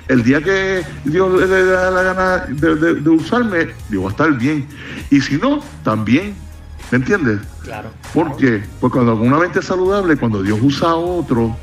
el 0.08 0.24
día 0.24 0.40
que 0.42 0.82
Dios 1.04 1.48
le 1.48 1.64
da 1.66 1.90
la 1.90 2.02
gana 2.02 2.38
de, 2.48 3.08
usarme, 3.10 3.68
yo 3.90 4.00
voy 4.00 4.08
a 4.08 4.10
estar 4.10 4.32
bien. 4.32 4.66
Y 5.10 5.20
si 5.20 5.36
no, 5.36 5.60
también. 5.84 6.34
¿Me 6.90 6.96
entiendes? 6.96 7.38
Claro. 7.62 7.92
¿Por 8.12 8.36
qué? 8.36 8.64
Porque 8.80 8.94
cuando 8.94 9.14
una 9.14 9.38
mente 9.38 9.62
saludable, 9.62 10.16
cuando 10.16 10.42
Dios 10.42 10.58
usa 10.60 10.88
a 10.88 10.96
otro, 10.96 11.56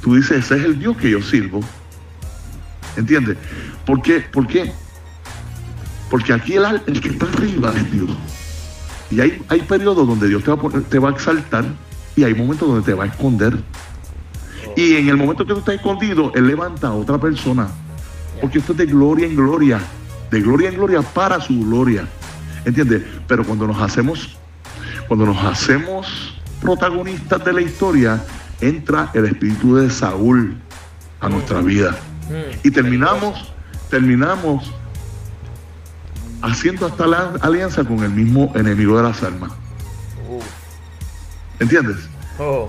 tú 0.00 0.16
dices, 0.16 0.44
ese 0.44 0.56
es 0.56 0.64
el 0.64 0.78
Dios 0.80 0.96
que 0.96 1.10
yo 1.10 1.22
sirvo. 1.22 1.60
¿Entiendes? 2.96 3.36
¿Por 3.86 4.02
qué? 4.02 4.20
¿Por 4.20 4.46
qué? 4.46 4.72
Porque 6.10 6.32
aquí 6.32 6.54
el, 6.54 6.82
el 6.86 7.00
que 7.00 7.08
está 7.08 7.26
arriba 7.26 7.72
es 7.74 7.90
Dios. 7.90 8.10
Y 9.10 9.20
hay, 9.20 9.42
hay 9.48 9.60
periodos 9.62 10.06
donde 10.06 10.28
Dios 10.28 10.42
te 10.42 10.50
va, 10.50 10.80
te 10.82 10.98
va 10.98 11.10
a 11.10 11.12
exaltar 11.12 11.64
y 12.16 12.24
hay 12.24 12.34
momentos 12.34 12.68
donde 12.68 12.84
te 12.84 12.94
va 12.94 13.04
a 13.04 13.06
esconder. 13.06 13.58
Y 14.76 14.96
en 14.96 15.08
el 15.08 15.16
momento 15.16 15.44
que 15.46 15.52
tú 15.52 15.60
estás 15.60 15.74
escondido, 15.74 16.32
Él 16.34 16.46
levanta 16.46 16.88
a 16.88 16.94
otra 16.94 17.18
persona. 17.18 17.68
Porque 18.40 18.58
esto 18.58 18.72
es 18.72 18.78
de 18.78 18.86
gloria 18.86 19.26
en 19.26 19.36
gloria. 19.36 19.80
De 20.30 20.40
gloria 20.40 20.68
en 20.68 20.76
gloria 20.76 21.02
para 21.02 21.40
su 21.40 21.58
gloria. 21.60 22.06
¿Entiendes? 22.64 23.02
Pero 23.26 23.44
cuando 23.44 23.66
nos 23.66 23.80
hacemos, 23.80 24.36
cuando 25.08 25.26
nos 25.26 25.44
hacemos 25.44 26.40
protagonistas 26.60 27.44
de 27.44 27.52
la 27.52 27.60
historia, 27.60 28.24
entra 28.60 29.10
el 29.14 29.26
espíritu 29.26 29.76
de 29.76 29.90
Saúl 29.90 30.56
a 31.20 31.28
nuestra 31.28 31.60
vida. 31.60 31.96
Mm. 32.28 32.58
Y 32.62 32.70
terminamos, 32.70 33.52
terminamos 33.90 34.72
haciendo 36.42 36.86
hasta 36.86 37.06
la 37.06 37.32
alianza 37.40 37.84
con 37.84 38.02
el 38.02 38.10
mismo 38.10 38.52
enemigo 38.54 38.96
de 38.96 39.02
las 39.04 39.22
almas. 39.22 39.52
¿Entiendes? 41.60 41.96
Oh. 42.38 42.68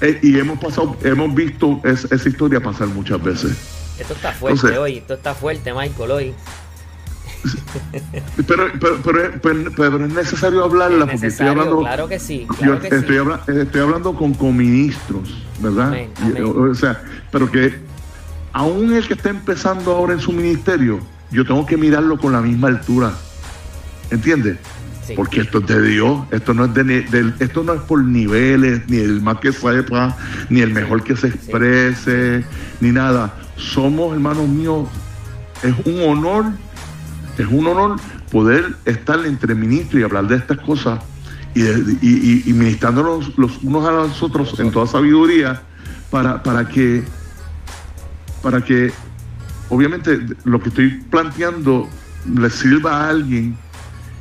Eh, 0.00 0.18
y 0.22 0.38
hemos 0.38 0.58
pasado, 0.60 0.96
hemos 1.02 1.34
visto 1.34 1.80
esa 1.84 2.28
historia 2.28 2.60
pasar 2.60 2.86
muchas 2.88 3.20
veces. 3.22 3.56
Esto 3.98 4.14
está 4.14 4.32
fuerte 4.32 4.78
hoy, 4.78 4.98
esto 4.98 5.14
está 5.14 5.34
fuerte, 5.34 5.72
Michael, 5.74 6.10
hoy. 6.10 6.34
Pero, 8.48 8.66
pero, 8.80 9.70
pero, 9.76 10.04
es 10.04 10.12
necesario 10.12 10.64
hablarla 10.64 11.06
porque 11.06 11.28
estoy 11.28 11.46
hablando. 11.46 11.78
Claro 11.78 12.08
que 12.08 12.18
sí. 12.18 12.46
estoy, 12.90 13.80
hablando 13.80 14.14
con, 14.14 14.34
con 14.34 14.56
ministros, 14.56 15.46
¿verdad? 15.60 16.08
O, 16.44 16.74
sea, 16.74 17.00
pero 17.30 17.50
que 17.50 17.78
aún 18.58 18.92
el 18.92 19.06
que 19.06 19.14
está 19.14 19.30
empezando 19.30 19.92
ahora 19.92 20.14
en 20.14 20.18
su 20.18 20.32
ministerio, 20.32 20.98
yo 21.30 21.44
tengo 21.46 21.64
que 21.64 21.76
mirarlo 21.76 22.18
con 22.18 22.32
la 22.32 22.42
misma 22.42 22.66
altura. 22.66 23.12
¿Entiendes? 24.10 24.58
Porque 25.14 25.42
esto 25.42 25.58
es 25.58 25.66
de 25.68 25.80
Dios, 25.80 26.26
esto 26.32 26.54
no 26.54 26.64
es 26.64 26.74
de, 26.74 27.32
esto 27.38 27.62
no 27.62 27.74
es 27.74 27.80
por 27.82 28.02
niveles, 28.02 28.82
ni 28.88 28.96
el 28.96 29.22
más 29.22 29.38
que 29.38 29.52
sepa, 29.52 30.16
ni 30.50 30.60
el 30.60 30.72
mejor 30.72 31.04
que 31.04 31.16
se 31.16 31.28
exprese, 31.28 32.44
ni 32.80 32.90
nada. 32.90 33.32
Somos, 33.56 34.12
hermanos 34.12 34.48
míos, 34.48 34.88
es 35.62 35.74
un 35.86 36.02
honor, 36.02 36.46
es 37.38 37.46
un 37.46 37.64
honor 37.64 37.94
poder 38.32 38.74
estar 38.86 39.24
entre 39.24 39.54
ministros 39.54 40.00
y 40.00 40.04
hablar 40.04 40.26
de 40.26 40.34
estas 40.34 40.58
cosas 40.58 40.98
y, 41.54 41.62
y, 41.62 42.52
ministrándonos 42.52 43.38
los 43.38 43.62
unos 43.62 43.86
a 43.86 43.92
los 43.92 44.20
otros 44.20 44.58
en 44.58 44.72
toda 44.72 44.88
sabiduría 44.88 45.62
para, 46.10 46.42
para 46.42 46.66
que 46.66 47.04
para 48.42 48.62
que 48.62 48.92
obviamente 49.68 50.18
lo 50.44 50.60
que 50.60 50.68
estoy 50.68 50.90
planteando 51.10 51.88
le 52.34 52.50
sirva 52.50 53.04
a 53.04 53.10
alguien 53.10 53.56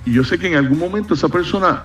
y 0.05 0.13
yo 0.13 0.23
sé 0.23 0.39
que 0.39 0.47
en 0.47 0.55
algún 0.55 0.79
momento 0.79 1.13
esa 1.13 1.27
persona 1.27 1.83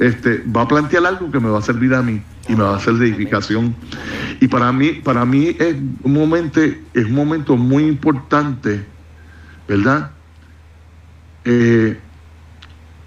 este, 0.00 0.42
va 0.44 0.62
a 0.62 0.68
plantear 0.68 1.06
algo 1.06 1.30
que 1.30 1.38
me 1.38 1.48
va 1.48 1.58
a 1.58 1.62
servir 1.62 1.94
a 1.94 2.02
mí 2.02 2.20
y 2.48 2.56
me 2.56 2.64
va 2.64 2.74
a 2.74 2.76
hacer 2.76 2.94
de 2.94 3.06
edificación. 3.06 3.76
Y 4.40 4.48
para 4.48 4.72
mí, 4.72 4.92
para 4.92 5.24
mí 5.24 5.54
es 5.58 5.76
un 6.02 6.12
momento, 6.12 6.60
es 6.60 7.04
un 7.04 7.12
momento 7.12 7.56
muy 7.56 7.84
importante, 7.84 8.84
¿verdad? 9.68 10.10
Eh, 11.44 12.00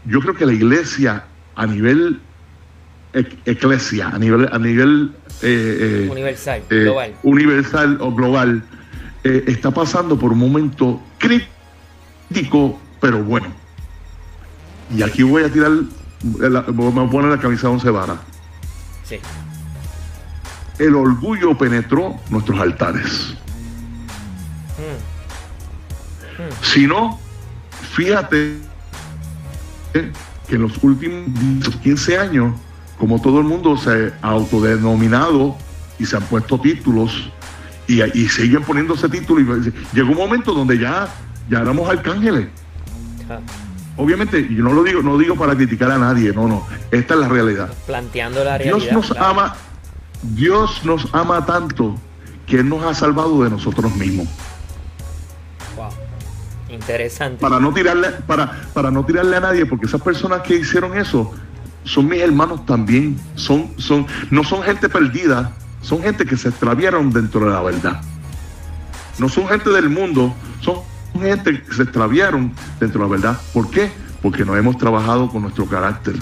yo 0.05 0.21
creo 0.21 0.35
que 0.35 0.45
la 0.45 0.53
iglesia 0.53 1.25
a 1.55 1.65
nivel 1.65 2.21
eclesia, 3.13 4.09
a 4.09 4.19
nivel, 4.19 4.49
a 4.51 4.57
nivel 4.57 5.15
eh, 5.41 6.05
eh, 6.05 6.09
universal, 6.09 6.63
global. 6.69 7.13
universal 7.23 7.97
o 8.01 8.11
global, 8.13 8.63
está 9.23 9.71
pasando 9.71 10.17
por 10.17 10.33
un 10.33 10.39
momento 10.39 11.01
crítico, 11.17 12.79
pero 12.99 13.23
bueno. 13.23 13.47
Y 14.95 15.01
aquí 15.01 15.23
voy 15.23 15.43
a 15.43 15.49
tirar, 15.49 15.71
me 15.71 16.49
voy 16.49 17.07
a 17.07 17.09
poner 17.09 17.31
la 17.31 17.39
camisa 17.39 17.67
de 17.67 17.73
once 17.73 17.89
varas. 17.89 18.19
Sí. 19.03 19.19
El 20.79 20.95
orgullo 20.95 21.57
penetró 21.57 22.19
nuestros 22.29 22.59
altares. 22.59 23.35
Mm. 24.77 26.41
Mm. 26.41 26.51
Si 26.61 26.87
no, 26.87 27.19
fíjate 27.93 28.57
que 29.93 30.55
en 30.55 30.61
los 30.61 30.83
últimos 30.83 31.75
15 31.81 32.17
años, 32.17 32.53
como 32.97 33.21
todo 33.21 33.39
el 33.39 33.45
mundo 33.45 33.77
se 33.77 34.13
ha 34.21 34.29
autodenominado 34.29 35.55
y 35.99 36.05
se 36.05 36.17
han 36.17 36.23
puesto 36.23 36.59
títulos 36.59 37.29
y, 37.87 38.01
y 38.01 38.29
siguen 38.29 38.63
poniéndose 38.63 39.09
títulos, 39.09 39.67
y 39.67 39.95
llegó 39.95 40.11
un 40.11 40.17
momento 40.17 40.53
donde 40.53 40.77
ya, 40.77 41.07
ya 41.49 41.59
éramos 41.59 41.89
arcángeles. 41.89 42.47
Obviamente 43.97 44.47
yo 44.49 44.63
no 44.63 44.73
lo 44.73 44.83
digo, 44.83 45.01
no 45.03 45.17
digo 45.17 45.35
para 45.35 45.55
criticar 45.55 45.91
a 45.91 45.97
nadie, 45.97 46.33
no, 46.33 46.47
no, 46.47 46.65
esta 46.91 47.13
es 47.13 47.19
la 47.19 47.27
realidad. 47.27 47.73
Planteando 47.85 48.43
la 48.43 48.57
realidad. 48.57 48.77
Dios 48.77 48.91
nos 48.91 49.11
ama, 49.17 49.55
Dios 50.21 50.81
nos 50.83 51.13
ama 51.13 51.45
tanto 51.45 51.95
que 52.47 52.57
Él 52.57 52.69
nos 52.69 52.83
ha 52.83 52.93
salvado 52.93 53.43
de 53.43 53.49
nosotros 53.49 53.95
mismos. 53.95 54.27
Wow. 55.75 55.89
Interesante. 56.69 57.39
Para 57.39 57.59
no 57.59 57.73
tirarle, 57.73 58.09
para, 58.25 58.63
para 58.73 58.89
no 58.89 59.05
tirarle 59.05 59.35
a 59.35 59.39
nadie, 59.41 59.65
porque 59.65 59.85
esas 59.85 60.01
personas 60.01 60.41
que 60.41 60.55
hicieron 60.55 60.97
eso 60.97 61.33
son 61.83 62.07
mis 62.07 62.21
hermanos 62.21 62.65
también. 62.65 63.17
Son, 63.35 63.69
son, 63.77 64.05
no 64.31 64.43
son 64.43 64.63
gente 64.63 64.89
perdida, 64.89 65.51
son 65.81 66.01
gente 66.01 66.25
que 66.25 66.37
se 66.37 66.49
extraviaron 66.49 67.11
dentro 67.11 67.45
de 67.45 67.51
la 67.51 67.61
verdad. 67.61 68.01
No 69.19 69.29
son 69.29 69.47
gente 69.47 69.69
del 69.69 69.89
mundo, 69.89 70.33
son 70.61 70.77
gente 71.21 71.61
que 71.61 71.73
se 71.73 71.83
extraviaron 71.83 72.51
dentro 72.79 73.03
de 73.03 73.09
la 73.09 73.11
verdad. 73.11 73.41
¿Por 73.53 73.69
qué? 73.69 73.91
Porque 74.21 74.45
no 74.45 74.55
hemos 74.55 74.77
trabajado 74.77 75.29
con 75.29 75.43
nuestro 75.43 75.65
carácter. 75.65 76.15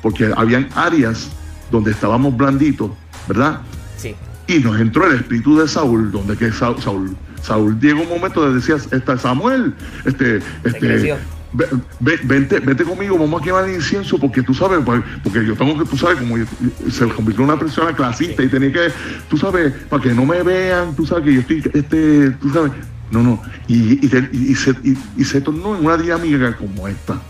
Porque 0.00 0.32
habían 0.36 0.68
áreas 0.74 1.30
donde 1.70 1.92
estábamos 1.92 2.36
blanditos, 2.36 2.90
¿verdad? 3.28 3.60
Sí. 3.96 4.16
Y 4.46 4.58
nos 4.58 4.80
entró 4.80 5.06
el 5.06 5.16
espíritu 5.16 5.58
de 5.58 5.68
Saúl, 5.68 6.10
donde 6.10 6.36
que 6.36 6.50
Saúl, 6.52 6.82
Saúl, 6.82 7.16
Saúl 7.42 7.78
llegó 7.80 8.02
un 8.02 8.08
momento 8.08 8.46
de 8.48 8.54
decía, 8.54 8.76
este 8.76 9.18
Samuel, 9.18 9.74
este, 10.04 10.40
este, 10.64 11.16
ve- 11.52 11.68
ve- 12.00 12.20
vente, 12.24 12.60
vete 12.60 12.84
conmigo, 12.84 13.18
vamos 13.18 13.40
a 13.40 13.44
quemar 13.44 13.68
el 13.68 13.74
incienso, 13.76 14.18
porque 14.18 14.42
tú 14.42 14.54
sabes, 14.54 14.80
pues, 14.84 15.02
porque 15.22 15.44
yo 15.44 15.54
tengo 15.54 15.78
que, 15.78 15.84
tú 15.88 15.96
sabes, 15.96 16.18
como 16.18 16.38
yo- 16.38 16.44
se 16.90 17.06
convirtió 17.08 17.44
en 17.44 17.50
una 17.50 17.58
persona 17.58 17.94
clasista 17.94 18.42
y 18.42 18.48
tenía 18.48 18.72
que, 18.72 18.88
tú 19.28 19.36
sabes, 19.36 19.72
para 19.88 20.02
que 20.02 20.14
no 20.14 20.24
me 20.24 20.42
vean, 20.42 20.94
tú 20.94 21.06
sabes 21.06 21.24
que 21.24 21.34
yo 21.34 21.40
estoy, 21.40 21.62
este, 21.74 22.30
tú 22.32 22.50
sabes, 22.50 22.72
no, 23.10 23.22
no, 23.22 23.42
y, 23.68 24.04
y, 24.04 24.10
y- 24.32 24.54
se, 24.54 24.74
y- 25.18 25.24
se 25.24 25.40
tornó 25.40 25.76
en 25.76 25.84
una 25.84 25.96
dinámica 25.96 26.56
como 26.56 26.88
esta. 26.88 27.20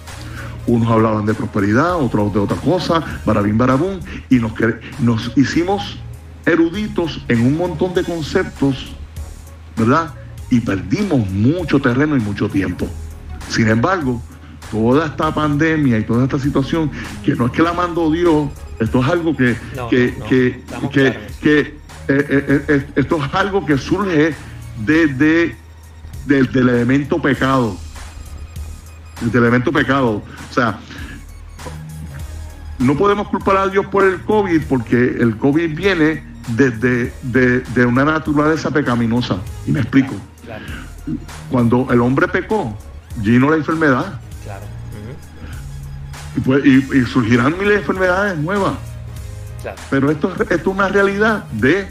Unos 0.64 0.88
hablaban 0.92 1.26
de 1.26 1.34
prosperidad, 1.34 1.96
otros 1.96 2.32
de 2.32 2.38
otra 2.38 2.56
cosa, 2.56 3.02
barabín, 3.26 3.58
barabún, 3.58 3.98
y 4.30 4.36
nos, 4.36 4.52
nos 5.00 5.32
hicimos 5.36 5.98
eruditos 6.46 7.24
en 7.26 7.40
un 7.44 7.56
montón 7.56 7.94
de 7.94 8.04
conceptos, 8.04 8.94
¿verdad? 9.76 10.14
Y 10.50 10.60
perdimos 10.60 11.28
mucho 11.30 11.80
terreno 11.80 12.16
y 12.16 12.20
mucho 12.20 12.48
tiempo. 12.48 12.88
Sin 13.52 13.68
embargo, 13.68 14.22
toda 14.70 15.06
esta 15.06 15.32
pandemia 15.34 15.98
y 15.98 16.04
toda 16.04 16.24
esta 16.24 16.38
situación, 16.38 16.90
que 17.22 17.34
no 17.34 17.46
es 17.46 17.52
que 17.52 17.62
la 17.62 17.74
mandó 17.74 18.10
Dios, 18.10 18.48
esto 18.80 19.02
es 19.02 19.08
algo 19.08 19.36
que, 19.36 19.56
No, 19.76 19.88
que, 19.88 20.14
no, 20.80 20.88
que, 20.88 21.18
que, 21.42 21.60
eh, 21.60 21.76
eh, 22.08 22.64
eh, 22.68 22.86
esto 22.96 23.22
es 23.22 23.34
algo 23.34 23.66
que 23.66 23.76
surge 23.76 24.34
desde 24.84 25.54
del 26.24 26.48
elemento 26.56 27.20
pecado. 27.20 27.76
Del 29.20 29.42
elemento 29.42 29.70
pecado. 29.70 30.22
O 30.50 30.54
sea, 30.54 30.78
no 32.78 32.96
podemos 32.96 33.28
culpar 33.28 33.58
a 33.58 33.68
Dios 33.68 33.86
por 33.86 34.04
el 34.04 34.22
COVID 34.22 34.62
porque 34.68 34.96
el 35.20 35.36
COVID 35.36 35.76
viene 35.76 36.24
desde 36.48 37.12
de, 37.22 37.60
de 37.60 37.86
una 37.86 38.04
naturaleza 38.06 38.70
pecaminosa. 38.70 39.36
Y 39.66 39.72
me 39.72 39.80
explico. 39.80 40.14
Claro, 40.44 40.64
Cuando 41.50 41.86
el 41.90 42.00
hombre 42.00 42.26
pecó, 42.26 42.76
vino 43.16 43.50
la 43.50 43.56
enfermedad. 43.56 44.20
claro. 44.44 44.64
Y, 46.36 46.40
pues- 46.40 46.64
y- 46.64 46.98
y 46.98 47.04
surgirán 47.06 47.52
miles 47.58 47.68
de 47.68 47.76
enfermedades 47.76 48.38
nuevas. 48.38 48.74
claro. 49.60 49.76
Pero 49.90 50.10
esto, 50.10 50.32
es- 50.34 50.40
esto 50.40 50.54
es 50.54 50.66
una 50.66 50.88
realidad 50.88 51.44
de 51.52 51.86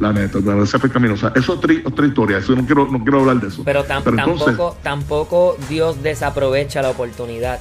la 0.00 0.12
naturaleza 0.12 0.78
pecaminosa. 0.78 1.28
Eso 1.34 1.38
es 1.40 1.48
otra, 1.58 1.74
otra 1.84 2.06
historia. 2.06 2.38
Eso 2.38 2.54
no 2.56 2.64
quiero, 2.64 2.88
no 2.90 3.02
quiero 3.02 3.20
hablar 3.20 3.40
de 3.40 3.48
eso. 3.48 3.62
Pero, 3.64 3.84
tam- 3.84 3.98
entonces- 4.06 4.46
tampoco, 4.46 4.76
tampoco 4.82 5.58
Dios 5.68 6.02
desaprovecha 6.02 6.82
la 6.82 6.90
oportunidad. 6.90 7.58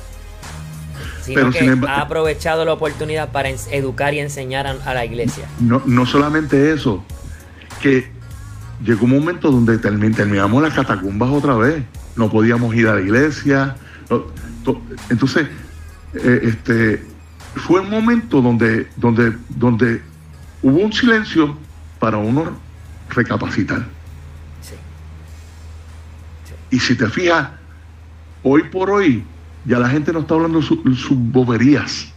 Sino 1.24 1.36
Pero 1.42 1.52
que 1.52 1.60
sin 1.60 1.88
ha 1.88 2.02
aprovechado 2.02 2.64
la 2.64 2.72
oportunidad 2.74 3.32
para 3.34 3.50
educar 3.50 4.14
y 4.14 4.20
enseñar 4.20 4.66
a, 4.66 4.72
a 4.86 4.94
la 4.94 5.04
iglesia. 5.04 5.46
No, 5.60 5.82
no 5.86 6.06
solamente 6.06 6.72
eso, 6.72 7.04
que 7.82 8.10
llegó 8.84 9.04
un 9.06 9.12
momento 9.12 9.52
donde 9.52 9.78
termi- 9.82 10.16
terminamos 10.16 10.64
las 10.64 10.74
catacumbas 10.74 11.30
otra 11.32 11.56
vez. 11.56 11.84
No 12.18 12.30
podíamos 12.30 12.74
ir 12.76 12.88
a 12.88 12.96
la 12.96 13.02
iglesia. 13.02 13.76
no- 14.10 14.24
to- 14.64 14.82
entonces, 15.10 15.48
eh, 16.14 16.40
este, 16.44 17.04
fue 17.56 17.82
un 17.82 17.90
momento 17.90 18.42
donde, 18.42 18.88
donde, 18.96 19.34
donde 19.50 20.02
hubo 20.62 20.80
un 20.80 20.92
silencio 20.94 21.58
para 22.00 22.18
uno 22.18 22.58
recapacitar. 23.10 23.86
Sí. 24.62 24.76
Y 26.72 26.80
si 26.80 26.96
te 26.96 27.08
fijas, 27.08 27.50
hoy 28.44 28.64
por 28.64 28.90
hoy, 28.90 29.24
ya 29.66 29.80
la 29.80 29.90
gente 29.90 30.12
no 30.14 30.20
está 30.20 30.36
hablando 30.36 30.62
sus 30.62 30.80
sus 31.00 31.18
boberías. 31.18 32.14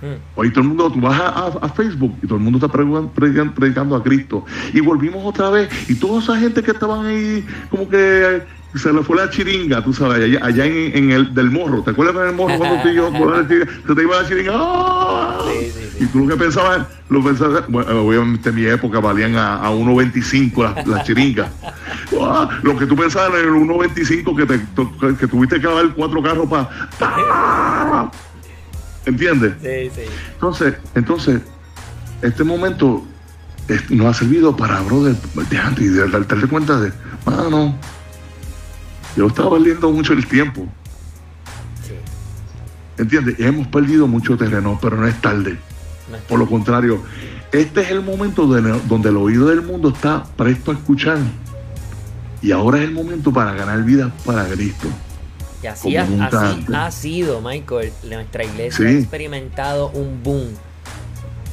Mm, 0.00 0.06
Hoy 0.36 0.50
todo 0.50 0.60
el 0.62 0.68
mundo, 0.68 0.92
tú 0.92 1.00
vas 1.00 1.20
a, 1.20 1.28
a- 1.28 1.58
a 1.62 1.68
Facebook 1.70 2.16
y 2.22 2.26
todo 2.26 2.36
el 2.38 2.44
mundo 2.44 2.58
está 2.58 2.68
predican- 2.70 3.10
predican- 3.12 3.52
predicando 3.52 3.96
a 3.96 4.02
Cristo. 4.02 4.44
Y 4.72 4.80
volvimos 4.80 5.24
otra 5.24 5.50
vez. 5.50 5.68
Y 5.90 5.94
toda 5.96 6.20
esa 6.22 6.38
gente 6.38 6.62
que 6.62 6.70
estaban 6.70 7.06
ahí, 7.06 7.44
como 7.70 7.88
que 7.88 8.42
se 8.74 8.92
le 8.92 9.02
fue 9.02 9.16
la 9.16 9.30
chiringa, 9.30 9.82
tú 9.82 9.94
sabes, 9.94 10.22
allá, 10.22 10.44
allá 10.44 10.66
en, 10.66 10.96
en 10.96 11.10
el 11.10 11.34
del 11.34 11.50
morro. 11.50 11.82
¿Te 11.82 11.90
acuerdas 11.90 12.26
del 12.26 12.34
morro 12.34 12.58
cuando 12.58 12.82
tú 12.82 12.88
y 12.88 12.94
yo 12.94 13.10
se 13.86 13.94
te 13.94 14.02
iba 14.02 14.22
la 14.22 14.28
chiringa? 14.28 14.52
¡ah! 14.54 15.38
Sí, 15.46 15.70
sí, 15.70 15.88
sí. 15.96 16.04
Y 16.04 16.06
tú 16.08 16.26
lo 16.26 16.36
que 16.36 16.44
pensabas, 16.44 16.86
lo 17.08 17.24
pensabas, 17.24 17.64
bueno, 17.68 18.02
obviamente 18.02 18.50
en 18.50 18.54
mi 18.54 18.66
época 18.66 19.00
valían 19.00 19.36
a, 19.36 19.56
a 19.56 19.70
1.25 19.70 20.62
las, 20.62 20.86
las 20.86 21.06
chiringas. 21.06 21.50
¡Ah! 22.20 22.60
Lo 22.62 22.76
que 22.76 22.86
tú 22.86 22.94
pensabas 22.94 23.40
en 23.40 23.46
el 23.46 23.54
1.25 23.54 24.36
que, 24.36 24.46
te, 24.46 25.16
que 25.16 25.26
tuviste 25.26 25.60
que 25.60 25.66
dar 25.66 25.88
cuatro 25.94 26.22
carros 26.22 26.48
para... 26.48 28.10
¿Entiendes? 29.06 29.54
Sí, 29.62 29.90
sí. 29.94 30.08
Entonces, 30.34 30.74
entonces, 30.94 31.40
este 32.20 32.44
momento 32.44 33.02
nos 33.90 34.06
ha 34.06 34.14
servido 34.18 34.54
para, 34.54 34.80
brother, 34.82 35.16
de 35.16 35.58
antes 35.58 35.84
y 35.84 35.88
de 35.88 36.08
darte 36.08 36.46
cuenta 36.46 36.78
de, 36.80 36.92
mano, 37.24 37.74
yo 39.16 39.26
estaba 39.26 39.50
perdiendo 39.56 39.90
mucho 39.90 40.12
el 40.12 40.26
tiempo, 40.26 40.66
sí. 41.86 41.94
¿entiendes? 42.96 43.38
Hemos 43.40 43.66
perdido 43.68 44.06
mucho 44.06 44.36
terreno, 44.36 44.78
pero 44.80 44.96
no 44.96 45.06
es 45.06 45.20
tarde. 45.20 45.58
No 46.10 46.16
Por 46.28 46.38
lo 46.38 46.46
contrario, 46.48 47.02
este 47.52 47.82
es 47.82 47.90
el 47.90 48.02
momento 48.02 48.46
de- 48.46 48.80
donde 48.88 49.08
el 49.10 49.16
oído 49.16 49.46
del 49.48 49.62
mundo 49.62 49.90
está 49.90 50.24
presto 50.36 50.70
a 50.70 50.74
escuchar. 50.74 51.18
Y 52.40 52.52
ahora 52.52 52.78
es 52.78 52.84
el 52.84 52.92
momento 52.92 53.32
para 53.32 53.52
ganar 53.52 53.82
vidas 53.82 54.12
para 54.24 54.46
Cristo. 54.46 54.86
Y 55.62 55.66
así, 55.66 55.96
ha, 55.96 56.04
así 56.04 56.66
ha 56.72 56.90
sido, 56.92 57.40
Michael. 57.40 57.92
Nuestra 58.08 58.44
iglesia 58.44 58.88
Sí. 58.88 58.94
ha 58.94 58.98
experimentado 58.98 59.88
un 59.90 60.22
boom. 60.22 60.46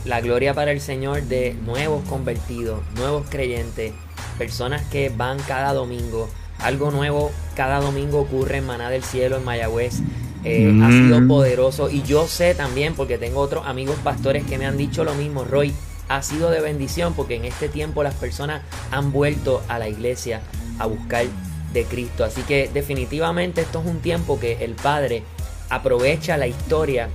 La 0.05 0.21
gloria 0.21 0.53
para 0.53 0.71
el 0.71 0.79
Señor 0.79 1.23
de 1.23 1.57
nuevos 1.65 2.07
convertidos, 2.07 2.81
nuevos 2.97 3.25
creyentes, 3.29 3.93
personas 4.37 4.83
que 4.91 5.09
van 5.09 5.39
cada 5.47 5.73
domingo. 5.73 6.29
Algo 6.65 6.91
nuevo 6.91 7.31
cada 7.55 7.79
domingo 7.79 8.19
ocurre 8.19 8.57
en 8.57 8.65
Maná 8.65 8.89
del 8.89 9.03
Cielo, 9.03 9.37
en 9.37 9.43
Mayagüez. 9.45 9.99
Eh, 10.43 10.67
Ha 10.69 10.87
Mm. 10.89 10.91
sido 11.07 11.27
poderoso. 11.27 11.89
Y 11.89 12.01
yo 12.03 12.27
sé 12.27 12.53
también, 12.55 12.93
porque 12.95 13.17
tengo 13.17 13.39
otros 13.39 13.65
amigos 13.65 13.95
pastores 14.03 14.43
que 14.45 14.57
me 14.57 14.65
han 14.65 14.77
dicho 14.77 15.03
lo 15.03 15.13
mismo, 15.15 15.43
Roy, 15.43 15.73
ha 16.07 16.21
sido 16.21 16.51
de 16.51 16.61
bendición 16.61 17.13
porque 17.13 17.35
en 17.35 17.45
este 17.45 17.67
tiempo 17.69 18.03
las 18.03 18.13
personas 18.15 18.61
han 18.91 19.11
vuelto 19.11 19.63
a 19.67 19.79
la 19.79 19.89
iglesia 19.89 20.41
a 20.77 20.85
buscar 20.85 21.25
de 21.73 21.83
Cristo. 21.85 22.23
Así 22.23 22.41
que 22.41 22.69
definitivamente 22.73 23.61
esto 23.61 23.79
es 23.79 23.85
un 23.87 23.99
tiempo 24.01 24.39
que 24.39 24.63
el 24.63 24.73
Padre 24.73 25.23
aprovecha 25.69 26.37
la 26.37 26.47
historia 26.47 27.09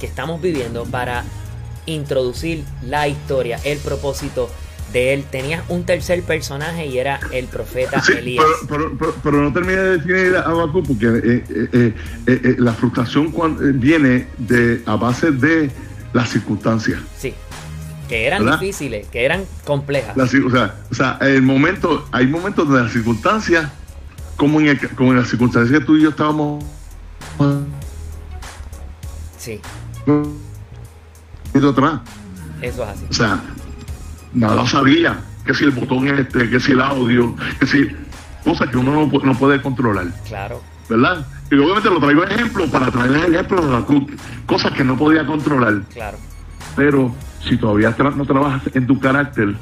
que 0.00 0.06
estamos 0.06 0.40
viviendo 0.40 0.84
para 0.84 1.24
introducir 1.86 2.64
la 2.82 3.08
historia, 3.08 3.58
el 3.64 3.78
propósito 3.78 4.50
de 4.92 5.14
él. 5.14 5.24
Tenía 5.30 5.62
un 5.68 5.84
tercer 5.84 6.22
personaje 6.22 6.86
y 6.86 6.98
era 6.98 7.20
el 7.32 7.46
profeta 7.46 8.00
Sí, 8.02 8.12
Elías. 8.12 8.44
pero, 8.68 8.78
pero- 8.90 8.98
pero- 8.98 9.14
pero 9.22 9.42
no 9.42 9.52
termine 9.52 9.76
de 9.80 9.98
definir 9.98 10.36
a 10.36 10.42
Habacuc 10.42 10.86
porque 10.86 11.06
eh, 11.06 11.44
eh, 11.72 11.94
eh, 12.26 12.54
la 12.58 12.72
frustración 12.72 13.30
cuan- 13.30 13.56
eh, 13.60 13.72
viene 13.74 14.26
de 14.38 14.82
a 14.86 14.96
base 14.96 15.30
de 15.30 15.70
las 16.12 16.30
circunstancias. 16.30 17.00
Sí, 17.18 17.34
que 18.08 18.26
eran 18.26 18.44
¿Verdad? 18.44 18.60
difíciles, 18.60 19.06
que 19.08 19.24
eran 19.24 19.44
complejas. 19.64 20.16
O, 20.16 20.26
sea, 20.50 20.74
o 20.90 20.94
sea, 20.94 21.18
el 21.20 21.42
momento, 21.42 22.08
hay 22.12 22.26
momentos 22.26 22.68
de 22.72 22.80
las 22.82 22.92
circunstancias, 22.92 23.70
como 24.36 24.60
en, 24.60 24.68
el- 24.68 24.88
como 24.90 25.10
en 25.12 25.18
las 25.18 25.28
circunstancias 25.28 25.78
que 25.78 25.84
tú 25.84 25.96
y 25.96 26.02
yo 26.02 26.10
estábamos 26.10 26.64
Sí, 29.38 29.60
eso 32.62 32.82
es 32.82 32.88
así. 32.88 33.04
O 33.08 33.12
sea, 33.12 33.40
nada 34.32 34.66
sabía 34.66 35.20
que 35.44 35.54
si 35.54 35.64
el 35.64 35.70
botón 35.70 36.08
este, 36.08 36.48
que 36.50 36.60
si 36.60 36.72
el 36.72 36.80
audio, 36.80 37.34
que 37.58 37.66
si 37.66 37.88
cosas 38.44 38.68
que 38.70 38.76
uno 38.76 38.92
no, 38.92 39.06
pu- 39.10 39.22
no 39.22 39.34
puede 39.34 39.60
controlar. 39.62 40.06
Claro, 40.26 40.62
¿verdad? 40.88 41.26
Y 41.50 41.54
obviamente 41.56 41.88
lo 41.90 41.98
traigo 42.00 42.22
de 42.26 42.34
ejemplo 42.34 42.66
para 42.66 42.90
traerles 42.90 43.24
ejemplos 43.28 43.64
de 43.66 43.72
la 43.72 43.84
cruz, 43.84 44.04
cosas 44.46 44.72
que 44.72 44.84
no 44.84 44.96
podía 44.96 45.24
controlar. 45.26 45.80
claro. 45.92 46.18
Pero 46.76 47.14
si 47.42 47.56
todavía 47.56 47.96
tra- 47.96 48.14
no 48.14 48.24
trabajas 48.24 48.62
en 48.74 48.86
tu 48.86 49.00
carácter, 49.00 49.54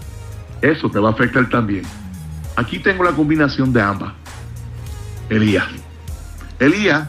eso 0.60 0.90
te 0.90 0.98
va 0.98 1.10
a 1.10 1.12
afectar 1.12 1.48
también. 1.48 1.84
Aquí 2.56 2.78
tengo 2.78 3.04
la 3.04 3.12
combinación 3.12 3.72
de 3.72 3.80
ambas. 3.82 4.12
Elías. 5.30 5.66
Elías 6.58 7.08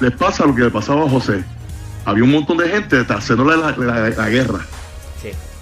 les 0.00 0.12
pasa 0.12 0.46
lo 0.46 0.54
que 0.54 0.62
le 0.62 0.70
pasaba 0.70 1.04
a 1.04 1.08
José. 1.08 1.44
Había 2.04 2.24
un 2.24 2.30
montón 2.32 2.56
de 2.58 2.68
gente 2.68 3.04
haciéndole 3.08 3.56
la, 3.56 3.70
la- 3.76 4.10
la 4.10 4.28
guerra. 4.28 4.60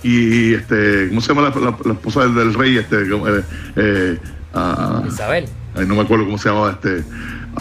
Y 0.03 0.55
este, 0.55 1.09
¿cómo 1.09 1.21
se 1.21 1.29
llama 1.35 1.49
la, 1.49 1.61
la- 1.61 1.77
la 1.85 1.93
esposa 1.93 2.21
del, 2.23 2.35
del 2.35 2.55
rey? 2.55 2.79
Este, 2.79 3.09
¿Cómo, 3.09 3.29
eh, 3.29 3.45
eh, 3.77 4.19
ah, 4.55 5.03
Isabel. 5.07 5.45
Ay, 5.75 5.87
no 5.87 5.95
me 5.95 6.03
acuerdo 6.03 6.25
cómo 6.25 6.39
se 6.39 6.49
llamaba 6.49 6.73
este. 6.73 7.05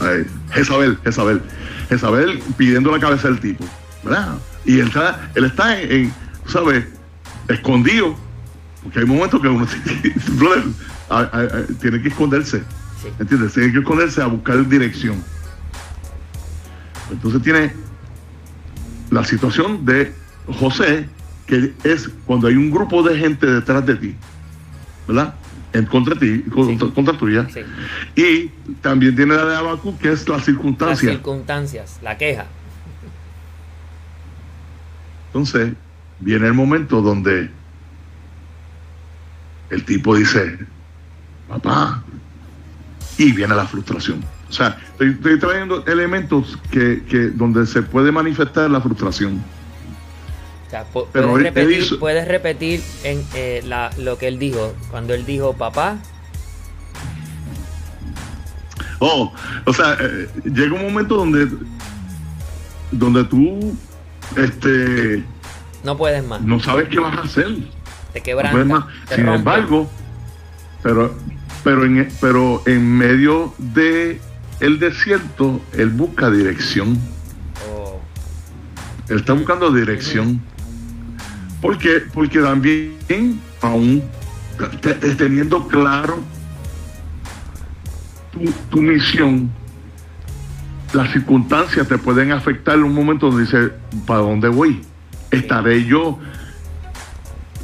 ay, 0.01 0.25
Jezabel, 0.51 0.97
Jezabel. 1.03 1.41
Jezabel 1.89 2.39
pidiendo 2.57 2.91
la 2.91 2.99
cabeza 2.99 3.27
del 3.29 3.39
tipo, 3.39 3.65
¿verdad? 4.03 4.35
Y 4.65 4.79
él 4.79 4.87
está, 4.87 5.29
él 5.35 5.45
está 5.45 5.79
en, 5.81 5.91
en, 5.91 6.13
¿sabes? 6.47 6.85
Escondido. 7.47 8.15
Porque 8.83 8.99
hay 8.99 9.05
momentos 9.05 9.41
que 9.41 9.47
uno 9.47 9.67
tiene 11.81 12.01
que 12.01 12.07
esconderse. 12.09 12.59
Sí, 13.01 13.07
¿Entiendes? 13.19 13.53
Tiene 13.53 13.71
que 13.71 13.79
esconderse 13.79 14.21
a 14.21 14.27
buscar 14.27 14.67
dirección. 14.67 15.15
Entonces 17.11 17.41
tiene 17.41 17.73
la 19.09 19.23
situación 19.25 19.85
de 19.85 20.13
José, 20.47 21.09
que 21.51 21.73
es 21.83 22.09
cuando 22.25 22.47
hay 22.47 22.55
un 22.55 22.71
grupo 22.71 23.03
de 23.03 23.17
gente 23.17 23.45
detrás 23.45 23.85
de 23.85 23.95
ti, 23.97 24.15
¿verdad? 25.05 25.33
En 25.73 25.85
contra 25.85 26.15
de 26.15 26.19
ti, 26.39 26.49
contra, 26.49 26.87
Sí. 26.87 26.93
contra 26.93 27.17
tuya. 27.17 27.45
Sí. 27.53 27.59
Y 28.15 28.47
también 28.81 29.17
tiene 29.17 29.35
la 29.35 29.43
de 29.43 29.57
Habacuc, 29.57 29.99
que 29.99 30.13
es 30.13 30.25
la 30.29 30.37
Las 30.37 30.45
circunstancia. 30.45 31.09
circunstancias, 31.11 31.99
la 32.01 32.17
queja. 32.17 32.45
Entonces, 35.27 35.73
viene 36.21 36.47
el 36.47 36.53
momento 36.53 37.01
donde 37.01 37.49
el 39.71 39.83
tipo 39.83 40.15
dice, 40.15 40.57
papá, 41.49 42.01
y 43.17 43.33
viene 43.33 43.53
la 43.55 43.65
frustración. 43.65 44.23
O 44.49 44.53
sea, 44.53 44.77
estoy, 44.93 45.09
estoy 45.09 45.37
trayendo 45.37 45.85
elementos 45.85 46.57
que, 46.71 47.03
que 47.09 47.27
donde 47.27 47.65
se 47.65 47.81
puede 47.81 48.09
manifestar 48.09 48.71
la 48.71 48.79
frustración. 48.79 49.41
O 50.71 50.73
sea, 50.73 50.85
pu- 50.93 51.05
Pero 51.11 51.31
puedes, 51.31 51.47
él 51.47 51.53
repetir, 51.53 51.79
hizo- 51.83 51.99
puedes 51.99 52.25
repetir 52.29 52.81
en 53.03 53.21
eh, 53.33 53.61
la, 53.65 53.89
lo 53.97 54.17
que 54.17 54.29
él 54.29 54.39
dijo. 54.39 54.73
Cuando 54.89 55.13
él 55.13 55.25
dijo, 55.25 55.51
papá, 55.51 55.97
Oh, 58.99 59.33
o 59.65 59.73
sea, 59.73 59.97
eh, 59.99 60.29
llega 60.45 60.75
un 60.75 60.83
momento 60.83 61.15
donde, 61.15 61.47
donde 62.91 63.23
tú 63.23 63.75
este, 64.37 65.23
no 65.83 65.97
puedes 65.97 66.23
más. 66.23 66.39
no 66.41 66.59
sabes 66.59 66.87
qué 66.87 66.99
vas 66.99 67.17
a 67.17 67.21
hacer. 67.23 67.47
Te 67.47 67.55
No 67.55 67.63
puedes 68.13 68.23
quebranta. 68.23 68.63
más. 68.65 68.85
te 69.09 69.15
Sin 69.15 69.25
rompe. 69.25 69.39
embargo, 69.39 69.89
pero, 70.83 71.15
pero, 71.63 71.83
en, 71.85 72.07
pero 72.21 72.61
en 72.67 72.95
medio 72.97 73.53
de 73.57 74.21
el 74.59 74.77
desierto, 74.79 75.59
él 75.73 75.89
busca 75.89 76.29
dirección. 76.29 76.97
Oh, 77.73 77.99
Él 79.09 79.17
está 79.17 79.33
buscando 79.33 79.71
dirección. 79.71 80.39
Porque, 81.61 82.01
porque 82.13 82.39
también, 82.39 83.39
aún 83.61 84.03
te- 84.81 84.93
te- 84.93 85.15
teniendo 85.15 85.67
claro 85.67 86.19
tu, 88.31 88.51
tu 88.69 88.81
misión, 88.81 89.49
las 90.93 91.11
circunstancias 91.11 91.87
te 91.87 91.97
pueden 91.97 92.31
afectar 92.31 92.75
en 92.75 92.83
un 92.83 92.93
momento 92.93 93.27
donde 93.27 93.43
dices, 93.43 93.71
¿para 94.05 94.21
dónde 94.21 94.47
voy? 94.47 94.81
¿Estaré 95.29 95.85
yo? 95.85 96.19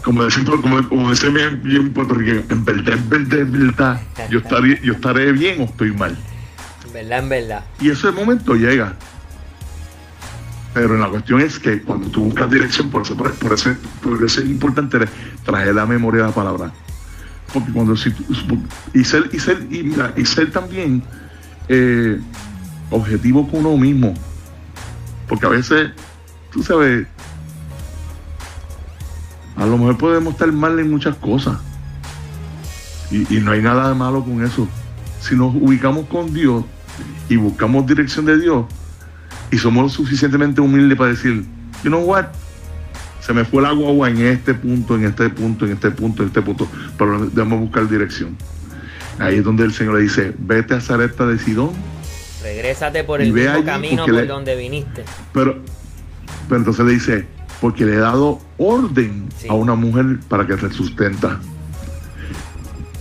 Como 0.04 0.24
dicen, 0.24 0.46
como, 0.46 0.88
como 0.88 1.10
bien, 1.10 1.62
bien 1.64 1.92
puertorriqueño, 1.94 2.44
en 2.50 2.64
verdad, 2.64 2.94
en 2.94 3.10
verdad, 3.10 3.40
en 3.40 3.52
verdad, 3.52 4.02
yo 4.30 4.40
estaré, 4.44 4.80
yo 4.84 4.94
estaré 4.94 5.32
bien 5.34 5.62
o 5.62 5.64
estoy 5.66 5.92
mal. 5.92 6.16
en 6.86 6.94
verdad, 6.94 7.20
en 7.20 7.30
verdad. 7.30 7.66
Y 7.82 7.90
ese 7.90 8.12
momento 8.12 8.54
llega. 8.56 8.94
Pero 10.78 10.96
la 10.96 11.10
cuestión 11.10 11.42
es 11.42 11.58
que 11.58 11.82
cuando 11.82 12.08
tú 12.10 12.26
buscas 12.26 12.52
dirección, 12.52 12.92
por 12.92 13.02
eso, 13.02 13.18
por, 13.18 13.34
por 13.34 13.56
por 13.56 14.24
eso 14.24 14.42
es 14.42 14.46
importante 14.46 15.00
traer 15.44 15.74
la 15.74 15.88
memoria 15.88 16.22
de 16.22 16.28
la 16.28 16.36
palabra. 16.36 16.72
Porque 17.52 17.72
cuando 17.72 17.98
si 17.98 18.14
y 18.94 19.04
ser, 19.04 19.28
y 19.34 19.40
ser, 19.40 19.66
y 19.72 19.82
mira, 19.82 20.14
y 20.16 20.24
ser 20.24 20.52
también 20.52 21.02
eh, 21.68 22.22
objetivo 22.92 23.48
con 23.50 23.66
uno 23.66 23.76
mismo. 23.76 24.14
Porque 25.28 25.48
a 25.48 25.50
veces, 25.50 25.94
tú 26.52 26.62
sabes, 26.62 27.08
a 29.56 29.66
lo 29.66 29.80
mejor 29.80 29.98
podemos 29.98 30.34
estar 30.34 30.52
mal 30.52 30.78
en 30.78 30.92
muchas 30.92 31.16
cosas. 31.16 31.58
Y, 33.10 33.36
y 33.36 33.40
no 33.40 33.52
hay 33.52 33.64
nada 33.64 33.90
de 33.90 33.96
malo 33.96 34.24
con 34.24 34.46
eso. 34.46 34.68
Si 35.22 35.36
nos 35.36 35.56
ubicamos 35.56 36.06
con 36.06 36.32
Dios 36.32 36.64
y 37.30 37.36
buscamos 37.38 37.88
dirección 37.88 38.26
de 38.26 38.40
Dios 38.40 38.66
y 39.52 39.58
somos 39.58 39.84
lo 39.84 39.90
suficientemente 39.90 40.62
humildes 40.62 40.98
para 40.98 41.12
decir, 41.12 41.44
you 41.84 41.90
know 41.90 42.02
what, 42.04 42.26
se 43.22 43.34
me 43.34 43.44
fue 43.46 43.62
el 43.62 43.66
agua 43.68 44.10
en 44.10 44.22
este 44.22 44.54
punto, 44.54 44.96
en 44.96 45.06
este 45.06 45.30
punto, 45.30 45.66
en 45.66 45.74
este 45.74 45.92
punto, 45.92 46.24
en 46.24 46.28
este 46.30 46.42
punto, 46.42 46.68
pero 46.98 47.26
debemos 47.28 47.60
buscar 47.60 47.88
dirección. 47.90 48.38
Ahí 49.20 49.38
es 49.38 49.44
donde 49.44 49.64
el 49.64 49.74
Señor 49.74 49.96
le 49.96 50.02
dice, 50.02 50.34
vete 50.38 50.76
a 50.76 50.82
Zareta 50.82 51.26
de 51.26 51.38
Sidón, 51.40 51.72
Regrésate 52.44 53.04
por 53.04 53.20
el 53.20 53.34
mismo 53.34 53.64
camino 53.66 54.06
por 54.06 54.14
le- 54.14 54.26
donde 54.26 54.56
viniste. 54.56 55.04
pero, 55.34 55.58
pero 56.48 56.60
entonces 56.60 56.86
le 56.86 56.92
dice, 56.94 57.28
porque 57.60 57.84
le 57.86 57.94
he 57.96 57.98
dado 57.98 58.40
orden 58.58 59.28
Sí. 59.38 59.48
a 59.50 59.54
una 59.54 59.76
mujer 59.76 60.20
para 60.30 60.46
que 60.48 60.56
te 60.56 60.72
sustenta. 60.72 61.40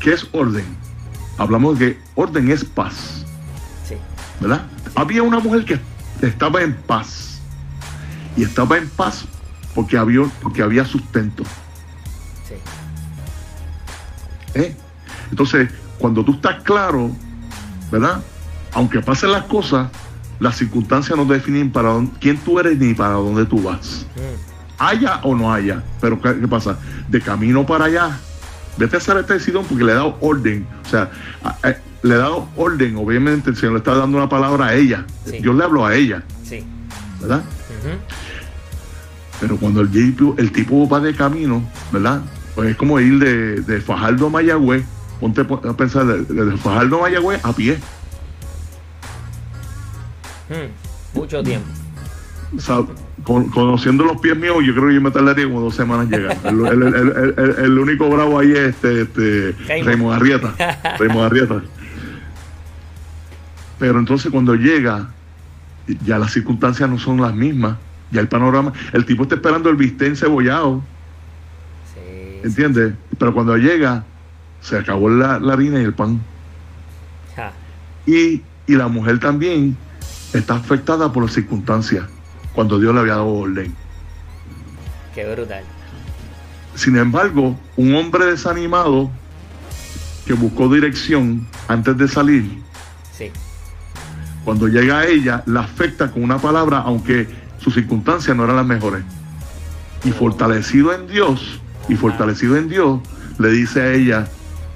¿Qué 0.01 0.13
es 0.15 0.27
orden? 0.33 0.65
Hablamos 1.39 1.79
de 1.79 1.93
que 1.95 1.99
orden 2.15 2.51
es 2.51 2.65
paz. 2.65 3.25
Sí. 3.87 3.95
¿verdad? 4.41 4.63
Había 4.95 5.23
una 5.23 5.39
mujer 5.39 5.65
que 5.65 5.79
estaba 6.23 6.63
en 6.63 6.75
paz. 6.75 7.41
Y 8.37 8.45
estaba 8.45 8.77
en 8.77 8.89
paz 8.89 9.25
porque 9.75 9.97
había, 9.97 10.21
porque 10.43 10.63
había 10.63 10.85
sustento. 10.85 11.43
Sí. 12.49 12.55
¿eh? 14.55 14.77
Entonces, 15.31 15.71
cuando 15.99 16.25
tú 16.25 16.33
estás 16.33 16.63
claro, 16.63 17.11
¿verdad? 17.91 18.21
Aunque 18.73 19.01
pasen 19.01 19.33
las 19.33 19.45
cosas, 19.45 19.89
las 20.39 20.57
circunstancias 20.57 21.17
no 21.17 21.25
definen 21.25 21.71
para 21.71 21.91
dónde- 21.91 22.13
quién 22.21 22.37
tú 22.39 22.59
eres 22.61 22.79
ni 22.79 22.95
para 22.95 23.15
dónde 23.15 23.45
tú 23.47 23.63
vas. 23.63 24.07
Mm, 24.17 24.47
Haya 24.79 25.21
o 25.23 25.35
no 25.35 25.51
haya. 25.53 25.83
Pero 26.03 26.21
¿qué, 26.21 26.39
qué 26.39 26.47
pasa? 26.47 26.79
De 27.09 27.19
camino 27.23 27.65
para 27.65 27.87
allá, 27.87 28.19
vete 28.77 28.97
a 28.97 28.99
hacer 28.99 29.17
este 29.17 29.41
Sidón 29.41 29.65
porque 29.65 29.83
le 29.85 29.93
he 29.93 29.95
dado 29.95 30.19
orden. 30.21 30.67
O 30.85 30.89
sea, 30.91 31.11
a- 31.43 31.57
a- 31.67 31.77
le 32.07 32.15
he 32.15 32.19
dado 32.19 32.49
orden. 32.57 32.97
Obviamente 32.97 33.51
el 33.51 33.57
Señor 33.57 33.73
le 33.75 33.79
está 33.79 33.95
dando 33.95 34.17
una 34.19 34.29
palabra 34.29 34.67
a 34.67 34.75
ella. 34.75 35.05
Sí. 35.25 35.41
Yo 35.41 35.53
le 35.53 35.65
hablo 35.65 35.85
a 35.85 35.95
ella, 35.95 36.23
sí. 36.45 36.65
¿verdad? 37.21 37.43
Pero 39.41 39.57
cuando 39.59 39.83
el 39.83 39.91
tipo, 39.91 40.35
el 40.39 40.51
tipo 40.51 40.89
va 40.89 40.99
de 41.01 41.15
camino, 41.15 41.63
¿verdad? 41.93 42.23
Pues 42.55 42.71
es 42.71 42.77
como 42.77 42.99
ir 43.01 43.19
de, 43.19 43.61
de 43.61 43.81
Fajardo 43.81 44.27
a 44.29 44.31
Mayagüez. 44.31 44.85
Ponte 45.21 45.41
a 45.43 45.73
pensar, 45.77 46.07
de, 46.07 46.25
de 46.45 46.57
Fajardo 46.57 46.99
a 46.99 47.01
Mayagüez 47.03 47.45
a 47.45 47.53
pie. 47.53 47.79
Mm, 50.49 51.19
Mucho 51.19 51.43
tiempo. 51.43 51.67
O 52.57 52.61
sea, 52.61 52.79
con- 53.25 53.49
conociendo 53.51 54.05
los 54.05 54.21
pies 54.21 54.37
míos, 54.37 54.57
yo 54.65 54.73
creo 54.75 54.89
que 54.89 54.95
yo 54.95 55.01
me 55.01 55.11
tardaría 55.11 55.45
como 55.47 55.61
dos 55.61 55.75
semanas 55.75 56.09
llegar. 56.09 56.37
El, 56.45 56.67
el- 56.67 56.83
el- 56.83 56.95
el- 56.95 57.35
el- 57.37 57.65
el 57.65 57.79
único 57.79 58.09
bravo 58.09 58.39
ahí 58.39 58.53
es 58.53 58.59
este, 58.75 59.03
este. 59.03 59.55
Raymond 59.85 60.15
Arrieta. 60.15 60.55
Raymond 60.99 61.25
Arrieta. 61.27 61.63
Pero 63.79 63.99
entonces 63.99 64.31
cuando 64.31 64.55
llega, 64.55 65.11
ya 66.05 66.19
las 66.19 66.33
circunstancias 66.33 66.89
no 66.89 66.99
son 66.99 67.21
las 67.21 67.35
mismas. 67.35 67.77
Ya 68.11 68.21
el 68.21 68.29
panorama, 68.29 68.73
el 68.93 69.05
tipo 69.05 69.25
está 69.25 69.35
esperando 69.35 69.69
el 69.69 69.77
bistec 69.77 70.15
cebollado. 70.15 70.83
Sí. 71.93 72.01
sí. 72.05 72.41
¿Entiendes? 72.45 72.95
Pero 73.19 73.35
cuando 73.35 73.57
llega, 73.57 74.05
se 74.61 74.79
acabó 74.79 75.11
la, 75.11 75.39
la 75.41 75.55
harina 75.55 75.81
y 75.81 75.85
el 75.85 75.93
pan. 75.93 76.21
Ja. 77.35 77.53
Y, 78.07 78.43
y 78.67 78.75
la 78.77 78.89
mujer 78.89 79.19
también 79.19 79.77
está 80.33 80.55
afectada 80.55 81.13
por 81.13 81.25
las 81.25 81.33
circunstancias, 81.33 82.05
cuando 82.55 82.79
Dios 82.79 82.95
le 82.95 83.01
había 83.01 83.15
dado 83.15 83.29
orden. 83.29 83.75
Qué 85.15 85.25
brutal. 85.33 85.65
Sin 86.75 86.97
embargo, 86.97 87.59
un 87.77 87.95
hombre 87.95 88.27
desanimado 88.27 89.11
que 90.27 90.35
buscó 90.35 90.73
dirección 90.73 91.47
antes 91.69 91.97
de 91.97 92.09
salir, 92.09 92.59
Sí. 93.17 93.31
Cuando 94.47 94.69
llega 94.69 95.01
a 95.01 95.07
ella, 95.09 95.43
la 95.47 95.63
afecta 95.63 96.13
con 96.13 96.23
una 96.23 96.39
palabra, 96.39 96.79
aunque 96.79 97.27
sus 97.59 97.75
circunstancias 97.75 98.37
no 98.37 98.45
eran 98.45 98.55
las 98.55 98.65
mejores. 98.65 99.03
Y 100.05 100.13
fortalecido 100.13 100.93
en 100.95 101.09
Dios, 101.09 101.61
y 101.89 101.97
fortalecido 101.97 102.57
en 102.57 102.69
Dios, 102.69 103.01
le 103.41 103.51
dice 103.51 103.81
a 103.81 103.93
ella, 103.93 104.29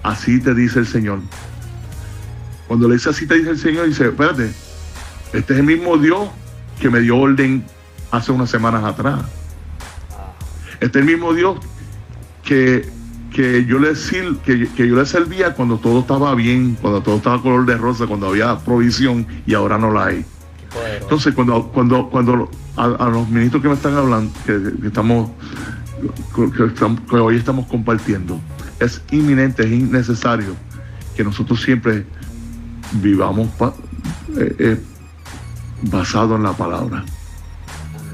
así 0.03 0.41
te 0.41 0.57
dice 0.57 0.81
el 0.81 0.89
Señor. 0.89 1.21
Cuando 2.66 2.89
le 2.89 2.95
dice 2.95 3.11
así 3.11 3.29
te 3.29 3.37
dice 3.37 3.51
el 3.51 3.59
Señor, 3.59 3.87
dice, 3.87 4.09
espérate, 4.09 4.51
este 5.33 5.53
es 5.53 5.61
el 5.61 5.64
mismo 5.64 5.99
Dios 5.99 6.29
que 6.81 6.91
me 6.91 6.99
dio 6.99 7.18
orden 7.18 7.64
hace 8.11 8.33
unas 8.33 8.51
semanas 8.51 8.83
atrás. 8.83 9.21
Este 10.81 10.99
es 10.99 11.07
el 11.07 11.12
mismo 11.12 11.33
Dios 11.33 11.61
que, 12.43 12.89
que, 13.33 13.64
yo 13.64 13.78
le, 13.78 13.93
sil- 13.95 14.39
que, 14.41 14.68
que 14.68 14.89
yo 14.89 14.97
le 14.97 15.07
servía 15.07 15.55
cuando 15.55 15.78
todo 15.78 16.01
estaba 16.01 16.35
bien, 16.35 16.76
cuando 16.81 17.01
todo 17.03 17.16
estaba 17.16 17.41
color 17.41 17.64
de 17.66 17.76
rosa, 17.76 18.07
cuando 18.07 18.28
había 18.28 18.59
provisión 18.59 19.26
y 19.47 19.55
ahora 19.55 19.78
no 19.78 19.93
la 19.93 20.07
hay. 20.07 20.24
Entonces, 21.01 21.35
cuando, 21.35 21.68
cuando, 21.68 22.09
cuando 22.11 22.51
a, 22.76 23.09
los 23.09 23.28
ministros 23.28 23.62
que 23.62 23.68
me 23.68 23.74
están 23.74 23.95
hablando, 23.97 24.33
que, 24.47 24.87
estamos, 24.87 25.31
que, 27.09 27.16
hoy 27.16 27.37
estamos 27.37 27.66
compartiendo, 27.66 28.41
es 28.78 29.03
inminente, 29.11 29.64
es 29.64 29.70
innecesario 29.72 30.55
que 31.16 31.24
nosotros 31.24 31.61
siempre 31.61 32.07
vivamos 32.93 33.49
pa- 33.59 33.74
eh, 34.39 34.57
eh, 34.59 34.81
basado 35.83 36.37
en 36.37 36.43
la 36.45 36.53
palabra 36.53 37.05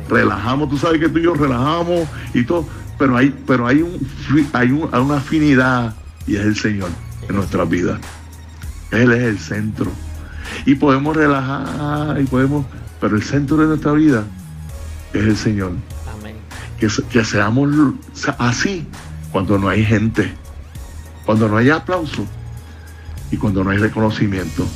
relajamos, 0.09 0.69
tú 0.71 0.79
sabes 0.79 1.01
que 1.01 1.09
tú 1.09 1.19
y 1.19 1.23
yo 1.25 1.35
relajamos 1.35 2.07
y 2.33 2.45
todo, 2.45 2.65
pero 2.99 3.17
hay, 3.17 3.35
pero 3.47 3.67
hay, 3.67 3.83
un, 3.83 3.99
hay, 4.53 4.71
un- 4.71 4.89
hay 4.93 5.01
una 5.01 5.17
afinidad 5.19 5.95
y 6.27 6.37
es 6.37 6.45
el 6.45 6.57
Señor 6.57 6.91
en 7.29 7.35
nuestras 7.37 7.69
vidas. 7.69 8.01
Él 8.91 9.13
es 9.13 9.23
el 9.23 9.39
centro. 9.39 9.91
Y 10.65 10.75
podemos 10.77 11.17
relajar 11.17 12.21
y 12.21 12.25
podemos, 12.25 12.67
pero 13.01 13.17
el 13.17 13.23
centro 13.23 13.57
de 13.59 13.67
nuestra 13.67 13.93
vida 13.93 14.25
es 15.13 15.23
el 15.25 15.37
Señor. 15.37 15.73
Amén. 16.19 16.37
que, 16.79 16.89
que 17.11 17.25
seamos 17.25 17.69
así 18.39 18.87
cuando 19.33 19.59
no 19.59 19.69
hay 19.69 19.85
gente, 19.85 20.33
cuando 21.25 21.49
no 21.49 21.57
hay 21.57 21.71
aplauso 21.71 22.25
y 23.31 23.37
cuando 23.37 23.65
no 23.65 23.71
hay 23.71 23.79
reconocimiento. 23.79 24.67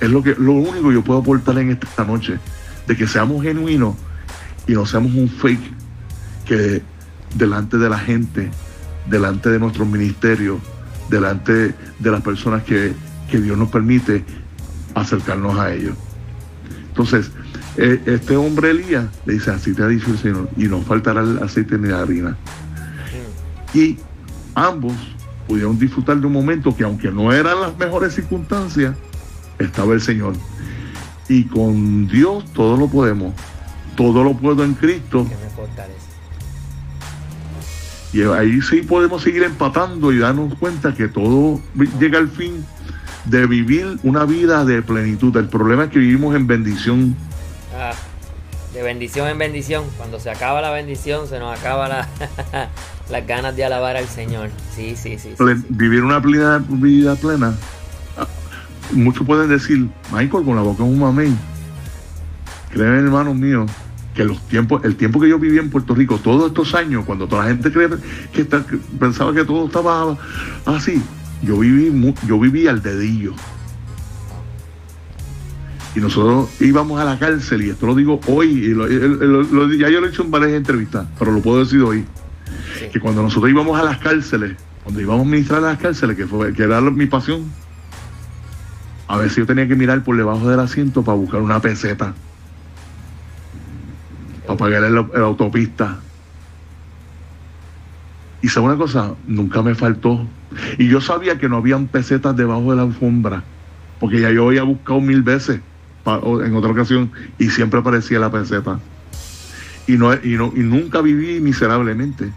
Es 0.00 0.10
lo, 0.10 0.22
que, 0.22 0.34
lo 0.36 0.52
único 0.52 0.88
que 0.88 0.94
yo 0.94 1.04
puedo 1.04 1.20
aportar 1.20 1.58
en 1.58 1.70
esta 1.70 2.04
noche, 2.04 2.38
de 2.86 2.96
que 2.96 3.06
seamos 3.06 3.42
genuinos 3.42 3.94
y 4.66 4.72
no 4.72 4.84
seamos 4.86 5.12
un 5.14 5.28
fake 5.28 5.72
que 6.46 6.82
delante 7.34 7.78
de 7.78 7.88
la 7.88 7.98
gente, 7.98 8.50
delante 9.06 9.50
de 9.50 9.58
nuestros 9.58 9.88
ministerios, 9.88 10.60
delante 11.08 11.74
de 11.98 12.10
las 12.10 12.22
personas 12.22 12.62
que, 12.62 12.94
Dios 13.30 13.56
nos 13.56 13.68
permite 13.68 14.24
acercarnos 14.94 15.56
a 15.56 15.72
ellos. 15.72 15.94
Entonces, 16.88 17.30
eh, 17.76 18.02
este 18.06 18.36
hombre 18.36 18.70
Elías 18.70 19.06
le 19.24 19.34
dice, 19.34 19.52
así 19.52 19.72
te 19.72 19.84
ha 19.84 19.86
dicho 19.86 20.10
el 20.10 20.18
Señor, 20.18 20.48
y 20.56 20.64
no 20.64 20.82
faltará 20.82 21.20
el 21.20 21.40
aceite 21.40 21.78
ni 21.78 21.88
la 21.88 22.00
harina. 22.00 22.36
Y 23.72 23.98
ambos 24.56 24.94
pudieron 25.46 25.78
disfrutar 25.78 26.18
de 26.18 26.26
un 26.26 26.32
momento 26.32 26.76
que 26.76 26.82
aunque 26.82 27.12
no 27.12 27.32
eran 27.32 27.60
las 27.60 27.78
mejores 27.78 28.14
circunstancias, 28.14 28.96
estaba 29.60 29.94
el 29.94 30.00
Señor. 30.00 30.34
Y 31.28 31.44
con 31.44 32.08
Dios 32.08 32.44
todo 32.52 32.76
lo 32.76 32.88
podemos. 32.88 33.32
Todo 33.96 34.24
lo 34.24 34.36
puedo 34.36 34.64
en 34.64 34.74
Cristo. 34.74 35.26
Y 38.12 38.22
ahí 38.22 38.60
sí 38.60 38.82
podemos 38.82 39.22
seguir 39.22 39.44
empatando 39.44 40.12
y 40.12 40.18
darnos 40.18 40.54
cuenta 40.58 40.94
que 40.94 41.08
todo 41.08 41.60
llega 41.98 42.18
al 42.18 42.28
fin 42.28 42.64
de 43.24 43.46
vivir 43.46 43.98
una 44.02 44.24
vida 44.24 44.64
de 44.64 44.82
plenitud. 44.82 45.36
El 45.36 45.48
problema 45.48 45.84
es 45.84 45.90
que 45.90 46.00
vivimos 46.00 46.34
en 46.34 46.46
bendición. 46.46 47.14
Ah, 47.76 47.92
de 48.74 48.82
bendición 48.82 49.28
en 49.28 49.38
bendición. 49.38 49.84
Cuando 49.96 50.18
se 50.18 50.30
acaba 50.30 50.60
la 50.60 50.70
bendición, 50.70 51.28
se 51.28 51.38
nos 51.38 51.56
acaba 51.56 51.88
la, 51.88 52.08
las 53.10 53.26
ganas 53.26 53.54
de 53.54 53.64
alabar 53.64 53.96
al 53.96 54.08
Señor. 54.08 54.50
Sí, 54.74 54.96
sí, 54.96 55.18
sí. 55.18 55.34
Vivir 55.68 56.02
una 56.02 56.18
vida 56.18 57.14
plena. 57.16 57.54
Ah, 58.16 58.26
muchos 58.92 59.24
pueden 59.24 59.48
decir, 59.48 59.88
Michael, 60.12 60.44
con 60.44 60.56
la 60.56 60.62
boca 60.62 60.82
es 60.82 60.88
un 60.88 60.98
mamey. 60.98 61.36
Créeme, 62.72 62.98
hermanos 62.98 63.34
míos, 63.34 63.70
que 64.14 64.24
los 64.24 64.40
tiempos, 64.48 64.84
el 64.84 64.96
tiempo 64.96 65.20
que 65.20 65.28
yo 65.28 65.38
viví 65.38 65.58
en 65.58 65.70
Puerto 65.70 65.94
Rico, 65.94 66.18
todos 66.18 66.48
estos 66.48 66.74
años, 66.74 67.04
cuando 67.04 67.28
toda 67.28 67.44
la 67.44 67.50
gente 67.50 67.70
cree 67.70 67.88
que, 68.32 68.44
pensaba 68.98 69.32
que 69.32 69.44
todo 69.44 69.66
estaba 69.66 70.16
así, 70.66 71.00
yo 71.42 71.58
viví, 71.58 72.14
yo 72.26 72.38
viví 72.38 72.66
al 72.66 72.82
dedillo. 72.82 73.34
Y 75.94 76.00
nosotros 76.00 76.50
íbamos 76.60 77.00
a 77.00 77.04
la 77.04 77.18
cárcel, 77.18 77.62
y 77.62 77.70
esto 77.70 77.86
lo 77.86 77.94
digo 77.94 78.20
hoy, 78.26 78.48
y 78.48 79.78
ya 79.78 79.88
yo 79.88 80.00
lo 80.00 80.06
he 80.06 80.10
hecho 80.10 80.22
en 80.22 80.30
varias 80.30 80.52
entrevistas, 80.52 81.06
pero 81.18 81.32
lo 81.32 81.40
puedo 81.40 81.60
decir 81.60 81.82
hoy 81.82 82.04
que 82.92 83.00
cuando 83.00 83.22
nosotros 83.22 83.50
íbamos 83.50 83.78
a 83.78 83.84
las 83.84 83.98
cárceles, 83.98 84.56
cuando 84.82 85.00
íbamos 85.00 85.26
a 85.26 85.30
ministrar 85.30 85.64
a 85.64 85.68
las 85.68 85.78
cárceles, 85.78 86.16
que, 86.16 86.26
fue, 86.26 86.52
que 86.52 86.62
era 86.62 86.80
mi 86.80 87.06
pasión, 87.06 87.50
a 89.08 89.28
si 89.28 89.40
yo 89.40 89.46
tenía 89.46 89.66
que 89.66 89.74
mirar 89.74 90.04
por 90.04 90.16
debajo 90.16 90.48
del 90.48 90.60
asiento 90.60 91.02
para 91.02 91.16
buscar 91.16 91.42
una 91.42 91.60
peseta, 91.60 92.14
para 94.56 94.70
pagar 94.70 94.84
el, 94.84 94.96
autopista. 95.22 95.98
Y 98.42 98.48
sabe 98.48 98.66
una 98.66 98.76
cosa, 98.76 99.14
nunca 99.26 99.62
me 99.62 99.74
faltó. 99.74 100.26
Y 100.78 100.88
yo 100.88 101.00
sabía 101.00 101.38
que 101.38 101.48
no 101.48 101.58
habían 101.58 101.86
pesetas 101.86 102.36
debajo 102.36 102.70
de 102.70 102.76
la 102.76 102.82
alfombra, 102.82 103.44
porque 103.98 104.20
ya 104.20 104.30
yo 104.30 104.48
había 104.48 104.62
buscado 104.62 105.00
mil 105.00 105.22
veces 105.22 105.60
en 106.06 106.56
otra 106.56 106.70
ocasión 106.70 107.12
y 107.38 107.50
siempre 107.50 107.80
aparecía 107.80 108.18
la 108.18 108.30
peseta. 108.30 108.80
Y, 109.86 109.92
no, 109.92 110.14
y, 110.14 110.36
no, 110.36 110.52
y 110.54 110.60
nunca 110.60 111.00
viví 111.00 111.40
miserablemente 111.40 112.32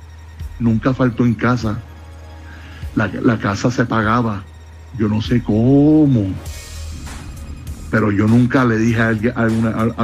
nunca 0.59 0.93
faltó 0.93 1.25
en 1.25 1.33
casa. 1.33 1.77
La, 2.95 3.37
casa 3.39 3.71
se 3.71 3.85
pagaba. 3.85 4.43
Yo 4.97 5.07
no 5.07 5.21
sé 5.21 5.41
cómo. 5.41 6.33
Pero 7.89 8.11
yo 8.11 8.27
nunca 8.27 8.65
le 8.65 8.77
dije 8.77 9.01
a 9.01 9.07
alguien, 9.09 9.33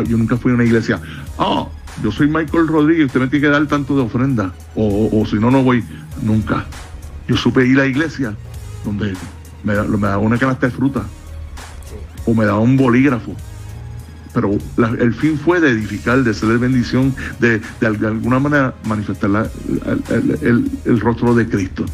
yo 0.07 0.17
nunca 0.17 0.37
fui 0.37 0.51
a 0.51 0.55
una 0.55 0.63
iglesia, 0.63 0.99
ah, 1.39 1.67
yo 2.03 2.11
soy 2.11 2.27
Michael 2.27 2.67
Rodríguez, 2.67 3.07
usted 3.07 3.19
me 3.19 3.27
tiene 3.27 3.47
que 3.47 3.51
dar 3.51 3.65
tanto 3.67 3.95
de 3.95 4.03
ofrenda. 4.03 4.53
O, 4.75 5.25
si 5.29 5.35
no, 5.37 5.51
no 5.51 5.63
voy. 5.63 5.83
Nunca. 6.21 6.65
Yo 7.27 7.37
supe 7.37 7.65
ir 7.65 7.77
a 7.79 7.83
la 7.83 7.87
iglesia 7.87 8.35
donde 8.83 9.13
me, 9.63 9.75
me 9.75 10.07
daba 10.07 10.17
una 10.17 10.37
canasta 10.37 10.67
de 10.67 10.71
fruta. 10.71 11.03
O 12.25 12.33
me 12.33 12.45
daba 12.45 12.59
un 12.59 12.77
bolígrafo 12.77 13.35
pero 14.33 14.57
el 14.99 15.13
fin 15.13 15.37
fue 15.37 15.59
de 15.59 15.71
edificar, 15.71 16.23
de 16.23 16.33
ser 16.33 16.49
de 16.49 16.57
bendición, 16.57 17.13
de, 17.39 17.61
de, 17.79 17.87
alguna 17.87 18.39
manera 18.39 18.73
manifestar 18.85 19.49
el, 20.09 20.99
rostro 20.99 21.33
de 21.33 21.47
Cristo. 21.47 21.85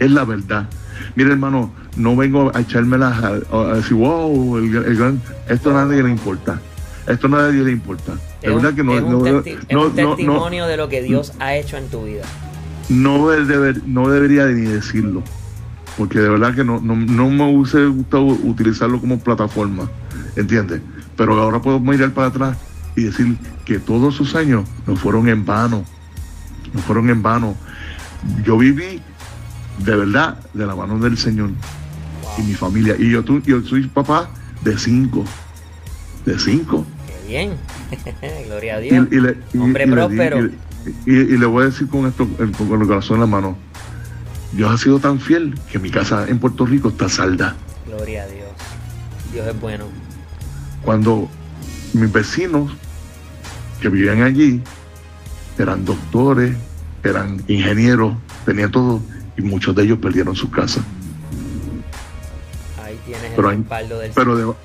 Es 0.00 0.10
la 0.10 0.24
verdad. 0.24 0.68
Mire, 1.16 1.32
hermano, 1.32 1.72
no 1.96 2.16
vengo 2.16 2.50
a 2.54 2.60
echármela 2.60 3.08
a, 3.08 3.56
a, 3.56 3.74
decir, 3.74 3.94
wow, 3.94 4.56
el, 4.56 4.96
gran, 4.96 5.20
esto 5.48 5.70
a 5.70 5.84
nadie 5.84 6.02
le 6.02 6.10
importa. 6.10 6.60
Esto 7.06 7.26
a 7.26 7.30
nadie 7.30 7.62
le 7.62 7.72
importa. 7.72 8.14
Es 8.42 8.50
un, 8.50 8.56
verdad 8.56 8.74
que 8.74 8.82
no, 8.82 8.92
un, 8.92 9.94
testimonio 9.94 10.66
de 10.66 10.76
lo 10.76 10.88
que 10.88 11.00
Dios 11.02 11.32
ha 11.38 11.54
hecho 11.54 11.76
en 11.76 11.88
tu 11.88 12.04
vida. 12.04 12.24
No, 12.88 13.28
deber, 13.30 13.82
no 13.86 14.08
debería 14.08 14.46
ni 14.46 14.62
decirlo, 14.62 15.22
porque 15.96 16.18
de 16.18 16.28
verdad 16.28 16.54
que 16.54 16.64
no, 16.64 16.80
no, 16.80 16.96
no 16.96 17.30
me 17.30 17.44
hubiese 17.44 17.86
gustado 17.86 18.24
utilizarlo 18.24 19.00
como 19.00 19.18
plataforma, 19.20 19.88
¿entiendes? 20.36 20.82
Pero 21.16 21.40
ahora 21.40 21.62
puedo 21.62 21.78
mirar 21.78 22.10
para 22.12 22.28
atrás 22.28 22.58
y 22.96 23.04
decir 23.04 23.36
que 23.64 23.78
todos 23.78 24.14
sus 24.14 24.34
años 24.34 24.68
no 24.86 24.96
fueron 24.96 25.28
en 25.28 25.44
vano. 25.44 25.84
No 26.72 26.80
fueron 26.80 27.10
en 27.10 27.22
vano. 27.22 27.56
Yo 28.44 28.58
viví 28.58 29.00
de 29.78 29.96
verdad 29.96 30.38
de 30.52 30.66
la 30.66 30.74
mano 30.74 30.98
del 30.98 31.16
Señor 31.16 31.50
y 32.38 32.42
mi 32.42 32.54
familia. 32.54 32.96
Y 32.98 33.10
yo, 33.10 33.22
yo 33.22 33.62
soy 33.62 33.86
papá 33.88 34.30
de 34.62 34.76
cinco. 34.78 35.24
De 36.24 36.38
cinco. 36.38 36.86
Bien. 37.32 37.56
Gloria 38.46 38.76
a 38.76 38.80
Dios. 38.80 39.08
Hombre 39.58 39.86
próspero. 39.86 40.50
Y, 41.06 41.12
le 41.12 41.46
voy 41.46 41.62
a 41.62 41.66
decir 41.66 41.88
con 41.88 42.06
esto, 42.06 42.28
con 42.58 42.80
el 42.80 42.86
corazón 42.86 43.16
en 43.16 43.20
la 43.20 43.26
mano. 43.26 43.56
Dios 44.52 44.70
ha 44.70 44.76
sido 44.76 44.98
tan 44.98 45.18
fiel 45.18 45.54
que 45.70 45.78
mi 45.78 45.90
casa 45.90 46.26
en 46.28 46.38
Puerto 46.38 46.66
Rico 46.66 46.88
está 46.88 47.08
salda. 47.08 47.56
Gloria 47.86 48.24
a 48.24 48.26
Dios. 48.26 48.48
Dios 49.32 49.46
es 49.46 49.60
bueno 49.60 49.86
cuando 50.84 51.28
mis 51.92 52.12
vecinos 52.12 52.72
que 53.80 53.88
vivían 53.88 54.22
allí 54.22 54.62
eran 55.58 55.84
doctores, 55.84 56.56
eran 57.04 57.42
ingenieros, 57.48 58.14
tenían 58.44 58.70
todo, 58.70 59.00
y 59.36 59.42
muchos 59.42 59.74
de 59.74 59.84
ellos 59.84 59.98
perdieron 59.98 60.34
su 60.34 60.50
casa. 60.50 60.82
Ahí 62.82 62.98
tienes 63.04 63.36
el 63.36 63.44
respaldo 63.44 63.98
del 63.98 64.12
pero, 64.14 64.56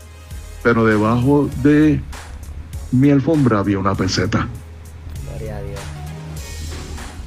pero 0.64 0.86
debajo 0.86 1.50
de 1.64 2.02
mi 2.92 3.10
alfombra 3.10 3.60
había 3.60 3.80
una 3.80 3.96
peseta. 3.96 4.48
Gloria 5.30 5.58
a 5.58 5.62
Dios. 5.62 5.80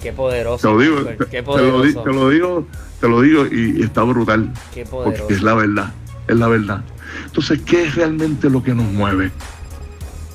Qué 0.03 0.13
poderoso. 0.13 0.69
Te 0.69 0.75
lo 0.75 0.81
digo, 0.81 1.27
Qué 1.31 1.43
poderoso. 1.43 2.03
Te, 2.03 2.13
lo, 2.13 2.31
digo, 2.31 2.67
te 3.01 3.09
lo 3.09 3.21
digo 3.21 3.47
y 3.47 3.83
está 3.83 4.03
brutal. 4.03 4.53
Qué 4.73 4.85
poderoso. 4.85 5.19
Porque 5.21 5.35
es 5.35 5.43
la 5.43 5.55
verdad, 5.55 5.93
es 6.27 6.37
la 6.37 6.49
verdad. 6.49 6.85
Entonces, 7.27 7.61
¿qué 7.65 7.87
es 7.87 7.95
realmente 7.95 8.49
lo 8.49 8.63
que 8.63 8.75
nos 8.75 8.91
mueve? 8.93 9.31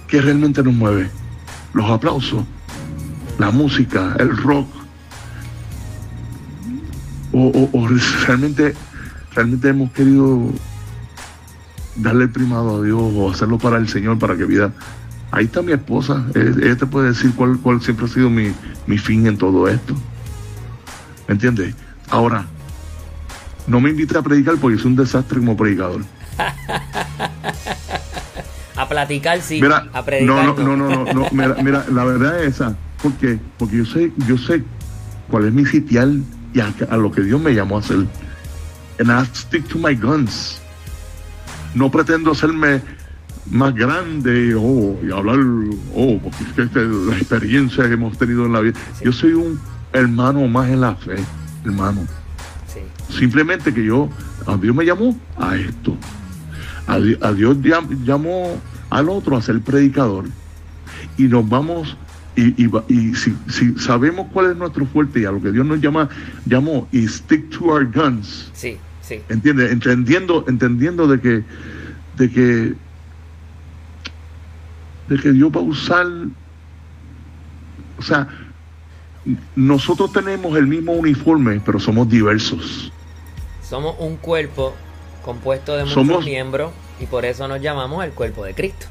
¿Qué 0.08 0.22
realmente 0.22 0.62
nos 0.64 0.74
mueve? 0.74 1.10
Los 1.74 1.90
aplausos, 1.90 2.44
la 3.38 3.52
música, 3.52 4.16
el 4.20 4.36
rock. 4.38 4.68
O, 7.38 7.90
realmente, 8.26 8.74
realmente 9.34 9.68
hemos 9.68 9.92
querido 9.92 10.54
darle 11.98 12.30
primado 12.30 12.78
a 12.78 12.82
Dios 12.82 13.02
o 13.02 13.30
hacerlo 13.30 13.58
para 13.58 13.78
el 13.78 13.90
Señor, 13.90 14.18
para 14.20 14.38
que 14.38 14.46
vida. 14.46 14.72
Ahí 15.32 15.46
está 15.46 15.62
mi 15.62 15.74
esposa. 15.74 16.26
Ella 16.34 16.76
te 16.76 16.86
puede 16.86 17.10
decir 17.10 17.34
cuál, 17.36 17.60
cuál 17.60 17.82
siempre 17.82 18.06
ha 18.06 18.10
sido 18.10 18.30
mi, 18.30 18.54
mi 18.88 18.98
fin 18.98 19.28
en 19.28 19.38
todo 19.38 19.68
esto. 19.68 19.94
¿Me 21.28 21.34
entiendes? 21.34 21.76
Ahora, 22.10 22.46
no 23.68 23.82
me 23.82 23.90
invite 23.90 24.18
a 24.18 24.22
predicar 24.22 24.56
porque 24.58 24.78
es 24.78 24.86
un 24.86 24.96
desastre 24.96 25.40
como 25.40 25.58
predicador. 25.58 26.02
a 28.76 28.88
platicar 28.88 29.42
sí, 29.42 29.62
a 29.94 30.06
predicar. 30.06 30.46
No, 30.46 30.54
no, 30.54 30.78
no, 30.78 31.14
no, 31.14 31.28
mira, 31.32 31.86
la 31.92 32.04
verdad 32.04 32.44
es 32.44 32.56
esa. 32.56 32.76
¿Por 33.02 33.14
qué? 33.14 33.40
Porque 33.58 33.78
yo 33.78 33.86
sé, 33.86 34.12
yo 34.28 34.38
sé 34.38 34.64
cuál 35.30 35.46
es 35.46 35.54
mi 35.54 35.66
sitial 35.66 36.22
y 36.54 36.60
a, 36.60 36.74
lo 36.98 37.12
que 37.12 37.22
Dios 37.22 37.42
me 37.42 37.54
llamó 37.54 37.78
a 37.78 37.80
hacer. 37.80 38.06
And 39.00 39.10
I 39.10 39.26
stick 39.34 39.68
to 39.70 39.78
my 39.78 39.96
guns. 39.96 40.62
No 41.74 41.90
pretendo 41.92 42.32
hacerme 42.32 42.82
más 43.52 43.74
grande 43.76 44.56
oh, 44.56 44.98
y 45.06 45.12
hablar, 45.12 45.40
oh, 45.94 46.20
porque 46.22 46.44
es 46.44 46.70
que 46.70 46.80
la 46.80 47.18
experiencia 47.18 47.88
que 47.88 47.94
hemos 47.94 48.18
tenido 48.18 48.46
en 48.46 48.54
la 48.54 48.62
vida. 48.62 48.74
Yo 49.04 49.12
soy 49.12 49.34
un 49.34 49.60
hermano 49.94 50.48
más 50.48 50.70
en 50.70 50.82
la 50.82 50.96
fe, 50.96 51.16
hermano. 51.64 52.06
Simplemente 53.10 53.74
que 53.74 53.86
yo, 53.86 54.10
a 54.46 54.58
Dios 54.58 54.76
me 54.76 54.86
llamó 54.86 55.18
a 55.38 55.56
esto. 55.56 55.98
A, 56.88 57.00
Dios 57.00 57.58
llamó 58.04 58.62
al 58.90 59.10
otro 59.10 59.38
a 59.38 59.42
ser 59.42 59.62
predicador. 59.62 60.26
Y 61.18 61.24
nos 61.24 61.48
vamos 61.48 61.98
y, 62.36 62.66
y, 62.66 63.16
si, 63.16 63.36
si, 63.48 63.76
sabemos 63.80 64.28
cuál 64.34 64.52
es 64.52 64.58
nuestro 64.58 64.86
fuerte 64.86 65.22
y 65.22 65.26
a 65.26 65.32
lo 65.32 65.42
que 65.42 65.52
Dios 65.52 65.66
nos 65.66 65.80
llama, 65.80 66.10
llamó 66.46 66.88
y 66.92 67.08
stick 67.08 67.50
to 67.50 67.66
our 67.66 67.90
guns. 67.90 68.52
Sí, 68.54 68.78
sí. 69.02 69.22
¿Entiendes? 69.30 69.72
Entendiendo, 69.72 70.44
entendiendo 70.48 71.08
de 71.08 71.22
que, 71.22 71.44
de 72.18 72.30
que, 72.30 72.74
de 75.08 75.18
que 75.18 75.32
Dios 75.32 75.52
va 75.52 75.60
a 75.60 75.64
usar, 75.64 76.08
o 77.98 78.02
sea, 78.02 78.28
nosotros 79.56 80.12
tenemos 80.14 80.56
el 80.58 80.68
mismo 80.68 80.94
uniforme, 80.94 81.62
pero 81.66 81.80
somos 81.80 82.10
diversos. 82.10 82.92
Somos 83.68 83.96
un 84.00 84.18
cuerpo 84.18 84.76
compuesto 85.24 85.76
de 85.76 85.86
muchos 85.86 86.26
miembros 86.26 86.72
y 87.00 87.08
por 87.08 87.26
eso 87.26 87.48
nos 87.48 87.62
llamamos 87.62 88.04
el 88.06 88.12
cuerpo 88.12 88.46
de 88.46 88.54
Cristo. 88.54 88.88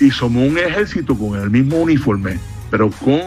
Y 0.00 0.10
somos 0.10 0.48
un 0.48 0.58
ejército 0.58 1.16
con 1.16 1.40
el 1.40 1.50
mismo 1.50 1.76
uniforme 1.76 2.38
pero 2.70 2.90
con 2.90 3.20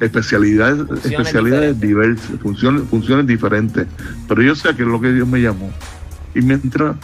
especialidades, 0.00 0.80
especialidades 1.04 1.78
diversas, 1.78 2.40
funciones, 2.40 2.82
funciones 2.88 3.26
diferentes. 3.26 3.86
Pero 4.26 4.42
yo 4.42 4.54
sé 4.56 4.74
que 4.74 4.82
es 4.82 4.88
lo 4.88 5.00
que 5.00 5.12
Dios 5.12 5.28
me 5.28 5.40
llamó. 5.40 5.70
Y 6.34 6.40
mientras 6.40 6.96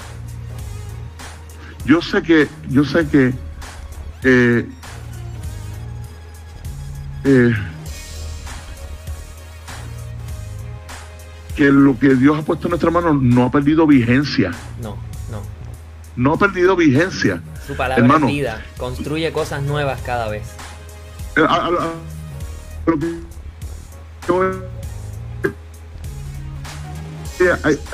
yo 1.85 2.03
sé 2.03 2.23
que, 2.23 2.49
yo 2.71 2.85
sé 2.85 3.07
que 3.07 3.35
eh, 4.25 4.69
eh, 7.25 7.55
que 11.57 11.71
lo 11.71 11.99
que 11.99 12.15
Dios 12.15 12.39
ha 12.39 12.43
puesto 12.43 12.67
en 12.69 12.71
nuestra 12.71 12.91
mano 12.91 13.15
no 13.15 13.45
ha 13.45 13.51
perdido 13.51 13.87
vigencia. 13.87 14.53
No, 14.83 14.97
no. 15.31 15.43
No 16.17 16.35
ha 16.35 16.39
perdido 16.39 16.77
vigencia. 16.77 17.43
Su 17.67 17.77
palabra 17.77 18.19
vida, 18.27 18.65
construye 18.77 19.31
cosas 19.33 19.63
nuevas 19.63 20.01
cada 20.03 20.29
vez 20.29 20.43
a, 21.47 21.71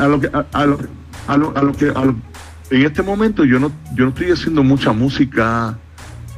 lo 0.06 0.20
que 0.20 0.30
a, 0.52 0.66
lo, 1.36 1.76
que 1.76 1.92
en 2.70 2.86
este 2.86 3.02
momento 3.02 3.44
yo 3.44 3.58
no 3.58 3.70
yo 3.94 4.04
no 4.04 4.10
estoy 4.10 4.30
haciendo 4.30 4.62
mucha 4.62 4.92
música 4.92 5.78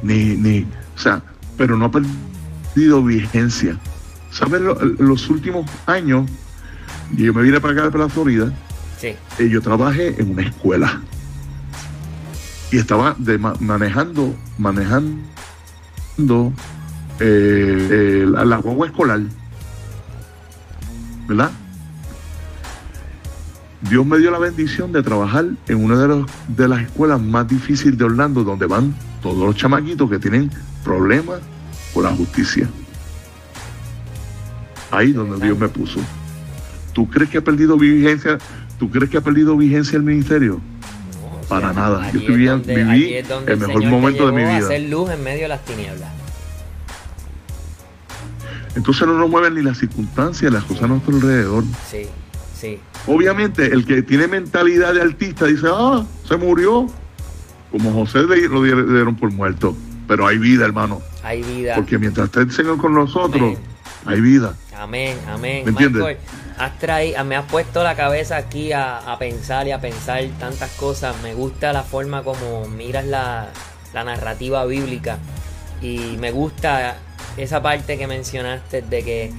ni 0.01 0.35
ni 0.35 0.65
o 0.95 0.99
sea 0.99 1.21
pero 1.57 1.77
no 1.77 1.85
ha 1.85 1.91
perdido 1.91 3.03
vigencia 3.03 3.77
sabes 4.31 4.61
los 4.61 5.29
últimos 5.29 5.69
años 5.85 6.29
yo 7.15 7.33
me 7.33 7.41
vine 7.41 7.59
para 7.59 7.73
acá 7.73 7.91
para 7.91 8.05
la 8.05 8.09
Florida 8.09 8.51
sí. 8.99 9.15
y 9.39 9.49
yo 9.49 9.61
trabajé 9.61 10.19
en 10.21 10.31
una 10.31 10.43
escuela 10.43 11.01
y 12.71 12.77
estaba 12.77 13.15
de, 13.17 13.37
manejando 13.37 14.35
manejando 14.57 16.53
eh, 17.19 18.25
la 18.27 18.57
guagua 18.57 18.87
escolar, 18.87 19.21
¿verdad? 21.27 21.51
Dios 23.81 24.05
me 24.05 24.17
dio 24.17 24.31
la 24.31 24.39
bendición 24.39 24.91
de 24.91 25.03
trabajar 25.03 25.45
en 25.67 25.83
una 25.83 25.97
de, 26.01 26.07
los, 26.07 26.25
de 26.47 26.67
las 26.67 26.81
escuelas 26.81 27.21
más 27.21 27.47
difíciles 27.47 27.97
de 27.97 28.05
Orlando, 28.05 28.43
donde 28.43 28.65
van 28.65 28.95
todos 29.21 29.37
los 29.37 29.55
chamaquitos 29.55 30.09
que 30.09 30.17
tienen 30.17 30.49
problemas 30.83 31.39
con 31.93 32.03
la 32.03 32.11
justicia. 32.11 32.67
Ahí 34.89 35.11
donde 35.11 35.45
Dios 35.45 35.57
me 35.59 35.67
puso. 35.67 35.99
¿Tú 36.93 37.07
crees 37.07 37.29
que 37.29 37.37
ha 37.37 37.43
perdido 37.43 37.77
vigencia? 37.77 38.39
¿Tú 38.79 38.89
crees 38.89 39.09
que 39.11 39.17
ha 39.17 39.21
perdido 39.21 39.55
vigencia 39.55 39.97
el 39.97 40.03
ministerio? 40.03 40.59
Para 41.47 41.71
nada. 41.71 42.11
Yo 42.11 42.19
viví, 42.19 42.47
el 42.47 43.57
mejor 43.57 43.85
momento 43.85 44.25
de 44.27 44.31
mi 44.31 44.41
vida. 44.41 44.57
hacer 44.57 44.81
luz 44.89 45.09
en 45.11 45.23
medio 45.23 45.43
de 45.43 45.47
las 45.49 45.63
tinieblas. 45.63 46.09
Entonces 48.75 49.07
no 49.07 49.17
nos 49.17 49.29
mueven 49.29 49.55
ni 49.55 49.61
las 49.61 49.77
circunstancias, 49.77 50.51
las 50.51 50.63
cosas 50.63 50.83
a 50.83 50.87
nuestro 50.87 51.15
alrededor. 51.15 51.63
Sí, 51.89 52.07
sí. 52.57 52.79
Obviamente, 53.05 53.65
el 53.65 53.85
que 53.85 54.01
tiene 54.01 54.27
mentalidad 54.27 54.93
de 54.93 55.01
artista 55.01 55.45
dice, 55.45 55.67
ah, 55.71 56.05
se 56.27 56.37
murió. 56.37 56.87
Como 57.71 57.91
José 57.93 58.19
lo 58.23 58.63
dieron 58.63 59.15
por 59.15 59.31
muerto. 59.31 59.75
Pero 60.07 60.25
hay 60.25 60.37
vida, 60.37 60.65
hermano. 60.65 61.01
Hay 61.23 61.43
vida. 61.43 61.75
Porque 61.75 61.97
mientras 61.97 62.27
esté 62.27 62.41
el 62.41 62.51
Señor 62.51 62.77
con 62.77 62.93
nosotros, 62.93 63.57
hay 64.05 64.21
vida. 64.21 64.55
Amén, 64.77 65.17
amén. 65.27 65.63
¿Me 65.65 65.71
entiendes? 65.71 66.17
has 66.57 66.79
traído, 66.79 67.23
me 67.23 67.35
has 67.35 67.45
puesto 67.45 67.83
la 67.83 67.95
cabeza 67.95 68.35
aquí 68.35 68.71
a, 68.73 69.15
pensar 69.19 69.67
y 69.67 69.71
a 69.71 69.79
pensar 69.79 70.23
tantas 70.39 70.71
cosas. 70.71 71.15
Me 71.21 71.33
gusta 71.33 71.73
la 71.73 71.83
forma 71.83 72.23
como 72.23 72.67
miras 72.67 73.05
la, 73.05 73.49
la 73.93 74.03
narrativa 74.03 74.65
bíblica. 74.65 75.19
Y 75.81 76.17
me 76.19 76.31
gusta 76.31 76.97
esa 77.37 77.61
parte 77.61 77.97
que 77.97 78.07
mencionaste 78.07 78.81
de 78.81 79.03
que 79.03 79.31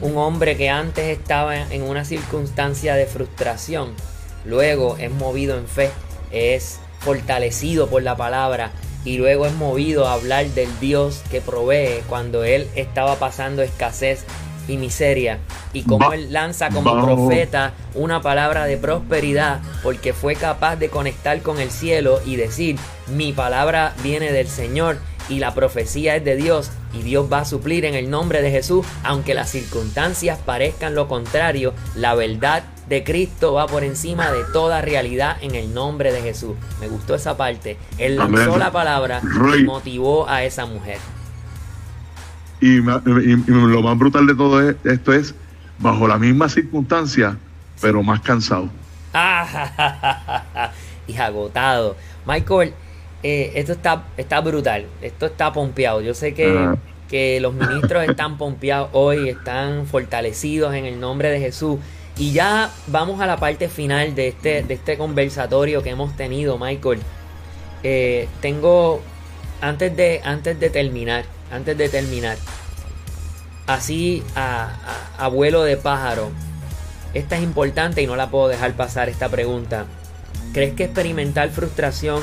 un 0.00 0.16
hombre 0.16 0.56
que 0.56 0.70
antes 0.70 1.16
estaba 1.16 1.56
en 1.56 1.82
una 1.82 2.04
circunstancia 2.04 2.94
de 2.94 3.06
frustración, 3.06 3.94
luego 4.44 4.96
es 4.98 5.10
movido 5.10 5.58
en 5.58 5.66
fe, 5.66 5.90
es 6.30 6.80
fortalecido 7.00 7.88
por 7.88 8.02
la 8.02 8.16
palabra 8.16 8.72
y 9.04 9.16
luego 9.16 9.46
es 9.46 9.54
movido 9.54 10.06
a 10.06 10.14
hablar 10.14 10.46
del 10.48 10.68
Dios 10.80 11.22
que 11.30 11.40
provee 11.40 12.02
cuando 12.08 12.44
él 12.44 12.68
estaba 12.74 13.16
pasando 13.16 13.62
escasez 13.62 14.24
y 14.68 14.76
miseria 14.76 15.38
y 15.72 15.82
como 15.82 16.12
él 16.12 16.32
lanza 16.32 16.68
como 16.68 17.02
profeta 17.02 17.72
una 17.94 18.20
palabra 18.20 18.66
de 18.66 18.76
prosperidad 18.76 19.60
porque 19.82 20.12
fue 20.12 20.34
capaz 20.34 20.76
de 20.76 20.90
conectar 20.90 21.40
con 21.42 21.58
el 21.60 21.70
cielo 21.70 22.20
y 22.26 22.36
decir 22.36 22.76
mi 23.08 23.32
palabra 23.32 23.94
viene 24.02 24.32
del 24.32 24.48
Señor 24.48 24.98
y 25.30 25.38
la 25.38 25.54
profecía 25.54 26.16
es 26.16 26.24
de 26.24 26.36
Dios 26.36 26.70
y 26.92 27.02
Dios 27.02 27.32
va 27.32 27.38
a 27.38 27.44
suplir 27.44 27.84
en 27.84 27.94
el 27.94 28.10
nombre 28.10 28.42
de 28.42 28.50
Jesús, 28.50 28.84
aunque 29.04 29.32
las 29.32 29.50
circunstancias 29.50 30.38
parezcan 30.44 30.94
lo 30.94 31.08
contrario, 31.08 31.72
la 31.94 32.14
verdad 32.14 32.64
de 32.88 33.04
Cristo 33.04 33.54
va 33.54 33.66
por 33.66 33.84
encima 33.84 34.32
de 34.32 34.42
toda 34.52 34.82
realidad 34.82 35.36
en 35.40 35.54
el 35.54 35.72
nombre 35.72 36.12
de 36.12 36.20
Jesús. 36.20 36.56
Me 36.80 36.88
gustó 36.88 37.14
esa 37.14 37.36
parte. 37.36 37.78
Él 37.98 38.16
lanzó 38.16 38.58
la 38.58 38.72
palabra 38.72 39.22
y 39.56 39.62
motivó 39.62 40.28
a 40.28 40.42
esa 40.42 40.66
mujer. 40.66 40.98
Y, 42.60 42.80
lo 42.80 43.82
más 43.82 43.96
brutal 43.96 44.26
de 44.26 44.34
todo 44.34 44.68
esto 44.68 45.12
es, 45.12 45.34
bajo 45.78 46.08
la 46.08 46.18
misma 46.18 46.48
circunstancia, 46.48 47.38
pero 47.80 48.02
más 48.02 48.20
cansado. 48.20 48.68
y 51.06 51.16
agotado. 51.16 51.96
Michael, 52.26 52.74
eh, 53.22 53.52
esto 53.54 53.72
está, 53.72 54.04
está 54.16 54.40
brutal, 54.40 54.86
esto 55.02 55.26
está 55.26 55.52
pompeado. 55.52 56.00
Yo 56.00 56.14
sé 56.14 56.32
que, 56.32 56.74
que 57.08 57.40
los 57.40 57.52
ministros 57.52 58.04
están 58.08 58.38
pompeados 58.38 58.88
hoy, 58.92 59.28
están 59.28 59.86
fortalecidos 59.86 60.74
en 60.74 60.86
el 60.86 61.00
nombre 61.00 61.30
de 61.30 61.40
Jesús. 61.40 61.78
Y 62.16 62.32
ya 62.32 62.70
vamos 62.86 63.20
a 63.20 63.26
la 63.26 63.36
parte 63.36 63.68
final 63.68 64.14
de 64.14 64.28
este, 64.28 64.62
de 64.62 64.74
este 64.74 64.96
conversatorio 64.96 65.82
que 65.82 65.90
hemos 65.90 66.16
tenido, 66.16 66.58
Michael. 66.58 67.00
Eh, 67.82 68.28
tengo, 68.40 69.00
antes 69.60 69.96
de, 69.96 70.20
antes 70.24 70.58
de 70.58 70.70
terminar, 70.70 71.24
antes 71.50 71.76
de 71.76 71.88
terminar, 71.88 72.36
así 73.66 74.22
a, 74.34 75.14
a, 75.18 75.28
vuelo 75.28 75.62
de 75.62 75.76
pájaro, 75.76 76.30
esta 77.14 77.36
es 77.36 77.42
importante 77.42 78.02
y 78.02 78.06
no 78.06 78.16
la 78.16 78.30
puedo 78.30 78.48
dejar 78.48 78.74
pasar 78.74 79.08
esta 79.08 79.28
pregunta. 79.28 79.86
¿Crees 80.52 80.74
que 80.74 80.84
experimentar 80.84 81.48
frustración 81.50 82.22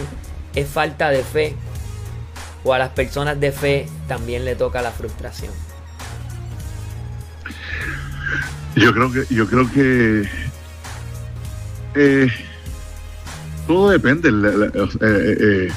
es 0.57 0.67
falta 0.67 1.09
de 1.09 1.23
fe 1.23 1.55
o 2.63 2.73
a 2.73 2.79
las 2.79 2.89
personas 2.89 3.39
de 3.39 3.51
fe 3.51 3.87
también 4.07 4.43
le 4.43 4.55
toca 4.55 4.81
la 4.81 4.91
frustración? 4.91 5.51
Yo 8.75 8.93
creo 8.93 9.11
que, 9.11 9.25
yo 9.33 9.47
creo 9.47 9.71
que 9.71 10.27
eh, 11.95 12.27
todo 13.67 13.89
depende, 13.89 14.29
eh, 14.29 14.71
eh, 15.01 15.71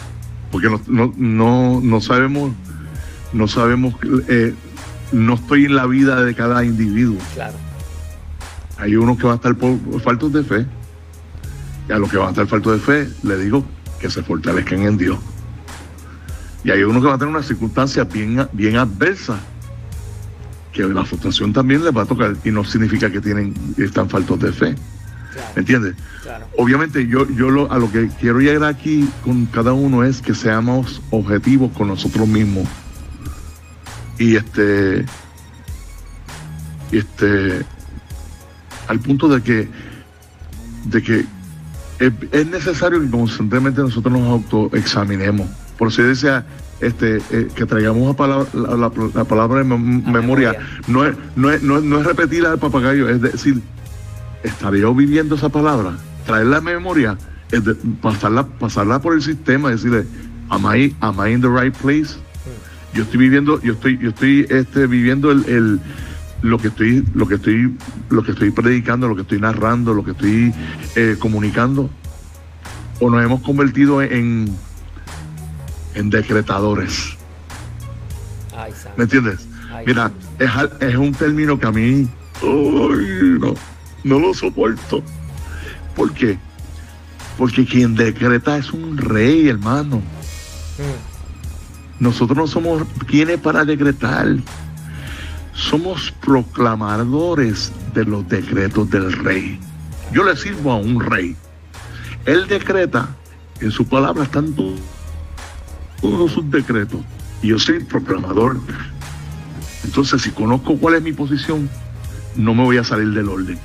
porque 0.51 0.68
no, 0.68 1.12
no, 1.16 1.81
no, 1.83 2.01
sabemos, 2.01 2.53
no 3.33 3.49
sabemos, 3.49 3.95
no 5.12 5.35
estoy 5.35 5.66
en 5.66 5.76
la 5.76 5.87
vida 5.87 6.22
de 6.22 6.35
cada 6.35 6.64
individuo. 6.64 7.18
Claro. 7.35 7.57
Hay 8.78 8.97
uno 8.97 9.16
que 9.16 9.26
va 9.26 9.33
a 9.33 9.37
estar 9.37 9.55
por, 9.55 9.78
faltos 10.03 10.33
de 10.33 10.43
fe, 10.43 10.66
y 11.89 11.93
a 11.93 11.99
los 11.99 12.11
que 12.11 12.16
van 12.16 12.28
a 12.28 12.31
estar 12.31 12.47
faltos 12.47 12.72
de 12.74 12.78
fe, 12.81 13.11
le 13.22 13.37
digo 13.39 13.64
que 14.01 14.11
se 14.11 14.22
fortalezcan 14.22 14.82
en 14.82 14.96
Dios. 14.96 15.18
Y 16.64 16.70
hay 16.70 16.82
uno 16.82 17.01
que 17.01 17.07
va 17.07 17.14
a 17.14 17.18
tener 17.18 17.34
una 17.34 17.42
circunstancia 17.42 18.05
bien, 18.05 18.46
bien 18.53 18.76
adversa, 18.76 19.38
que 20.72 20.82
la 20.84 21.05
frustración 21.05 21.53
también 21.53 21.84
les 21.84 21.96
va 21.96 22.03
a 22.03 22.07
tocar 22.07 22.36
y 22.44 22.51
no 22.51 22.64
significa 22.64 23.11
que 23.11 23.20
tienen 23.20 23.55
están 23.76 24.09
faltos 24.09 24.38
de 24.40 24.53
fe. 24.53 24.74
¿Me 25.55 25.61
entiendes? 25.61 25.94
Obviamente 26.57 27.07
yo, 27.07 27.28
yo 27.28 27.51
lo, 27.51 27.70
a 27.70 27.78
lo 27.78 27.90
que 27.90 28.09
quiero 28.20 28.40
llegar 28.40 28.64
aquí 28.64 29.09
con 29.24 29.46
cada 29.46 29.72
uno 29.72 30.05
es 30.05 30.20
que 30.20 30.34
seamos 30.34 31.01
objetivos 31.11 31.72
con 31.72 31.88
nosotros 31.88 32.26
mismos. 32.26 32.68
Y 34.18 34.36
este, 34.36 35.07
este, 36.92 37.64
al 38.88 39.01
punto 39.01 39.28
de 39.28 39.42
que, 39.42 39.68
de 40.84 41.03
que 41.03 41.24
es, 42.01 42.46
necesario 42.46 43.01
que 43.01 43.11
constantemente 43.11 43.82
nosotros 43.82 44.12
nos 44.12 44.42
autoexaminemos 44.53 45.46
Por 45.78 45.88
eso 45.88 46.03
decía 46.03 46.44
este, 46.80 47.18
eh, 47.30 47.48
que 47.55 47.66
traigamos 47.66 48.09
la 48.09 48.14
palabra, 48.14 48.48
la, 48.55 48.90
la, 49.14 49.24
palabra 49.24 49.59
de 49.59 49.64
memoria. 49.64 50.57
No, 50.88 51.05
es, 51.05 51.14
no, 51.36 51.51
es, 51.51 51.62
no, 51.62 51.76
es, 51.76 51.82
no 51.82 52.01
es 52.01 52.07
repetir 52.07 52.46
al 52.46 52.59
papagayo, 52.59 53.07
es 53.09 53.20
decir, 53.20 53.61
estaré 54.42 54.80
yo 54.80 54.94
viviendo 54.94 55.34
esa 55.34 55.51
palabra, 55.51 55.98
traerla 56.24 56.57
a 56.57 56.61
memoria, 56.62 57.18
es 57.53 57.64
de, 57.64 57.74
pasarla, 58.01 58.46
pasarla 58.46 58.98
por 59.03 59.12
el 59.12 59.20
sistema, 59.20 59.70
decirle, 59.70 60.07
am 60.48 60.64
I, 60.74 60.96
am 61.01 61.16
I 61.18 61.34
in 61.34 61.42
the 61.42 61.48
right 61.48 61.76
place? 61.76 62.16
Yo 62.94 63.03
estoy 63.03 63.18
viviendo, 63.18 63.61
yo 63.61 63.74
estoy, 63.74 63.98
yo 63.98 64.09
estoy 64.09 64.46
este, 64.48 64.86
viviendo 64.86 65.30
el, 65.30 65.44
el 65.44 65.80
lo 66.43 66.59
que 66.59 66.68
estoy, 66.68 67.05
lo 67.14 67.26
que 67.26 67.34
estoy, 67.34 67.76
lo 68.09 68.22
que 68.22 68.32
estoy 68.32 68.51
predicando, 68.51 69.09
lo 69.09 69.14
que 69.14 69.22
estoy 69.22 69.41
narrando, 69.41 69.95
lo 69.95 70.05
que 70.05 70.12
estoy 70.12 70.55
eh, 70.97 71.16
comunicando, 71.18 71.91
o 73.01 73.11
nos 73.11 73.24
hemos 73.24 73.43
convertido 73.43 74.03
en, 74.03 74.55
en 75.95 76.11
decretadores. 76.11 77.16
¿Me 78.97 79.05
entiendes? 79.05 79.47
Mira, 79.86 80.11
es, 80.38 80.51
es, 80.80 80.97
un 80.97 81.12
término 81.12 81.59
que 81.59 81.66
a 81.66 81.72
mí 81.72 82.09
no, 82.43 83.55
no 84.05 84.18
lo 84.18 84.34
soporto. 84.34 85.03
¿Por 85.97 86.12
qué? 86.12 86.38
Porque 87.38 87.64
quien 87.64 87.95
decreta 87.95 88.59
es 88.59 88.72
un 88.72 88.99
rey, 88.99 89.49
hermano. 89.49 89.99
Mm. 89.99 92.05
Nosotros 92.05 92.36
no 92.36 92.47
somos 92.47 92.82
quienes 93.07 93.38
para 93.38 93.64
decretar. 93.64 94.36
Somos 95.61 96.11
proclamadores 96.22 97.70
de 97.94 98.04
los 98.04 98.26
decretos 98.28 98.90
del 98.90 99.12
rey. 99.12 99.61
Yo 100.11 100.24
le 100.24 100.34
sirvo 100.34 100.72
a 100.72 100.76
un 100.76 100.98
rey. 100.98 101.36
Él 102.24 102.48
decreta, 102.48 103.08
en 103.61 103.70
su 103.70 103.86
palabra 103.86 104.24
están 104.24 104.54
todos 104.54 106.32
sus 106.32 106.50
decretos. 106.50 107.00
Y 107.42 107.48
yo 107.48 107.58
soy 107.58 107.84
proclamador. 107.84 108.58
Entonces, 109.84 110.22
si 110.22 110.30
conozco 110.30 110.76
cuál 110.78 110.94
es 110.94 111.02
mi 111.02 111.12
posición, 111.12 111.68
no 112.36 112.54
me 112.54 112.64
voy 112.64 112.78
a 112.78 112.84
salir 112.84 113.12
del 113.12 113.28
orden. 113.28 113.58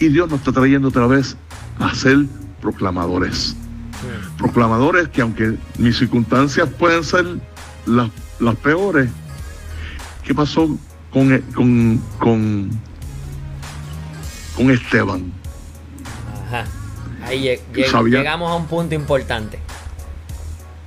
Y 0.00 0.08
Dios 0.08 0.28
nos 0.28 0.40
está 0.40 0.52
trayendo 0.52 0.88
otra 0.88 1.06
vez 1.06 1.36
a 1.78 1.94
ser 1.94 2.26
proclamadores. 2.60 3.56
Proclamadores 4.36 5.08
que 5.08 5.22
aunque 5.22 5.56
mis 5.78 5.96
circunstancias 5.96 6.68
pueden 6.76 7.04
ser 7.04 7.24
las, 7.86 8.10
las 8.40 8.56
peores, 8.56 9.08
¿qué 10.24 10.34
pasó 10.34 10.68
con, 11.12 11.38
con, 11.54 12.00
con, 12.18 12.70
con 14.56 14.70
Esteban? 14.70 15.32
Ajá. 16.46 16.64
Ahí 17.24 17.58
llegamos 18.06 18.50
a 18.50 18.54
un 18.54 18.66
punto 18.66 18.94
importante. 18.94 19.58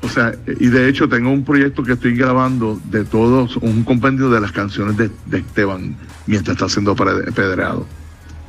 O 0.01 0.09
sea, 0.09 0.33
y 0.59 0.67
de 0.67 0.87
hecho 0.87 1.09
tengo 1.09 1.31
un 1.31 1.43
proyecto 1.43 1.83
que 1.83 1.93
estoy 1.93 2.15
grabando 2.15 2.79
de 2.91 3.03
todos, 3.05 3.57
un 3.57 3.83
compendio 3.83 4.29
de 4.29 4.39
las 4.39 4.51
canciones 4.51 4.97
de, 4.97 5.09
Esteban 5.37 5.95
mientras 6.27 6.55
está 6.55 6.69
siendo 6.69 6.91
apedreado. 6.91 7.87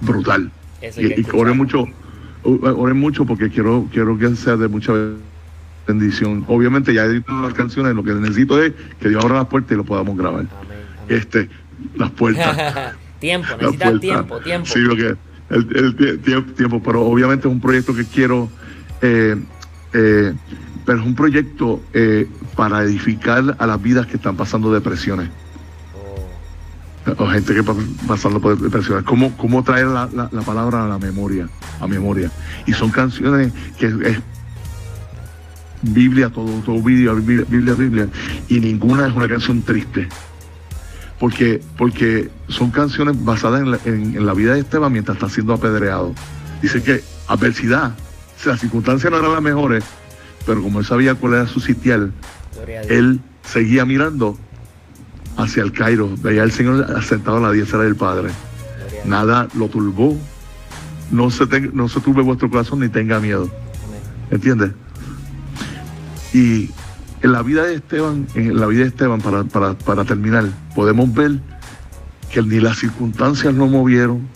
Brutal. 0.03 0.51
y, 0.83 1.21
y 1.21 1.27
ore 1.33 1.55
mucho, 1.55 1.87
ore 2.43 2.93
mucho 2.93 3.25
porque 3.25 3.49
quiero, 3.49 3.89
quiero 3.91 4.19
que 4.19 4.37
sea 4.37 4.57
de 4.57 4.69
mucha 4.69 4.93
bendición. 5.87 6.45
Obviamente 6.49 6.93
ya 6.93 7.05
he 7.05 7.07
editado 7.07 7.43
las 7.43 7.55
canciones, 7.55 7.95
lo 7.95 8.03
que 8.03 8.13
necesito 8.13 8.63
es 8.63 8.73
que 9.01 9.09
Dios 9.09 9.25
abra 9.25 9.37
las 9.37 9.47
puertas 9.47 9.73
y 9.73 9.77
lo 9.77 9.85
podamos 9.85 10.17
grabar. 10.17 10.47
Este, 11.09 11.49
las 11.95 12.11
puertas. 12.11 12.95
tiempo, 13.21 13.49
necesitas 13.61 14.01
tiempo, 14.01 14.41
tiempo. 14.41 14.67
Sí, 14.67 14.81
lo 14.81 14.97
que 14.97 15.17
el, 15.49 16.55
tiempo, 16.55 16.83
pero 16.83 17.03
obviamente 17.03 17.47
es 17.47 17.53
un 17.53 17.61
proyecto 17.61 17.95
que 17.95 18.05
quiero 18.05 18.51
eh, 19.01 19.37
eh, 19.93 20.35
pero 20.85 21.01
es 21.01 21.07
un 21.07 21.15
proyecto 21.15 21.83
eh, 21.93 22.29
para 22.55 22.83
edificar 22.85 23.57
a 23.59 23.67
las 23.67 23.83
vidas 23.83 24.07
que 24.07 24.17
están 24.17 24.37
pasando 24.37 24.73
depresiones. 24.73 25.29
Oh. 27.09 27.25
O 27.25 27.27
gente 27.29 27.53
que 27.53 27.61
está 27.61 27.75
pasando 28.07 28.41
por 28.41 28.59
depresiones. 28.59 29.05
¿Cómo, 29.05 29.37
cómo 29.37 29.65
traer 29.65 29.87
la, 29.87 30.09
palabra 30.47 30.85
a 30.85 30.89
la 30.89 30.99
memoria? 30.99 31.49
A 31.81 31.89
memoria. 31.89 32.31
Y 32.67 32.73
son 32.73 32.91
canciones 32.91 33.53
que 33.79 33.87
es 33.87 34.21
Biblia, 35.83 36.31
todo, 36.31 36.51
todo 36.61 36.81
Biblia, 36.81 37.13
Biblia, 37.13 37.75
Biblia, 37.75 38.09
y 38.49 38.61
ninguna 38.61 39.09
es 39.09 39.15
una 39.15 39.29
canción 39.29 39.63
triste. 39.63 40.09
Porque, 41.19 41.63
porque 41.79 42.29
son 42.49 42.71
canciones 42.71 43.25
basadas 43.25 43.63
en 43.63 43.71
la, 43.71 43.79
en 43.85 44.27
la 44.27 44.35
vida 44.35 44.53
de 44.53 44.61
Esteban 44.61 44.93
mientras 44.93 45.17
está 45.17 45.29
siendo 45.31 45.55
apedreado. 45.55 46.15
Dice 46.61 46.83
que 46.83 47.03
adversidad, 47.29 47.95
si 48.37 48.49
las 48.49 48.61
circunstancias 48.61 49.11
no 49.11 49.19
eran 49.19 49.33
las 49.33 49.43
mejores, 49.43 49.85
pero 50.45 50.63
como 50.63 50.81
él 50.81 50.87
sabía 50.87 51.15
cuál 51.15 51.35
era 51.35 51.47
su 51.47 51.61
sitial, 51.61 52.13
él 52.89 53.21
seguía 53.45 53.85
mirando 53.85 54.39
hacia 55.37 55.63
el 55.63 55.73
Cairo, 55.73 56.11
veía 56.19 56.43
al 56.43 56.53
Señor 56.53 57.03
sentado 57.03 57.39
a 57.39 57.41
la 57.41 57.53
diestra 57.53 57.81
del 57.81 57.97
Padre. 57.97 58.31
Nada 59.05 59.49
lo 59.55 59.69
turbó, 59.69 60.17
no 61.11 61.31
se, 61.31 61.47
no 61.73 61.89
se 61.89 62.01
turbe 62.01 62.23
vuestro 62.23 62.51
corazón 62.51 62.81
ni 62.81 62.89
tenga 62.89 63.21
miedo. 63.21 63.51
¿Entiendes? 64.31 64.73
Y 66.33 66.71
en 67.23 67.33
la 67.33 67.43
vida 67.43 67.65
de 67.65 67.75
Esteban, 67.75 68.27
en 68.35 68.59
la 68.59 68.67
vida 68.67 68.83
de 68.83 68.89
Esteban, 68.89 69.21
para, 69.21 69.75
para, 69.75 70.05
terminar, 70.05 70.45
podemos 70.75 71.13
ver 71.15 71.41
que 72.31 72.43
ni 72.43 72.61
las 72.61 72.79
circunstancias 72.79 73.55
lo 73.55 73.67
movieron. 73.67 74.29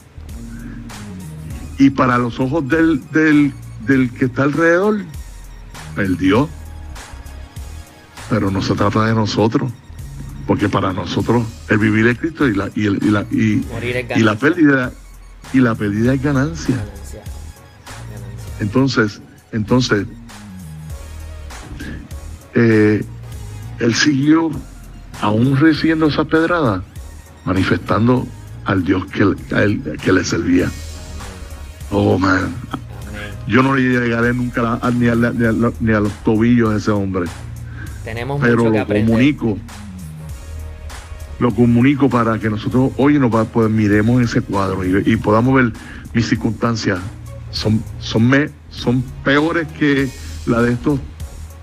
Y 1.78 1.90
para 1.90 2.18
los 2.18 2.38
ojos 2.40 2.68
del, 2.68 3.02
del, 3.10 3.52
del 3.86 4.10
que 4.10 4.26
está 4.26 4.44
alrededor, 4.44 5.00
perdió. 5.94 6.48
Pero 8.28 8.50
no 8.50 8.62
se 8.62 8.74
trata 8.74 9.06
de 9.06 9.14
nosotros, 9.14 9.72
porque 10.46 10.68
para 10.68 10.92
nosotros 10.92 11.44
el 11.68 11.78
vivir 11.78 12.06
es 12.06 12.18
Cristo 12.18 12.46
y 12.46 12.54
la, 12.54 12.70
y, 12.74 12.88
la, 13.10 13.26
y, 13.30 14.22
la 14.22 14.36
pérdida 14.36 14.92
y 15.52 15.58
la 15.58 15.74
pérdida 15.74 16.14
es 16.14 16.22
ganancia. 16.22 16.76
Entonces, 18.60 19.20
entonces, 19.52 20.06
eh, 22.54 23.04
él 23.78 23.94
siguió 23.94 24.50
aún 25.20 25.56
recibiendo 25.56 26.06
esa 26.06 26.24
pedrada, 26.24 26.82
manifestando 27.44 28.26
al 28.64 28.84
Dios 28.84 29.04
que, 29.06 29.34
que 30.02 30.12
le 30.12 30.24
servía. 30.24 30.70
Oh, 31.90 32.18
man. 32.18 32.54
Yo 33.46 33.62
no 33.62 33.74
le 33.74 33.82
llegaré 33.82 34.32
nunca 34.32 34.78
ni, 34.94 35.08
a, 35.08 35.14
ni, 35.14 35.92
a, 35.92 36.00
los 36.00 36.12
tobillos 36.24 36.70
de 36.70 36.78
ese 36.78 36.90
hombre. 36.92 37.24
Tenemos 38.04 38.40
Pero 38.40 38.64
mucho 38.64 38.72
que 38.72 38.78
lo 38.78 39.06
comunico. 39.06 39.58
Lo 41.40 41.50
comunico 41.52 42.08
para 42.08 42.38
que 42.38 42.50
nosotros 42.50 42.92
hoy 42.96 43.18
nos 43.18 43.30
pues, 43.48 43.70
miremos 43.70 44.22
ese 44.22 44.42
cuadro 44.42 44.84
y, 44.84 45.16
podamos 45.16 45.54
ver 45.54 45.72
mis 46.12 46.28
circunstancias. 46.28 47.00
Son, 47.50 47.82
son, 47.98 48.28
me, 48.28 48.50
son 48.70 49.02
peores 49.24 49.66
que 49.78 50.08
la 50.46 50.62
de 50.62 50.74
estos 50.74 51.00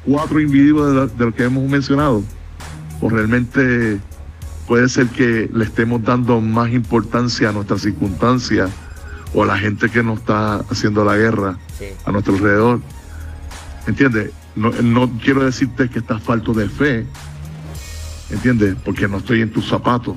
cuatro 0.07 0.39
individuos 0.39 1.17
de, 1.17 1.25
los 1.25 1.35
que 1.35 1.43
hemos 1.43 1.69
mencionado. 1.69 2.23
O 3.01 3.09
realmente 3.09 3.99
puede 4.67 4.89
ser 4.89 5.07
que 5.07 5.49
le 5.53 5.65
estemos 5.65 6.01
dando 6.03 6.41
más 6.41 6.71
importancia 6.71 7.49
a 7.49 7.51
nuestras 7.51 7.81
circunstancias 7.81 8.71
o 9.33 9.43
a 9.43 9.45
la 9.45 9.57
gente 9.57 9.89
que 9.89 10.01
nos 10.01 10.19
está 10.19 10.55
haciendo 10.71 11.03
la 11.03 11.15
guerra 11.15 11.57
a 12.05 12.11
nuestro 12.11 12.35
alrededor. 12.35 12.81
¿Entiendes? 13.85 14.31
No, 14.55 14.71
no 14.81 15.11
quiero 15.23 15.43
decirte 15.43 15.89
que 15.89 15.99
estás 15.99 16.23
falto 16.23 16.53
de 16.53 16.67
fe, 16.67 17.05
¿entiendes? 18.31 18.75
Porque 18.83 19.07
no 19.07 19.17
estoy 19.17 19.41
en 19.41 19.51
tus 19.51 19.67
zapatos. 19.67 20.15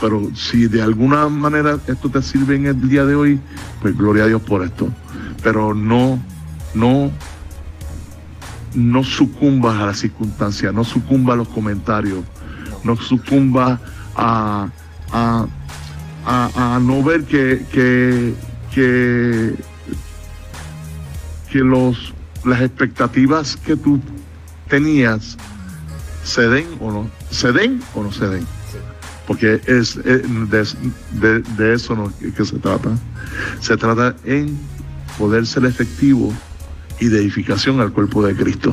Pero 0.00 0.30
si 0.34 0.66
de 0.66 0.82
alguna 0.82 1.28
manera 1.28 1.78
esto 1.86 2.10
te 2.10 2.20
sirve 2.22 2.56
en 2.56 2.66
el 2.66 2.88
día 2.88 3.04
de 3.06 3.14
hoy, 3.14 3.40
pues 3.80 3.96
gloria 3.96 4.24
a 4.24 4.26
Dios 4.26 4.42
por 4.42 4.62
esto. 4.62 4.88
Pero 5.42 5.74
no, 5.74 6.20
no, 6.74 7.10
no 8.74 9.04
sucumbas 9.04 9.80
a 9.80 9.86
las 9.86 9.98
circunstancias, 9.98 10.72
no 10.72 10.84
sucumbas 10.84 11.34
a 11.34 11.36
los 11.36 11.48
comentarios, 11.48 12.24
no 12.84 12.96
sucumbas 12.96 13.78
a, 14.16 14.68
a 15.12 15.46
a, 16.24 16.78
no 16.82 17.02
ver 17.02 17.24
que, 17.24 17.64
que, 17.72 18.34
que, 21.50 21.58
los, 21.58 22.14
las 22.44 22.60
expectativas 22.60 23.56
que 23.56 23.76
tú 23.76 24.00
tenías 24.68 25.36
se 26.24 26.48
den 26.48 26.66
o 26.80 26.90
no, 26.90 27.10
se 27.30 27.52
den 27.52 27.82
o 27.94 28.02
no 28.02 28.12
se 28.12 28.28
den. 28.28 28.46
Porque 29.26 29.60
es, 29.66 29.96
de, 30.02 31.42
de, 31.56 31.74
eso 31.74 31.94
no, 31.94 32.12
que 32.18 32.44
se 32.44 32.58
trata. 32.58 32.90
Se 33.60 33.76
trata 33.76 34.16
en 34.24 34.58
poder 35.18 35.46
ser 35.46 35.64
efectivo 35.64 36.32
y 37.02 37.08
de 37.08 37.18
edificación 37.18 37.80
al 37.80 37.92
cuerpo 37.92 38.24
de 38.24 38.36
Cristo. 38.36 38.72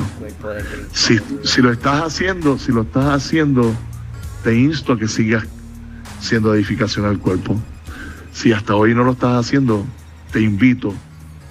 Si, 0.91 1.17
si 1.43 1.63
lo 1.63 1.71
estás 1.71 2.03
haciendo, 2.03 2.59
si 2.59 2.71
lo 2.71 2.83
estás 2.83 3.05
haciendo, 3.05 3.73
te 4.43 4.55
insto 4.55 4.93
a 4.93 4.99
que 4.99 5.07
sigas 5.07 5.45
siendo 6.21 6.53
edificación 6.53 7.07
al 7.07 7.17
cuerpo. 7.17 7.59
Si 8.31 8.53
hasta 8.53 8.75
hoy 8.75 8.93
no 8.93 9.03
lo 9.03 9.13
estás 9.13 9.43
haciendo, 9.43 9.83
te 10.31 10.41
invito 10.41 10.93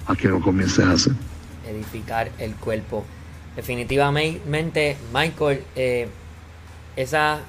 a 0.05 0.15
que 0.15 0.29
lo 0.29 0.39
comiences 0.39 0.85
a 0.85 0.91
hacer. 0.91 1.13
Edificar 1.67 2.31
el 2.39 2.53
cuerpo 2.53 3.05
definitivamente, 3.57 4.95
Michael, 5.13 5.61
eh, 5.75 6.07
esa, 6.95 7.41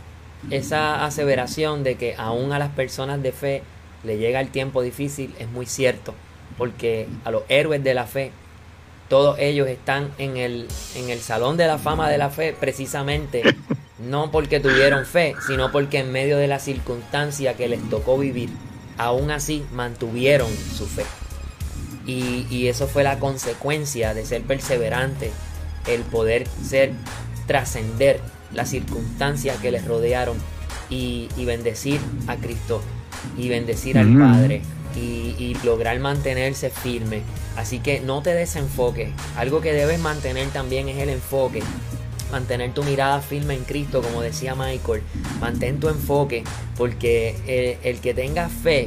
esa 0.51 1.05
aseveración 1.05 1.85
de 1.85 1.95
que 1.95 2.17
aún 2.19 2.53
a 2.53 2.59
las 2.59 2.71
personas 2.71 3.23
de 3.23 3.31
fe 3.31 3.63
le 4.03 4.19
llega 4.19 4.41
el 4.41 4.49
tiempo 4.49 4.83
difícil 4.83 5.33
es 5.39 5.49
muy 5.49 5.67
cierto, 5.67 6.17
porque 6.59 7.07
a 7.25 7.31
los 7.31 7.45
héroes 7.49 7.85
de 7.85 7.95
la 7.95 8.07
fe, 8.09 8.33
todos 9.11 9.39
ellos 9.41 9.69
están 9.69 10.09
en 10.19 10.37
el, 10.37 10.69
en 10.95 11.11
el 11.11 11.21
salón 11.21 11.57
de 11.57 11.67
la 11.67 11.79
fama 11.79 12.09
de 12.09 12.17
la 12.17 12.31
fe 12.31 12.57
precisamente 12.59 13.43
no 13.99 14.31
porque 14.31 14.61
tuvieron 14.61 15.05
fe, 15.05 15.35
sino 15.47 15.73
porque 15.73 15.99
en 15.99 16.13
medio 16.13 16.39
de 16.39 16.47
la 16.47 16.61
circunstancia 16.61 17.55
que 17.55 17.69
les 17.69 17.87
tocó 17.91 18.17
vivir, 18.17 18.49
aún 18.97 19.33
así 19.33 19.65
mantuvieron 19.73 20.49
su 20.77 20.87
fe. 20.87 21.05
Y, 22.07 22.47
y 22.51 22.69
eso 22.69 22.87
fue 22.87 23.03
la 23.03 23.19
consecuencia 23.19 24.15
de 24.15 24.25
ser 24.25 24.43
perseverante, 24.43 25.33
el 25.89 26.03
poder 26.03 26.47
ser, 26.63 26.93
trascender 27.47 28.21
las 28.55 28.71
circunstancias 28.71 29.59
que 29.59 29.73
les 29.73 29.85
rodearon 29.85 30.37
y, 30.89 31.29
y 31.37 31.45
bendecir 31.45 32.01
a 32.29 32.37
Cristo 32.37 32.81
y 33.37 33.49
bendecir 33.49 33.99
al 33.99 34.17
Padre 34.17 34.63
y, 34.97 35.35
y, 35.39 35.57
lograr 35.65 35.99
mantenerse 36.01 36.71
firme. 36.71 37.23
Así 37.57 37.79
que 37.79 38.01
no 38.01 38.23
te 38.23 38.35
desenfoques. 38.35 39.11
Algo 39.37 39.61
que 39.61 39.73
debes 39.73 39.99
mantener 40.01 40.49
también 40.49 40.89
es 40.89 40.99
el 40.99 41.09
enfoque. 41.09 41.63
Mantener 42.31 42.73
tu 42.73 42.83
mirada 42.85 43.21
firme 43.21 43.55
en 43.55 43.65
Cristo, 43.65 44.03
como 44.03 44.23
decía 44.23 44.55
Michael. 44.55 45.03
Mantén 45.41 45.81
tu 45.81 45.89
enfoque, 45.89 46.45
porque 46.77 47.37
el, 47.47 47.89
el 47.89 48.01
que 48.01 48.15
tenga 48.15 48.49
fe 48.49 48.87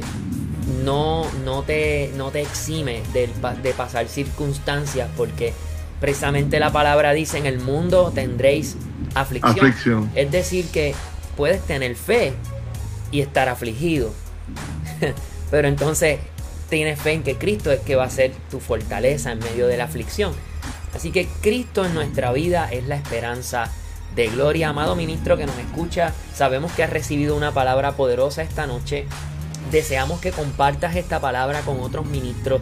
no, 0.82 1.30
no, 1.44 1.62
te, 1.62 2.10
no 2.16 2.30
te 2.30 2.42
exime 2.42 3.02
de, 3.12 3.28
de 3.62 3.72
pasar 3.74 4.08
circunstancias, 4.08 5.08
porque 5.16 5.52
precisamente 6.00 6.58
la 6.58 6.72
palabra 6.72 7.12
dice, 7.12 7.38
en 7.38 7.46
el 7.46 7.60
mundo 7.60 8.12
tendréis 8.14 8.76
aflicción. 9.14 9.58
Aflicción. 9.58 10.10
Es 10.14 10.30
decir, 10.30 10.66
que 10.68 10.94
puedes 11.36 11.62
tener 11.62 11.96
fe 11.96 12.32
y 13.10 13.20
estar 13.20 13.48
afligido. 13.48 14.12
Pero 15.54 15.68
entonces 15.68 16.18
tienes 16.68 17.00
fe 17.00 17.12
en 17.12 17.22
que 17.22 17.38
Cristo 17.38 17.70
es 17.70 17.78
que 17.78 17.94
va 17.94 18.02
a 18.02 18.10
ser 18.10 18.32
tu 18.50 18.58
fortaleza 18.58 19.30
en 19.30 19.38
medio 19.38 19.68
de 19.68 19.76
la 19.76 19.84
aflicción. 19.84 20.32
Así 20.92 21.12
que 21.12 21.28
Cristo 21.42 21.84
en 21.84 21.94
nuestra 21.94 22.32
vida 22.32 22.68
es 22.72 22.88
la 22.88 22.96
esperanza 22.96 23.70
de 24.16 24.26
gloria. 24.26 24.70
Amado 24.70 24.96
ministro 24.96 25.36
que 25.36 25.46
nos 25.46 25.56
escucha, 25.56 26.12
sabemos 26.34 26.72
que 26.72 26.82
has 26.82 26.90
recibido 26.90 27.36
una 27.36 27.52
palabra 27.52 27.92
poderosa 27.92 28.42
esta 28.42 28.66
noche. 28.66 29.06
Deseamos 29.70 30.20
que 30.20 30.32
compartas 30.32 30.96
esta 30.96 31.20
palabra 31.20 31.60
con 31.60 31.78
otros 31.78 32.04
ministros. 32.04 32.60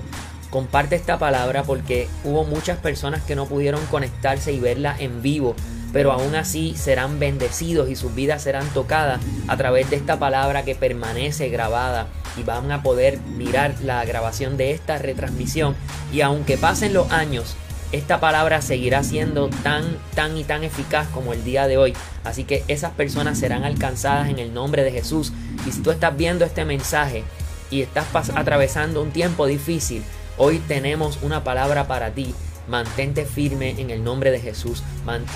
Comparte 0.51 0.95
esta 0.95 1.19
palabra 1.19 1.63
porque 1.63 2.09
hubo 2.25 2.45
muchas 2.45 2.77
personas 2.77 3.23
que 3.23 3.37
no 3.37 3.47
pudieron 3.47 3.87
conectarse 3.87 4.53
y 4.53 4.61
verla 4.61 4.95
en 4.99 5.23
vivo 5.23 5.57
pero 5.93 6.13
aún 6.13 6.35
así 6.35 6.75
serán 6.77 7.19
bendecidos 7.19 7.91
y 7.91 7.97
sus 7.97 8.15
vidas 8.15 8.43
serán 8.43 8.67
tocadas 8.69 9.21
a 9.49 9.57
través 9.57 9.91
de 9.91 9.97
esta 9.97 10.19
palabra 10.19 10.65
que 10.65 10.75
permanece 10.75 11.49
grabada 11.49 12.07
y 12.37 12.43
van 12.43 12.71
a 12.73 12.83
poder 12.83 13.19
mirar 13.21 13.75
la 13.83 14.05
grabación 14.05 14.57
de 14.57 14.73
esta 14.73 14.99
retransmisión 14.99 15.77
y 16.13 16.23
aunque 16.23 16.57
pasen 16.57 16.95
los 16.95 17.11
años 17.11 17.57
esta 17.93 18.21
palabra 18.21 18.63
seguirá 18.63 19.05
siendo 19.05 19.51
tan, 19.63 19.99
tan 20.15 20.39
y 20.39 20.45
tan 20.45 20.65
eficaz 20.65 21.07
como 21.09 21.35
el 21.35 21.45
día 21.45 21.67
de 21.67 21.77
hoy. 21.77 21.93
Así 22.25 22.45
que 22.45 22.65
esas 22.67 22.93
personas 22.93 23.39
serán 23.39 23.65
alcanzadas 23.65 24.31
en 24.31 24.39
el 24.39 24.55
nombre 24.55 24.83
de 24.83 24.93
Jesús. 24.93 25.31
Y 25.67 25.73
si 25.73 25.83
tú 25.83 25.91
estás 25.91 26.17
viendo 26.17 26.47
este 26.47 26.65
mensaje 26.65 27.23
y 27.71 27.83
estás 27.83 28.07
atravesando 28.35 29.03
un 29.03 29.11
tiempo 29.11 29.47
difícil, 29.47 30.03
hoy 30.39 30.59
tenemos 30.61 31.19
una 31.21 31.45
palabra 31.45 31.87
para 31.87 32.13
ti 32.13 32.35
mantente 32.69 33.25
firme 33.25 33.75
en 33.79 33.91
el 33.91 34.05
nombre 34.05 34.31
de 34.31 34.41
Jesús. 34.41 34.83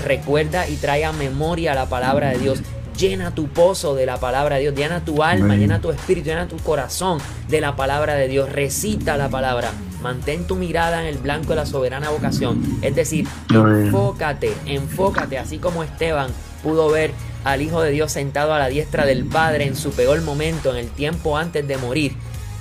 recuerda 0.04 0.68
y 0.68 0.76
trae 0.76 1.04
a 1.04 1.12
memoria 1.12 1.74
la 1.74 1.86
palabra 1.86 2.30
de 2.30 2.38
Dios. 2.38 2.60
Llena 2.96 3.34
tu 3.34 3.48
pozo 3.48 3.94
de 3.94 4.06
la 4.06 4.18
palabra 4.18 4.56
de 4.56 4.62
Dios, 4.62 4.74
llena 4.74 5.04
tu 5.04 5.22
alma, 5.22 5.54
llena 5.54 5.82
tu 5.82 5.90
espíritu, 5.90 6.28
llena 6.28 6.48
tu 6.48 6.56
corazón 6.56 7.18
de 7.48 7.60
la 7.60 7.76
palabra 7.76 8.14
de 8.14 8.26
Dios. 8.26 8.50
Recita 8.50 9.18
la 9.18 9.28
palabra. 9.28 9.70
Mantén 10.02 10.46
tu 10.46 10.56
mirada 10.56 11.02
en 11.02 11.08
el 11.08 11.18
blanco 11.18 11.50
de 11.50 11.56
la 11.56 11.66
soberana 11.66 12.08
vocación. 12.08 12.78
Es 12.80 12.94
decir, 12.94 13.26
enfócate, 13.50 14.54
enfócate, 14.64 15.38
así 15.38 15.58
como 15.58 15.82
Esteban 15.82 16.30
pudo 16.62 16.88
ver 16.90 17.10
al 17.44 17.60
Hijo 17.60 17.82
de 17.82 17.90
Dios 17.90 18.12
sentado 18.12 18.54
a 18.54 18.58
la 18.58 18.68
diestra 18.68 19.04
del 19.04 19.24
Padre 19.24 19.66
en 19.66 19.76
su 19.76 19.90
peor 19.90 20.20
momento, 20.22 20.70
en 20.70 20.78
el 20.78 20.90
tiempo 20.90 21.36
antes 21.36 21.66
de 21.68 21.76
morir. 21.76 22.16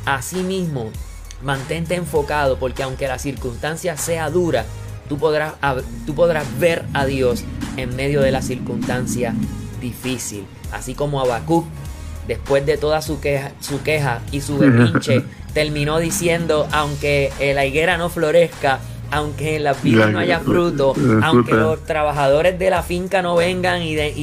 Asimismo, 0.06 0.92
Mantente 1.42 1.96
enfocado 1.96 2.58
porque 2.58 2.84
aunque 2.84 3.08
la 3.08 3.20
circunstancia 3.20 3.98
sea 3.98 4.30
dura, 4.30 4.66
tú 5.10 5.18
podrás, 5.18 5.54
tú 6.06 6.16
podrás 6.16 6.46
ver 6.60 6.86
a 6.94 7.06
Dios 7.06 7.44
en 7.78 7.96
medio 7.96 8.22
de 8.22 8.32
la 8.32 8.42
circunstancia 8.42 9.34
difícil. 9.80 10.46
Así 10.72 10.96
como 10.96 11.20
Habacuc, 11.22 11.66
después 12.28 12.66
de 12.66 12.78
toda 12.78 13.02
su 13.02 13.20
queja, 13.20 13.52
su 13.60 13.84
queja 13.84 14.22
y 14.32 14.42
su 14.42 14.58
berrinche, 14.58 15.24
terminó 15.54 16.00
diciendo, 16.00 16.68
aunque 16.72 17.32
la 17.54 17.66
higuera 17.66 17.98
no 17.98 18.10
florezca, 18.10 18.80
aunque 19.12 19.58
en 19.58 19.64
las 19.64 19.82
vidas 19.84 20.12
no 20.12 20.20
haya 20.20 20.40
fruto, 20.40 20.94
aunque 21.24 21.54
los 21.54 21.84
trabajadores 21.86 22.58
de 22.60 22.70
la 22.70 22.84
finca 22.84 23.22
no 23.22 23.36
vengan 23.36 23.82
y, 23.82 23.96
den, 23.96 24.14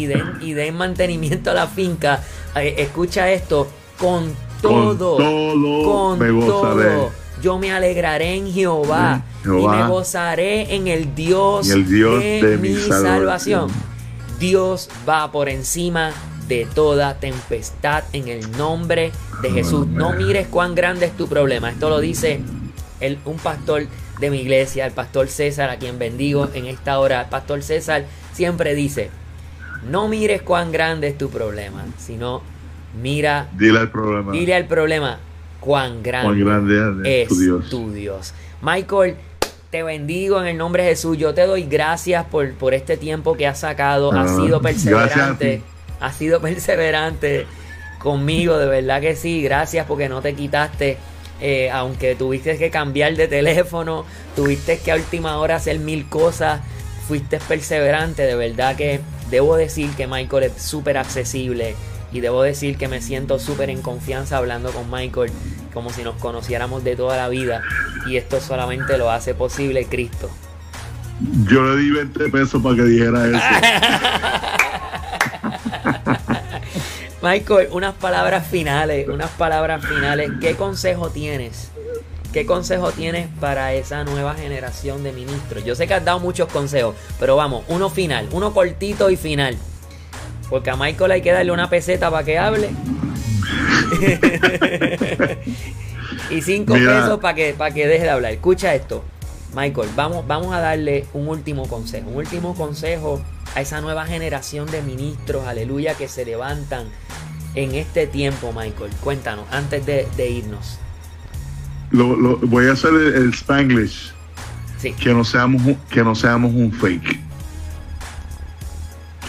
y 0.40 0.52
den 0.52 0.76
mantenimiento 0.76 1.52
a 1.52 1.54
la 1.54 1.66
finca, 1.66 2.20
eh, 2.56 2.74
escucha 2.78 3.30
esto, 3.30 3.68
con 3.98 4.34
todo, 4.62 5.16
con 5.16 6.18
todo, 6.18 7.12
Yo 7.42 7.58
me 7.58 7.72
alegraré 7.72 8.36
en 8.36 8.52
Jehová, 8.52 9.24
y 9.44 9.48
me 9.48 9.86
gozaré 9.88 10.74
en 10.74 10.86
el 10.86 11.14
Dios, 11.14 11.68
de, 11.68 12.58
mi 12.60 12.74
salvación. 12.76 13.68
Dios 14.38 14.88
va 15.08 15.30
por 15.30 15.48
encima 15.48 16.12
de 16.48 16.66
toda 16.74 17.14
tempestad 17.18 18.04
en 18.12 18.28
el 18.28 18.50
nombre 18.56 19.12
de 19.42 19.50
Jesús. 19.50 19.86
No 19.86 20.12
mires 20.12 20.48
cuán 20.48 20.74
grande 20.74 21.06
es 21.06 21.16
tu 21.16 21.28
problema. 21.28 21.70
Esto 21.70 21.88
lo 21.88 22.00
dice 22.00 22.40
el, 23.00 23.18
un 23.24 23.36
pastor 23.36 23.86
de 24.20 24.30
mi 24.30 24.40
iglesia, 24.40 24.86
el 24.86 24.92
pastor 24.92 25.28
César, 25.28 25.70
a 25.70 25.78
quien 25.78 25.98
bendigo 25.98 26.48
en 26.54 26.66
esta 26.66 26.98
hora. 26.98 27.22
El 27.22 27.28
pastor 27.28 27.62
César 27.62 28.06
siempre 28.32 28.74
dice, 28.74 29.10
no 29.88 30.08
mires 30.08 30.42
cuán 30.42 30.72
grande 30.72 31.08
es 31.08 31.18
tu 31.18 31.28
problema, 31.28 31.84
sino 31.98 32.42
Mira, 33.00 33.48
dile 33.56 33.80
al 33.80 33.90
problema. 33.90 34.32
Dile 34.32 34.54
al 34.54 34.66
problema 34.66 35.18
cuán 35.60 36.02
grande, 36.02 37.22
es 37.22 37.28
tu 37.70 37.92
Dios. 37.92 38.34
Michael, 38.60 39.16
te 39.70 39.82
bendigo 39.82 40.40
en 40.40 40.48
el 40.48 40.58
nombre 40.58 40.82
de 40.82 40.90
Jesús. 40.90 41.16
Yo 41.16 41.32
te 41.32 41.46
doy 41.46 41.64
gracias 41.64 42.26
por, 42.26 42.52
por 42.54 42.74
este 42.74 42.96
tiempo 42.96 43.36
que 43.36 43.46
has 43.46 43.60
sacado. 43.60 44.12
has 44.12 44.32
ah, 44.32 44.36
sido 44.36 44.60
perseverante. 44.60 45.62
Has 46.00 46.16
sido 46.16 46.40
perseverante 46.40 47.46
conmigo, 47.98 48.58
de 48.58 48.66
verdad 48.66 49.00
que 49.00 49.16
sí. 49.16 49.42
Gracias 49.42 49.86
porque 49.86 50.08
no 50.08 50.20
te 50.20 50.34
quitaste. 50.34 50.98
Eh, 51.40 51.70
aunque 51.70 52.14
tuviste 52.14 52.58
que 52.58 52.70
cambiar 52.70 53.16
de 53.16 53.26
teléfono, 53.28 54.04
tuviste 54.36 54.78
que 54.78 54.92
a 54.92 54.96
última 54.96 55.38
hora 55.38 55.56
hacer 55.56 55.78
mil 55.78 56.08
cosas, 56.08 56.60
fuiste 57.08 57.38
perseverante. 57.38 58.22
De 58.22 58.34
verdad 58.34 58.76
que 58.76 59.00
debo 59.30 59.56
decir 59.56 59.90
que 59.96 60.06
Michael 60.06 60.44
es 60.44 60.62
súper 60.62 60.98
accesible 60.98 61.74
y 62.12 62.20
debo 62.20 62.42
decir 62.42 62.76
que 62.76 62.88
me 62.88 63.00
siento 63.00 63.38
súper 63.38 63.70
en 63.70 63.82
confianza 63.82 64.36
hablando 64.36 64.70
con 64.70 64.90
Michael, 64.90 65.30
como 65.72 65.90
si 65.90 66.02
nos 66.02 66.16
conociéramos 66.16 66.84
de 66.84 66.96
toda 66.96 67.16
la 67.16 67.28
vida. 67.28 67.62
Y 68.06 68.16
esto 68.16 68.40
solamente 68.40 68.98
lo 68.98 69.10
hace 69.10 69.34
posible 69.34 69.86
Cristo. 69.86 70.30
Yo 71.48 71.64
le 71.64 71.76
di 71.76 71.90
20 71.90 72.28
pesos 72.28 72.62
para 72.62 72.76
que 72.76 72.82
dijera 72.82 73.26
eso. 73.26 73.38
Michael, 77.22 77.68
unas 77.70 77.94
palabras 77.94 78.46
finales, 78.46 79.08
unas 79.08 79.30
palabras 79.30 79.84
finales. 79.84 80.32
¿Qué 80.40 80.56
consejo 80.56 81.10
tienes? 81.10 81.70
¿Qué 82.32 82.46
consejo 82.46 82.90
tienes 82.90 83.28
para 83.40 83.74
esa 83.74 84.04
nueva 84.04 84.34
generación 84.34 85.04
de 85.04 85.12
ministros? 85.12 85.64
Yo 85.64 85.76
sé 85.76 85.86
que 85.86 85.94
has 85.94 86.04
dado 86.04 86.18
muchos 86.18 86.50
consejos, 86.50 86.96
pero 87.20 87.36
vamos, 87.36 87.64
uno 87.68 87.90
final, 87.90 88.28
uno 88.32 88.52
cortito 88.52 89.10
y 89.10 89.16
final. 89.16 89.56
Porque 90.52 90.68
a 90.68 90.76
Michael 90.76 91.12
hay 91.12 91.22
que 91.22 91.32
darle 91.32 91.50
una 91.50 91.70
peseta 91.70 92.10
para 92.10 92.26
que 92.26 92.38
hable. 92.38 92.68
y 96.30 96.42
cinco 96.42 96.74
pesos 96.74 97.20
para 97.20 97.34
que, 97.34 97.54
para 97.54 97.72
que 97.72 97.86
deje 97.86 98.02
de 98.02 98.10
hablar. 98.10 98.32
Escucha 98.32 98.74
esto. 98.74 99.02
Michael, 99.56 99.88
vamos, 99.96 100.26
vamos 100.26 100.54
a 100.54 100.60
darle 100.60 101.06
un 101.14 101.28
último 101.28 101.66
consejo. 101.66 102.10
Un 102.10 102.16
último 102.16 102.54
consejo 102.54 103.22
a 103.54 103.62
esa 103.62 103.80
nueva 103.80 104.04
generación 104.04 104.70
de 104.70 104.82
ministros, 104.82 105.46
aleluya, 105.46 105.94
que 105.94 106.06
se 106.06 106.26
levantan 106.26 106.84
en 107.54 107.74
este 107.74 108.06
tiempo, 108.06 108.52
Michael. 108.52 108.90
Cuéntanos, 109.02 109.46
antes 109.50 109.86
de, 109.86 110.28
irnos. 110.28 110.78
Lo, 111.92 112.36
voy 112.40 112.66
a 112.66 112.72
hacer 112.72 112.92
el, 112.92 113.32
Spanglish. 113.32 114.12
Sí. 114.76 114.92
Que 114.92 115.14
no 115.14 115.24
seamos, 115.24 115.62
que 115.88 116.04
no 116.04 116.14
seamos 116.14 116.52
un 116.52 116.70
fake 116.70 117.31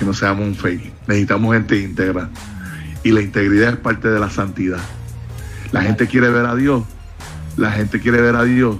no 0.04 0.14
seamos 0.14 0.46
un 0.46 0.56
fake. 0.56 0.92
Necesitamos 1.08 1.54
gente 1.54 1.80
íntegra. 1.80 2.30
Y 3.04 3.12
la 3.12 3.22
integridad 3.22 3.74
es 3.74 3.78
parte 3.78 4.10
de 4.10 4.20
la 4.20 4.30
santidad. 4.30 4.80
La 5.72 5.82
gente 5.82 6.08
quiere 6.08 6.30
ver 6.30 6.46
a 6.46 6.56
Dios. 6.56 6.84
La 7.58 7.72
gente 7.72 8.00
quiere 8.00 8.22
ver 8.22 8.36
a 8.36 8.44
Dios. 8.44 8.78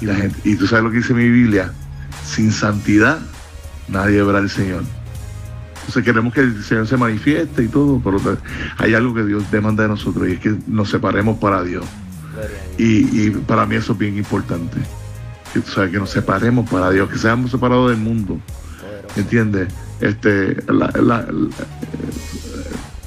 Y 0.00 0.06
la 0.06 0.14
gente, 0.14 0.38
y 0.44 0.56
tú 0.56 0.66
sabes 0.66 0.84
lo 0.84 0.90
que 0.90 0.98
dice 0.98 1.14
mi 1.14 1.28
Biblia. 1.28 1.72
sin 2.24 2.52
santidad 2.52 3.18
nadie 3.88 4.22
verá 4.22 4.38
al 4.38 4.50
Señor. 4.50 4.84
Entonces 5.80 6.04
queremos 6.04 6.32
que 6.32 6.40
el 6.40 6.62
Señor 6.62 6.86
se 6.86 6.96
manifieste 6.96 7.64
y 7.64 7.68
todo, 7.68 8.00
pero 8.02 8.38
hay 8.78 8.94
algo 8.94 9.14
que 9.14 9.24
Dios 9.24 9.50
demanda 9.50 9.82
de 9.82 9.88
nosotros 9.88 10.28
y 10.28 10.32
es 10.32 10.38
que 10.38 10.56
nos 10.66 10.88
separemos 10.88 11.38
para 11.38 11.62
Dios. 11.64 11.84
Y, 12.78 13.30
para 13.30 13.66
mí 13.66 13.76
eso 13.76 13.92
es 13.92 13.98
bien 13.98 14.16
importante. 14.16 14.78
Que, 15.52 15.58
o 15.58 15.66
sea, 15.66 15.90
que 15.90 15.98
nos 15.98 16.10
separemos 16.10 16.70
para 16.70 16.90
Dios, 16.90 17.10
que 17.10 17.18
seamos 17.18 17.50
separados 17.50 17.90
del 17.90 17.98
mundo. 17.98 18.38
¿Entiendes? 19.16 19.68
Este, 20.00 20.56
la, 20.72 21.26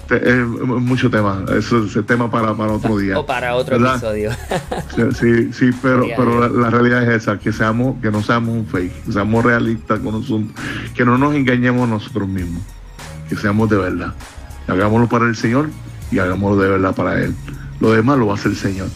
es 0.09 0.45
mucho 0.45 1.09
tema, 1.09 1.43
eso 1.57 1.85
es 1.85 2.05
tema 2.05 2.29
para, 2.29 2.53
para 2.55 2.73
otro 2.73 2.97
día. 2.97 3.17
O 3.23 3.25
para 3.25 3.55
otro 3.55 3.77
episodio. 3.77 4.31
sí, 5.17 5.53
sí, 5.53 5.69
pero, 5.81 6.05
pero 6.15 6.49
la, 6.49 6.69
realidad 6.69 7.03
es 7.03 7.23
esa, 7.23 7.39
que 7.39 7.51
seamos, 7.51 8.01
que 8.01 8.11
no 8.11 8.21
seamos 8.21 8.55
un 8.55 8.65
fake, 8.65 9.05
que 9.05 9.11
seamos 9.11 9.43
realistas 9.43 9.99
con 9.99 10.53
que 10.93 11.05
no 11.05 11.17
nos 11.17 11.35
engañemos 11.35 11.87
nosotros 11.87 12.27
mismos, 12.27 12.61
que 13.29 13.35
seamos 13.35 13.69
de 13.69 13.77
verdad. 13.77 14.13
Hagámoslo 14.67 15.07
para 15.07 15.25
el 15.25 15.35
Señor 15.35 15.69
y 16.11 16.19
hagámoslo 16.19 16.61
de 16.61 16.69
verdad 16.69 16.95
para 16.95 17.19
Él. 17.19 17.35
Lo 17.79 17.91
demás 17.91 18.17
lo 18.17 18.27
va 18.27 18.33
a 18.33 18.35
hacer 18.35 18.51
el 18.51 18.57
Señor. 18.57 18.87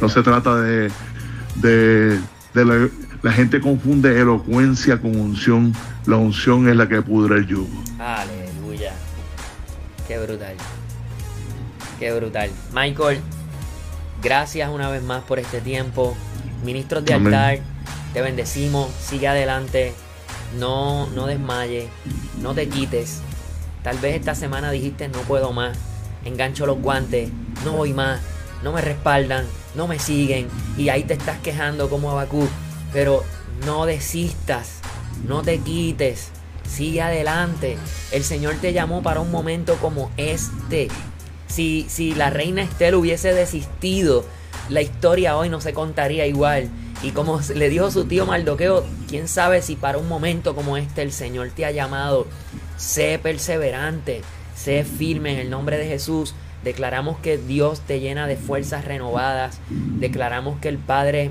No 0.00 0.08
se 0.08 0.22
trata 0.22 0.56
de, 0.56 0.90
de, 1.56 2.20
la, 2.54 2.88
la, 3.22 3.32
gente 3.32 3.60
confunde 3.60 4.20
elocuencia 4.20 5.00
con 5.00 5.18
unción. 5.18 5.74
La 6.06 6.16
unción 6.16 6.68
es 6.68 6.76
la 6.76 6.88
que 6.88 7.02
pudre 7.02 7.38
el 7.38 7.46
yugo. 7.46 7.82
Aleluya. 7.98 8.92
Qué 10.06 10.18
brutal. 10.18 10.54
Qué 11.98 12.12
brutal. 12.12 12.50
Michael, 12.72 13.20
gracias 14.22 14.70
una 14.70 14.88
vez 14.90 15.02
más 15.02 15.22
por 15.24 15.38
este 15.38 15.60
tiempo. 15.60 16.16
Ministros 16.64 17.04
de 17.04 17.14
altar, 17.14 17.58
te 18.12 18.20
bendecimos. 18.20 18.90
Sigue 19.00 19.28
adelante. 19.28 19.94
No, 20.58 21.08
no 21.10 21.26
desmayes. 21.26 21.88
No 22.40 22.54
te 22.54 22.68
quites. 22.68 23.20
Tal 23.82 23.98
vez 23.98 24.16
esta 24.16 24.34
semana 24.34 24.70
dijiste 24.70 25.08
no 25.08 25.20
puedo 25.20 25.52
más. 25.52 25.78
Engancho 26.24 26.66
los 26.66 26.78
guantes. 26.80 27.30
No 27.64 27.72
voy 27.72 27.92
más. 27.92 28.20
No 28.62 28.72
me 28.72 28.80
respaldan 28.80 29.46
no 29.76 29.86
me 29.86 29.98
siguen 29.98 30.48
y 30.76 30.88
ahí 30.88 31.04
te 31.04 31.14
estás 31.14 31.38
quejando 31.40 31.88
como 31.88 32.10
Abacú. 32.10 32.48
Pero 32.96 33.24
no 33.66 33.84
desistas, 33.84 34.78
no 35.28 35.42
te 35.42 35.58
quites, 35.58 36.30
sigue 36.66 37.02
adelante. 37.02 37.76
El 38.10 38.24
Señor 38.24 38.54
te 38.54 38.72
llamó 38.72 39.02
para 39.02 39.20
un 39.20 39.30
momento 39.30 39.76
como 39.82 40.10
este. 40.16 40.88
Si, 41.46 41.84
si 41.90 42.14
la 42.14 42.30
reina 42.30 42.62
Estel 42.62 42.94
hubiese 42.94 43.34
desistido, 43.34 44.24
la 44.70 44.80
historia 44.80 45.36
hoy 45.36 45.50
no 45.50 45.60
se 45.60 45.74
contaría 45.74 46.26
igual. 46.26 46.70
Y 47.02 47.10
como 47.10 47.38
le 47.54 47.68
dijo 47.68 47.90
su 47.90 48.06
tío 48.06 48.24
Maldoqueo, 48.24 48.86
quién 49.08 49.28
sabe 49.28 49.60
si 49.60 49.76
para 49.76 49.98
un 49.98 50.08
momento 50.08 50.54
como 50.54 50.78
este 50.78 51.02
el 51.02 51.12
Señor 51.12 51.50
te 51.50 51.66
ha 51.66 51.72
llamado. 51.72 52.26
Sé 52.78 53.20
perseverante, 53.22 54.22
sé 54.54 54.84
firme 54.84 55.34
en 55.34 55.40
el 55.40 55.50
nombre 55.50 55.76
de 55.76 55.86
Jesús. 55.86 56.34
Declaramos 56.64 57.18
que 57.18 57.36
Dios 57.36 57.80
te 57.80 58.00
llena 58.00 58.26
de 58.26 58.38
fuerzas 58.38 58.86
renovadas. 58.86 59.60
Declaramos 59.68 60.58
que 60.60 60.70
el 60.70 60.78
Padre 60.78 61.30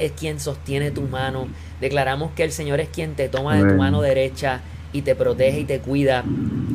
es 0.00 0.12
quien 0.12 0.40
sostiene 0.40 0.90
tu 0.90 1.02
mano. 1.02 1.48
Declaramos 1.80 2.32
que 2.32 2.44
el 2.44 2.52
Señor 2.52 2.80
es 2.80 2.88
quien 2.88 3.14
te 3.14 3.28
toma 3.28 3.56
de 3.56 3.70
tu 3.70 3.76
mano 3.76 4.00
derecha 4.00 4.60
y 4.92 5.02
te 5.02 5.14
protege 5.14 5.60
y 5.60 5.64
te 5.64 5.80
cuida 5.80 6.24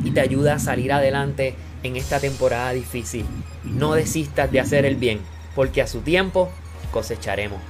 y 0.04 0.10
te 0.12 0.20
ayuda 0.20 0.54
a 0.54 0.58
salir 0.58 0.92
adelante 0.92 1.54
en 1.82 1.96
esta 1.96 2.20
temporada 2.20 2.72
difícil. 2.72 3.26
No 3.64 3.94
desistas 3.94 4.50
de 4.50 4.60
hacer 4.60 4.84
el 4.84 4.96
bien, 4.96 5.20
porque 5.54 5.82
a 5.82 5.86
su 5.86 6.00
tiempo 6.00 6.50
cosecharemos. 6.90 7.60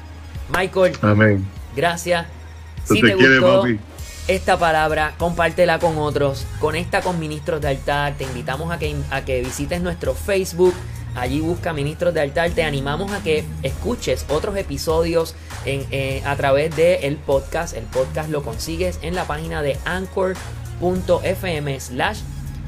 Michael, 0.54 0.92
Amén. 1.02 1.44
gracias. 1.74 2.26
Si 2.84 3.00
te, 3.00 3.14
gustó, 3.14 3.64
esta 4.28 4.58
palabra, 4.58 5.14
compártela 5.18 5.78
con 5.78 5.98
otros, 5.98 6.46
conecta 6.60 7.00
con 7.00 7.18
ministros 7.18 7.60
de 7.60 7.68
altar, 7.68 8.14
te 8.16 8.24
invitamos 8.24 8.72
a 8.72 8.78
que, 8.78 8.94
a 9.10 9.24
que 9.24 9.40
visites 9.40 9.80
nuestro 9.80 10.14
Facebook, 10.14 10.74
allí 11.16 11.40
busca 11.40 11.72
ministros 11.72 12.14
de 12.14 12.20
altar, 12.20 12.50
te 12.50 12.62
animamos 12.62 13.12
a 13.12 13.22
que 13.22 13.44
escuches 13.62 14.26
otros 14.28 14.56
episodios 14.56 15.34
eh, 15.64 16.22
a 16.24 16.36
través 16.36 16.74
del 16.76 17.02
el 17.02 17.16
podcast, 17.16 17.76
el 17.76 17.84
podcast 17.84 18.30
lo 18.30 18.42
consigues 18.42 18.98
en 19.02 19.14
la 19.14 19.26
página 19.26 19.62
de 19.62 19.76
anchor.fm 19.84 21.80
slash 21.80 22.20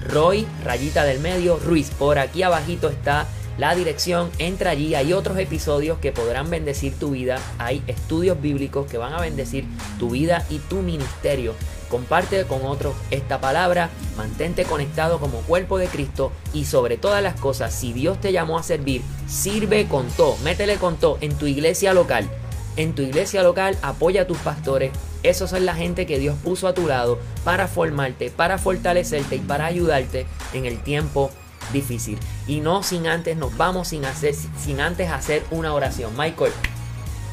Roy, 0.09 0.47
rayita 0.65 1.05
del 1.05 1.20
medio, 1.20 1.59
Ruiz, 1.59 1.91
por 1.91 2.19
aquí 2.19 2.43
abajito 2.43 2.89
está 2.89 3.27
la 3.59 3.75
dirección, 3.75 4.31
entra 4.39 4.70
allí, 4.70 4.95
hay 4.95 5.12
otros 5.12 5.37
episodios 5.39 5.99
que 5.99 6.12
podrán 6.12 6.49
bendecir 6.49 6.95
tu 6.95 7.11
vida, 7.11 7.41
hay 7.59 7.83
estudios 7.89 8.41
bíblicos 8.41 8.89
que 8.89 8.99
van 8.99 9.12
a 9.12 9.20
bendecir 9.20 9.65
tu 9.99 10.11
vida 10.11 10.47
y 10.49 10.59
tu 10.61 10.77
ministerio. 10.77 11.55
Comparte 11.90 12.44
con 12.44 12.65
otros 12.66 12.94
esta 13.10 13.40
palabra, 13.40 13.90
mantente 14.16 14.65
conectado 14.65 15.19
como 15.19 15.40
cuerpo 15.40 15.78
de 15.78 15.86
Cristo 15.86 16.32
y 16.52 16.66
sobre 16.66 16.98
todas 16.98 17.23
las 17.23 17.39
cosas, 17.40 17.73
si 17.73 17.93
Dios 17.93 18.20
te 18.20 18.32
llamó 18.32 18.59
a 18.59 18.62
servir, 18.62 19.02
sirve 19.27 19.86
con 19.86 20.09
todo, 20.09 20.36
métele 20.44 20.77
con 20.77 20.97
todo 20.97 21.19
en 21.20 21.36
tu 21.36 21.47
iglesia 21.47 21.94
local. 21.94 22.28
En 22.77 22.94
tu 22.94 23.02
iglesia 23.02 23.43
local 23.43 23.77
apoya 23.82 24.23
a 24.23 24.27
tus 24.27 24.39
pastores, 24.39 24.93
esos 25.23 25.51
son 25.51 25.66
la 25.66 25.74
gente 25.74 26.06
que 26.06 26.19
Dios 26.19 26.36
puso 26.44 26.69
a 26.69 26.74
tu 26.74 26.86
lado 26.86 27.19
para 27.43 27.66
formarte, 27.66 28.31
para 28.31 28.59
fortalecerte 28.59 29.36
y 29.36 29.40
para 29.40 29.66
ayudarte 29.66 30.27
en 30.52 30.65
el 30.65 30.81
tiempo 30.82 31.31
difícil. 31.73 32.19
Y 32.47 32.60
no 32.60 32.82
sin 32.82 33.06
antes, 33.06 33.36
nos 33.36 33.56
vamos 33.56 33.89
sin, 33.89 34.05
hacer, 34.05 34.35
sin 34.35 34.81
antes 34.81 35.10
hacer 35.10 35.43
una 35.51 35.74
oración. 35.74 36.12
Michael, 36.16 36.52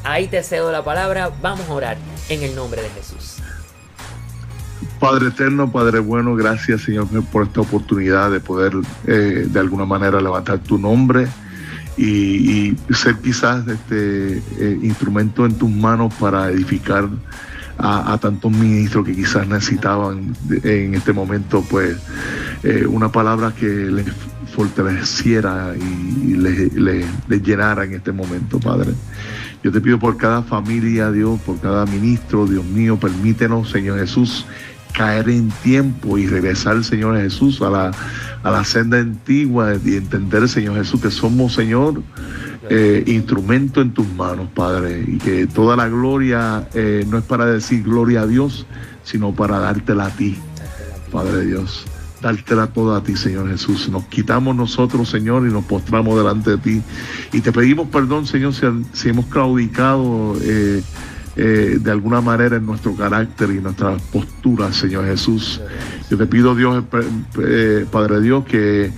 ahí 0.02 0.26
te 0.26 0.42
cedo 0.42 0.72
la 0.72 0.84
palabra, 0.84 1.30
vamos 1.40 1.68
a 1.68 1.74
orar 1.74 1.96
en 2.28 2.42
el 2.42 2.54
nombre 2.56 2.82
de 2.82 2.90
Jesús. 2.90 3.35
Padre 5.00 5.28
eterno, 5.28 5.70
Padre 5.70 6.00
bueno, 6.00 6.34
gracias 6.34 6.82
Señor 6.82 7.08
por 7.32 7.46
esta 7.46 7.60
oportunidad 7.60 8.30
de 8.30 8.40
poder 8.40 8.72
eh, 9.06 9.46
de 9.48 9.60
alguna 9.60 9.84
manera 9.84 10.20
levantar 10.20 10.58
tu 10.60 10.78
nombre 10.78 11.28
y, 11.96 12.76
ser 12.90 13.16
quizás 13.16 13.66
este 13.66 14.42
eh, 14.58 14.78
instrumento 14.82 15.46
en 15.46 15.54
tus 15.56 15.70
manos 15.70 16.12
para 16.14 16.50
edificar 16.50 17.08
a, 17.78 18.16
tantos 18.18 18.50
ministros 18.52 19.04
que 19.04 19.14
quizás 19.14 19.46
necesitaban 19.46 20.34
en 20.62 20.94
este 20.94 21.12
momento, 21.12 21.62
pues 21.68 21.96
eh, 22.62 22.86
una 22.86 23.12
palabra 23.12 23.52
que 23.54 23.66
les 23.66 24.06
fortaleciera 24.54 25.74
y, 25.76 26.34
les, 26.34 27.42
llenara 27.42 27.84
en 27.84 27.94
este 27.94 28.12
momento, 28.12 28.58
Padre. 28.58 28.92
Yo 29.66 29.72
te 29.72 29.80
pido 29.80 29.98
por 29.98 30.16
cada 30.16 30.44
familia, 30.44 31.10
Dios, 31.10 31.40
por 31.40 31.58
cada 31.58 31.86
ministro, 31.86 32.46
Dios 32.46 32.64
mío, 32.64 32.96
permítenos, 33.00 33.68
Señor 33.68 33.98
Jesús, 33.98 34.46
caer 34.92 35.28
en 35.28 35.48
tiempo 35.64 36.18
y 36.18 36.28
regresar, 36.28 36.84
Señor 36.84 37.16
Jesús, 37.16 37.60
a 37.62 37.68
la, 37.68 37.90
a 38.44 38.50
la 38.52 38.62
senda 38.62 38.98
antigua 38.98 39.74
y 39.84 39.96
entender, 39.96 40.48
Señor 40.48 40.76
Jesús, 40.76 41.00
que 41.00 41.10
somos, 41.10 41.52
Señor, 41.54 42.00
eh, 42.70 43.02
instrumento 43.08 43.80
en 43.80 43.92
tus 43.92 44.06
manos, 44.06 44.46
Padre, 44.54 45.04
y 45.04 45.18
que 45.18 45.48
toda 45.48 45.74
la 45.74 45.88
gloria 45.88 46.68
eh, 46.72 47.04
no 47.08 47.18
es 47.18 47.24
para 47.24 47.46
decir 47.46 47.82
gloria 47.82 48.20
a 48.20 48.26
Dios, 48.28 48.66
sino 49.02 49.34
para 49.34 49.58
dártela 49.58 50.06
a 50.06 50.10
ti, 50.10 50.38
Padre 51.10 51.44
Dios. 51.44 51.86
Dártela 52.20 52.68
toda 52.68 52.98
a 52.98 53.02
ti, 53.02 53.16
Señor 53.16 53.48
Jesús. 53.48 53.88
Nos 53.88 54.04
quitamos 54.04 54.56
nosotros, 54.56 55.08
Señor, 55.08 55.46
y 55.46 55.52
nos 55.52 55.64
postramos 55.64 56.16
delante 56.16 56.50
de 56.50 56.58
ti. 56.58 56.82
Y 57.32 57.40
te 57.40 57.52
pedimos 57.52 57.88
perdón, 57.88 58.26
Señor, 58.26 58.54
si, 58.54 59.08
hemos 59.08 59.26
claudicado 59.26 60.36
eh, 60.42 60.82
de 61.36 61.90
alguna 61.90 62.22
manera 62.22 62.56
en 62.56 62.64
nuestro 62.64 62.94
carácter 62.94 63.50
y 63.50 63.60
nuestra 63.60 63.96
postura, 64.10 64.72
Señor 64.72 65.04
Jesús. 65.04 65.60
Yo 66.10 66.16
te 66.16 66.26
pido, 66.26 66.54
Dios, 66.54 66.82
Padre 67.90 68.20
Dios, 68.22 68.44
que 68.46 68.86
eh, 68.86 68.92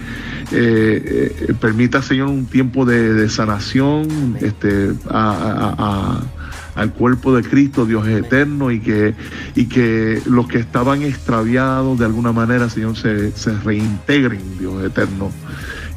eh, 0.53 1.55
permita, 1.61 2.01
Señor, 2.01 2.29
un 2.29 2.47
tiempo 2.47 2.87
de, 2.87 3.29
sanación 3.29 4.37
este, 4.41 4.93
al 6.79 6.93
cuerpo 6.93 7.35
de 7.35 7.43
Cristo, 7.43 7.87
Dios 7.87 8.07
eterno, 8.07 8.71
y 8.71 8.79
que, 8.79 9.15
y 9.57 9.67
que 9.67 10.23
los 10.27 10.47
que 10.47 10.59
estaban 10.59 11.03
extraviados 11.03 11.99
de 11.99 12.05
alguna 12.05 12.31
manera, 12.33 12.71
Señor, 12.71 12.97
se, 12.97 13.33
reintegren, 13.65 14.59
Dios 14.59 14.85
eterno 14.85 15.33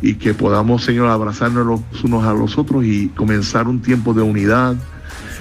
y 0.01 0.15
que 0.15 0.33
podamos, 0.33 0.83
Señor, 0.83 1.07
abrazarnos 1.09 1.67
los 1.67 2.03
unos 2.03 2.25
a 2.25 2.33
los 2.33 2.57
otros 2.57 2.83
y 2.83 3.09
comenzar 3.09 3.67
un 3.67 3.83
tiempo 3.83 4.15
de 4.15 4.23
unidad, 4.23 4.75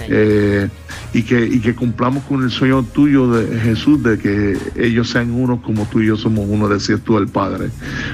eh, 0.01 0.69
y, 1.13 1.23
que, 1.23 1.45
y 1.45 1.59
que 1.59 1.75
cumplamos 1.75 2.23
con 2.23 2.43
el 2.43 2.51
sueño 2.51 2.83
tuyo 2.83 3.31
de 3.31 3.59
Jesús, 3.59 4.01
de 4.01 4.17
que 4.17 4.57
ellos 4.77 5.09
sean 5.09 5.31
uno 5.31 5.61
como 5.61 5.85
tú 5.85 5.99
y 5.99 6.07
yo 6.07 6.15
somos 6.15 6.45
uno, 6.47 6.69
decías 6.69 7.01
tú 7.01 7.17
el 7.17 7.27
Padre. 7.27 7.69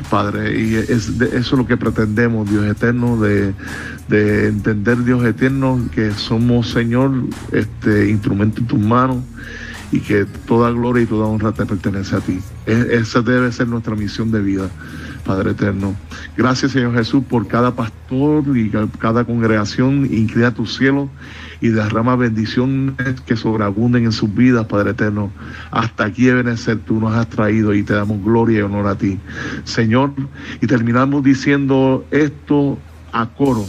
Padre, 0.10 0.60
y 0.60 0.76
es, 0.76 0.90
eso 0.90 1.32
es 1.32 1.52
lo 1.52 1.68
que 1.68 1.78
pretendemos, 1.78 2.50
Dios 2.50 2.66
eterno, 2.66 3.20
de, 3.20 3.54
entender, 4.10 5.04
Dios 5.04 5.24
eterno, 5.26 5.80
que 5.94 6.12
somos, 6.12 6.70
Señor, 6.70 7.12
este 7.52 8.10
instrumento 8.10 8.62
en 8.62 8.68
tus 8.68 8.80
manos 8.80 9.18
y 9.92 10.00
que 10.00 10.26
toda 10.48 10.72
gloria 10.72 11.04
y 11.04 11.06
toda 11.06 11.28
honra 11.28 11.54
te 11.54 11.66
pertenece 11.66 12.16
a 12.16 12.20
ti. 12.20 12.40
esa 12.66 13.22
debe 13.22 13.52
ser 13.52 13.68
nuestra 13.68 13.96
misión 13.96 14.32
de 14.32 14.42
vida, 14.42 14.70
Padre 15.24 15.52
eterno. 15.52 15.96
Gracias, 16.36 16.72
Señor 16.72 16.96
Jesús, 16.96 17.24
por 17.30 17.48
cada 17.48 17.76
pastor 17.76 18.44
y 18.58 18.72
cada 19.00 19.24
congregación. 19.24 20.06
Inclina 20.12 20.54
tu 20.54 20.66
cielo 20.66 21.10
y 21.62 21.70
derrama 21.70 22.16
bendiciones 22.16 23.22
que 23.26 23.36
sobreabunden 23.36 24.06
en 24.06 24.12
sus 24.12 24.34
vidas, 24.34 24.66
Padre 24.68 24.92
eterno. 24.92 25.32
Hasta 25.72 26.06
aquí 26.06 26.26
deben 26.26 26.56
ser, 26.58 26.80
tú 26.80 27.00
nos 27.00 27.16
has 27.16 27.28
traído 27.28 27.74
y 27.74 27.84
te 27.84 27.94
damos 27.94 28.24
gloria 28.24 28.60
y 28.60 28.62
honor 28.62 28.88
a 28.88 28.98
ti. 28.98 29.20
Señor, 29.64 30.12
y 30.62 30.68
terminamos 30.68 31.24
diciendo 31.24 32.06
esto 32.12 32.78
a 33.12 33.26
coro. 33.28 33.66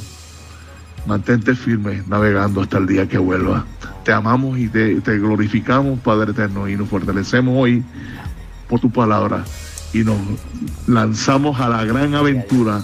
Mantente 1.07 1.55
firme 1.55 2.03
navegando 2.09 2.61
hasta 2.61 2.79
el 2.79 2.87
día 2.87 3.09
que 3.09 3.19
vuelva. 3.19 3.65
Te 4.05 4.13
amamos 4.13 4.59
y 4.59 4.69
te, 4.69 5.01
te 5.01 5.19
glorificamos, 5.19 5.99
Padre 6.01 6.33
eterno, 6.33 6.69
y 6.69 6.77
nos 6.77 6.89
fortalecemos 6.89 7.55
hoy 7.57 7.83
por 8.69 8.81
tu 8.81 8.91
palabra 8.91 9.45
y 9.95 10.05
nos 10.05 10.19
lanzamos 10.87 11.59
a 11.61 11.69
la 11.69 11.85
gran 11.85 12.15
aventura 12.15 12.83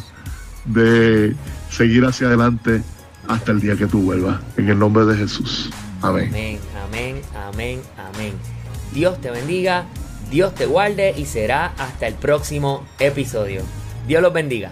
de 0.65 1.37
seguir 1.71 2.05
hacia 2.07 2.29
adelante 2.29 2.83
hasta 3.29 3.53
el 3.53 3.61
día 3.61 3.77
que 3.77 3.87
tú 3.87 4.03
vuelvas. 4.03 4.41
En 4.57 4.69
el 4.69 4.79
nombre 4.79 5.05
de 5.05 5.17
Jesús. 5.17 5.71
Amén. 6.03 6.29
Amén, 6.29 6.59
amén, 6.85 7.23
amén, 7.35 7.81
amén. 7.97 8.33
Dios 8.93 9.21
te 9.21 9.31
bendiga, 9.31 9.87
Dios 10.31 10.55
te 10.55 10.67
guarde 10.67 11.15
y 11.17 11.25
será 11.25 11.75
hasta 11.79 12.07
el 12.07 12.15
próximo 12.15 12.87
episodio. 12.99 13.63
Dios 14.07 14.23
los 14.23 14.33
bendiga. 14.33 14.71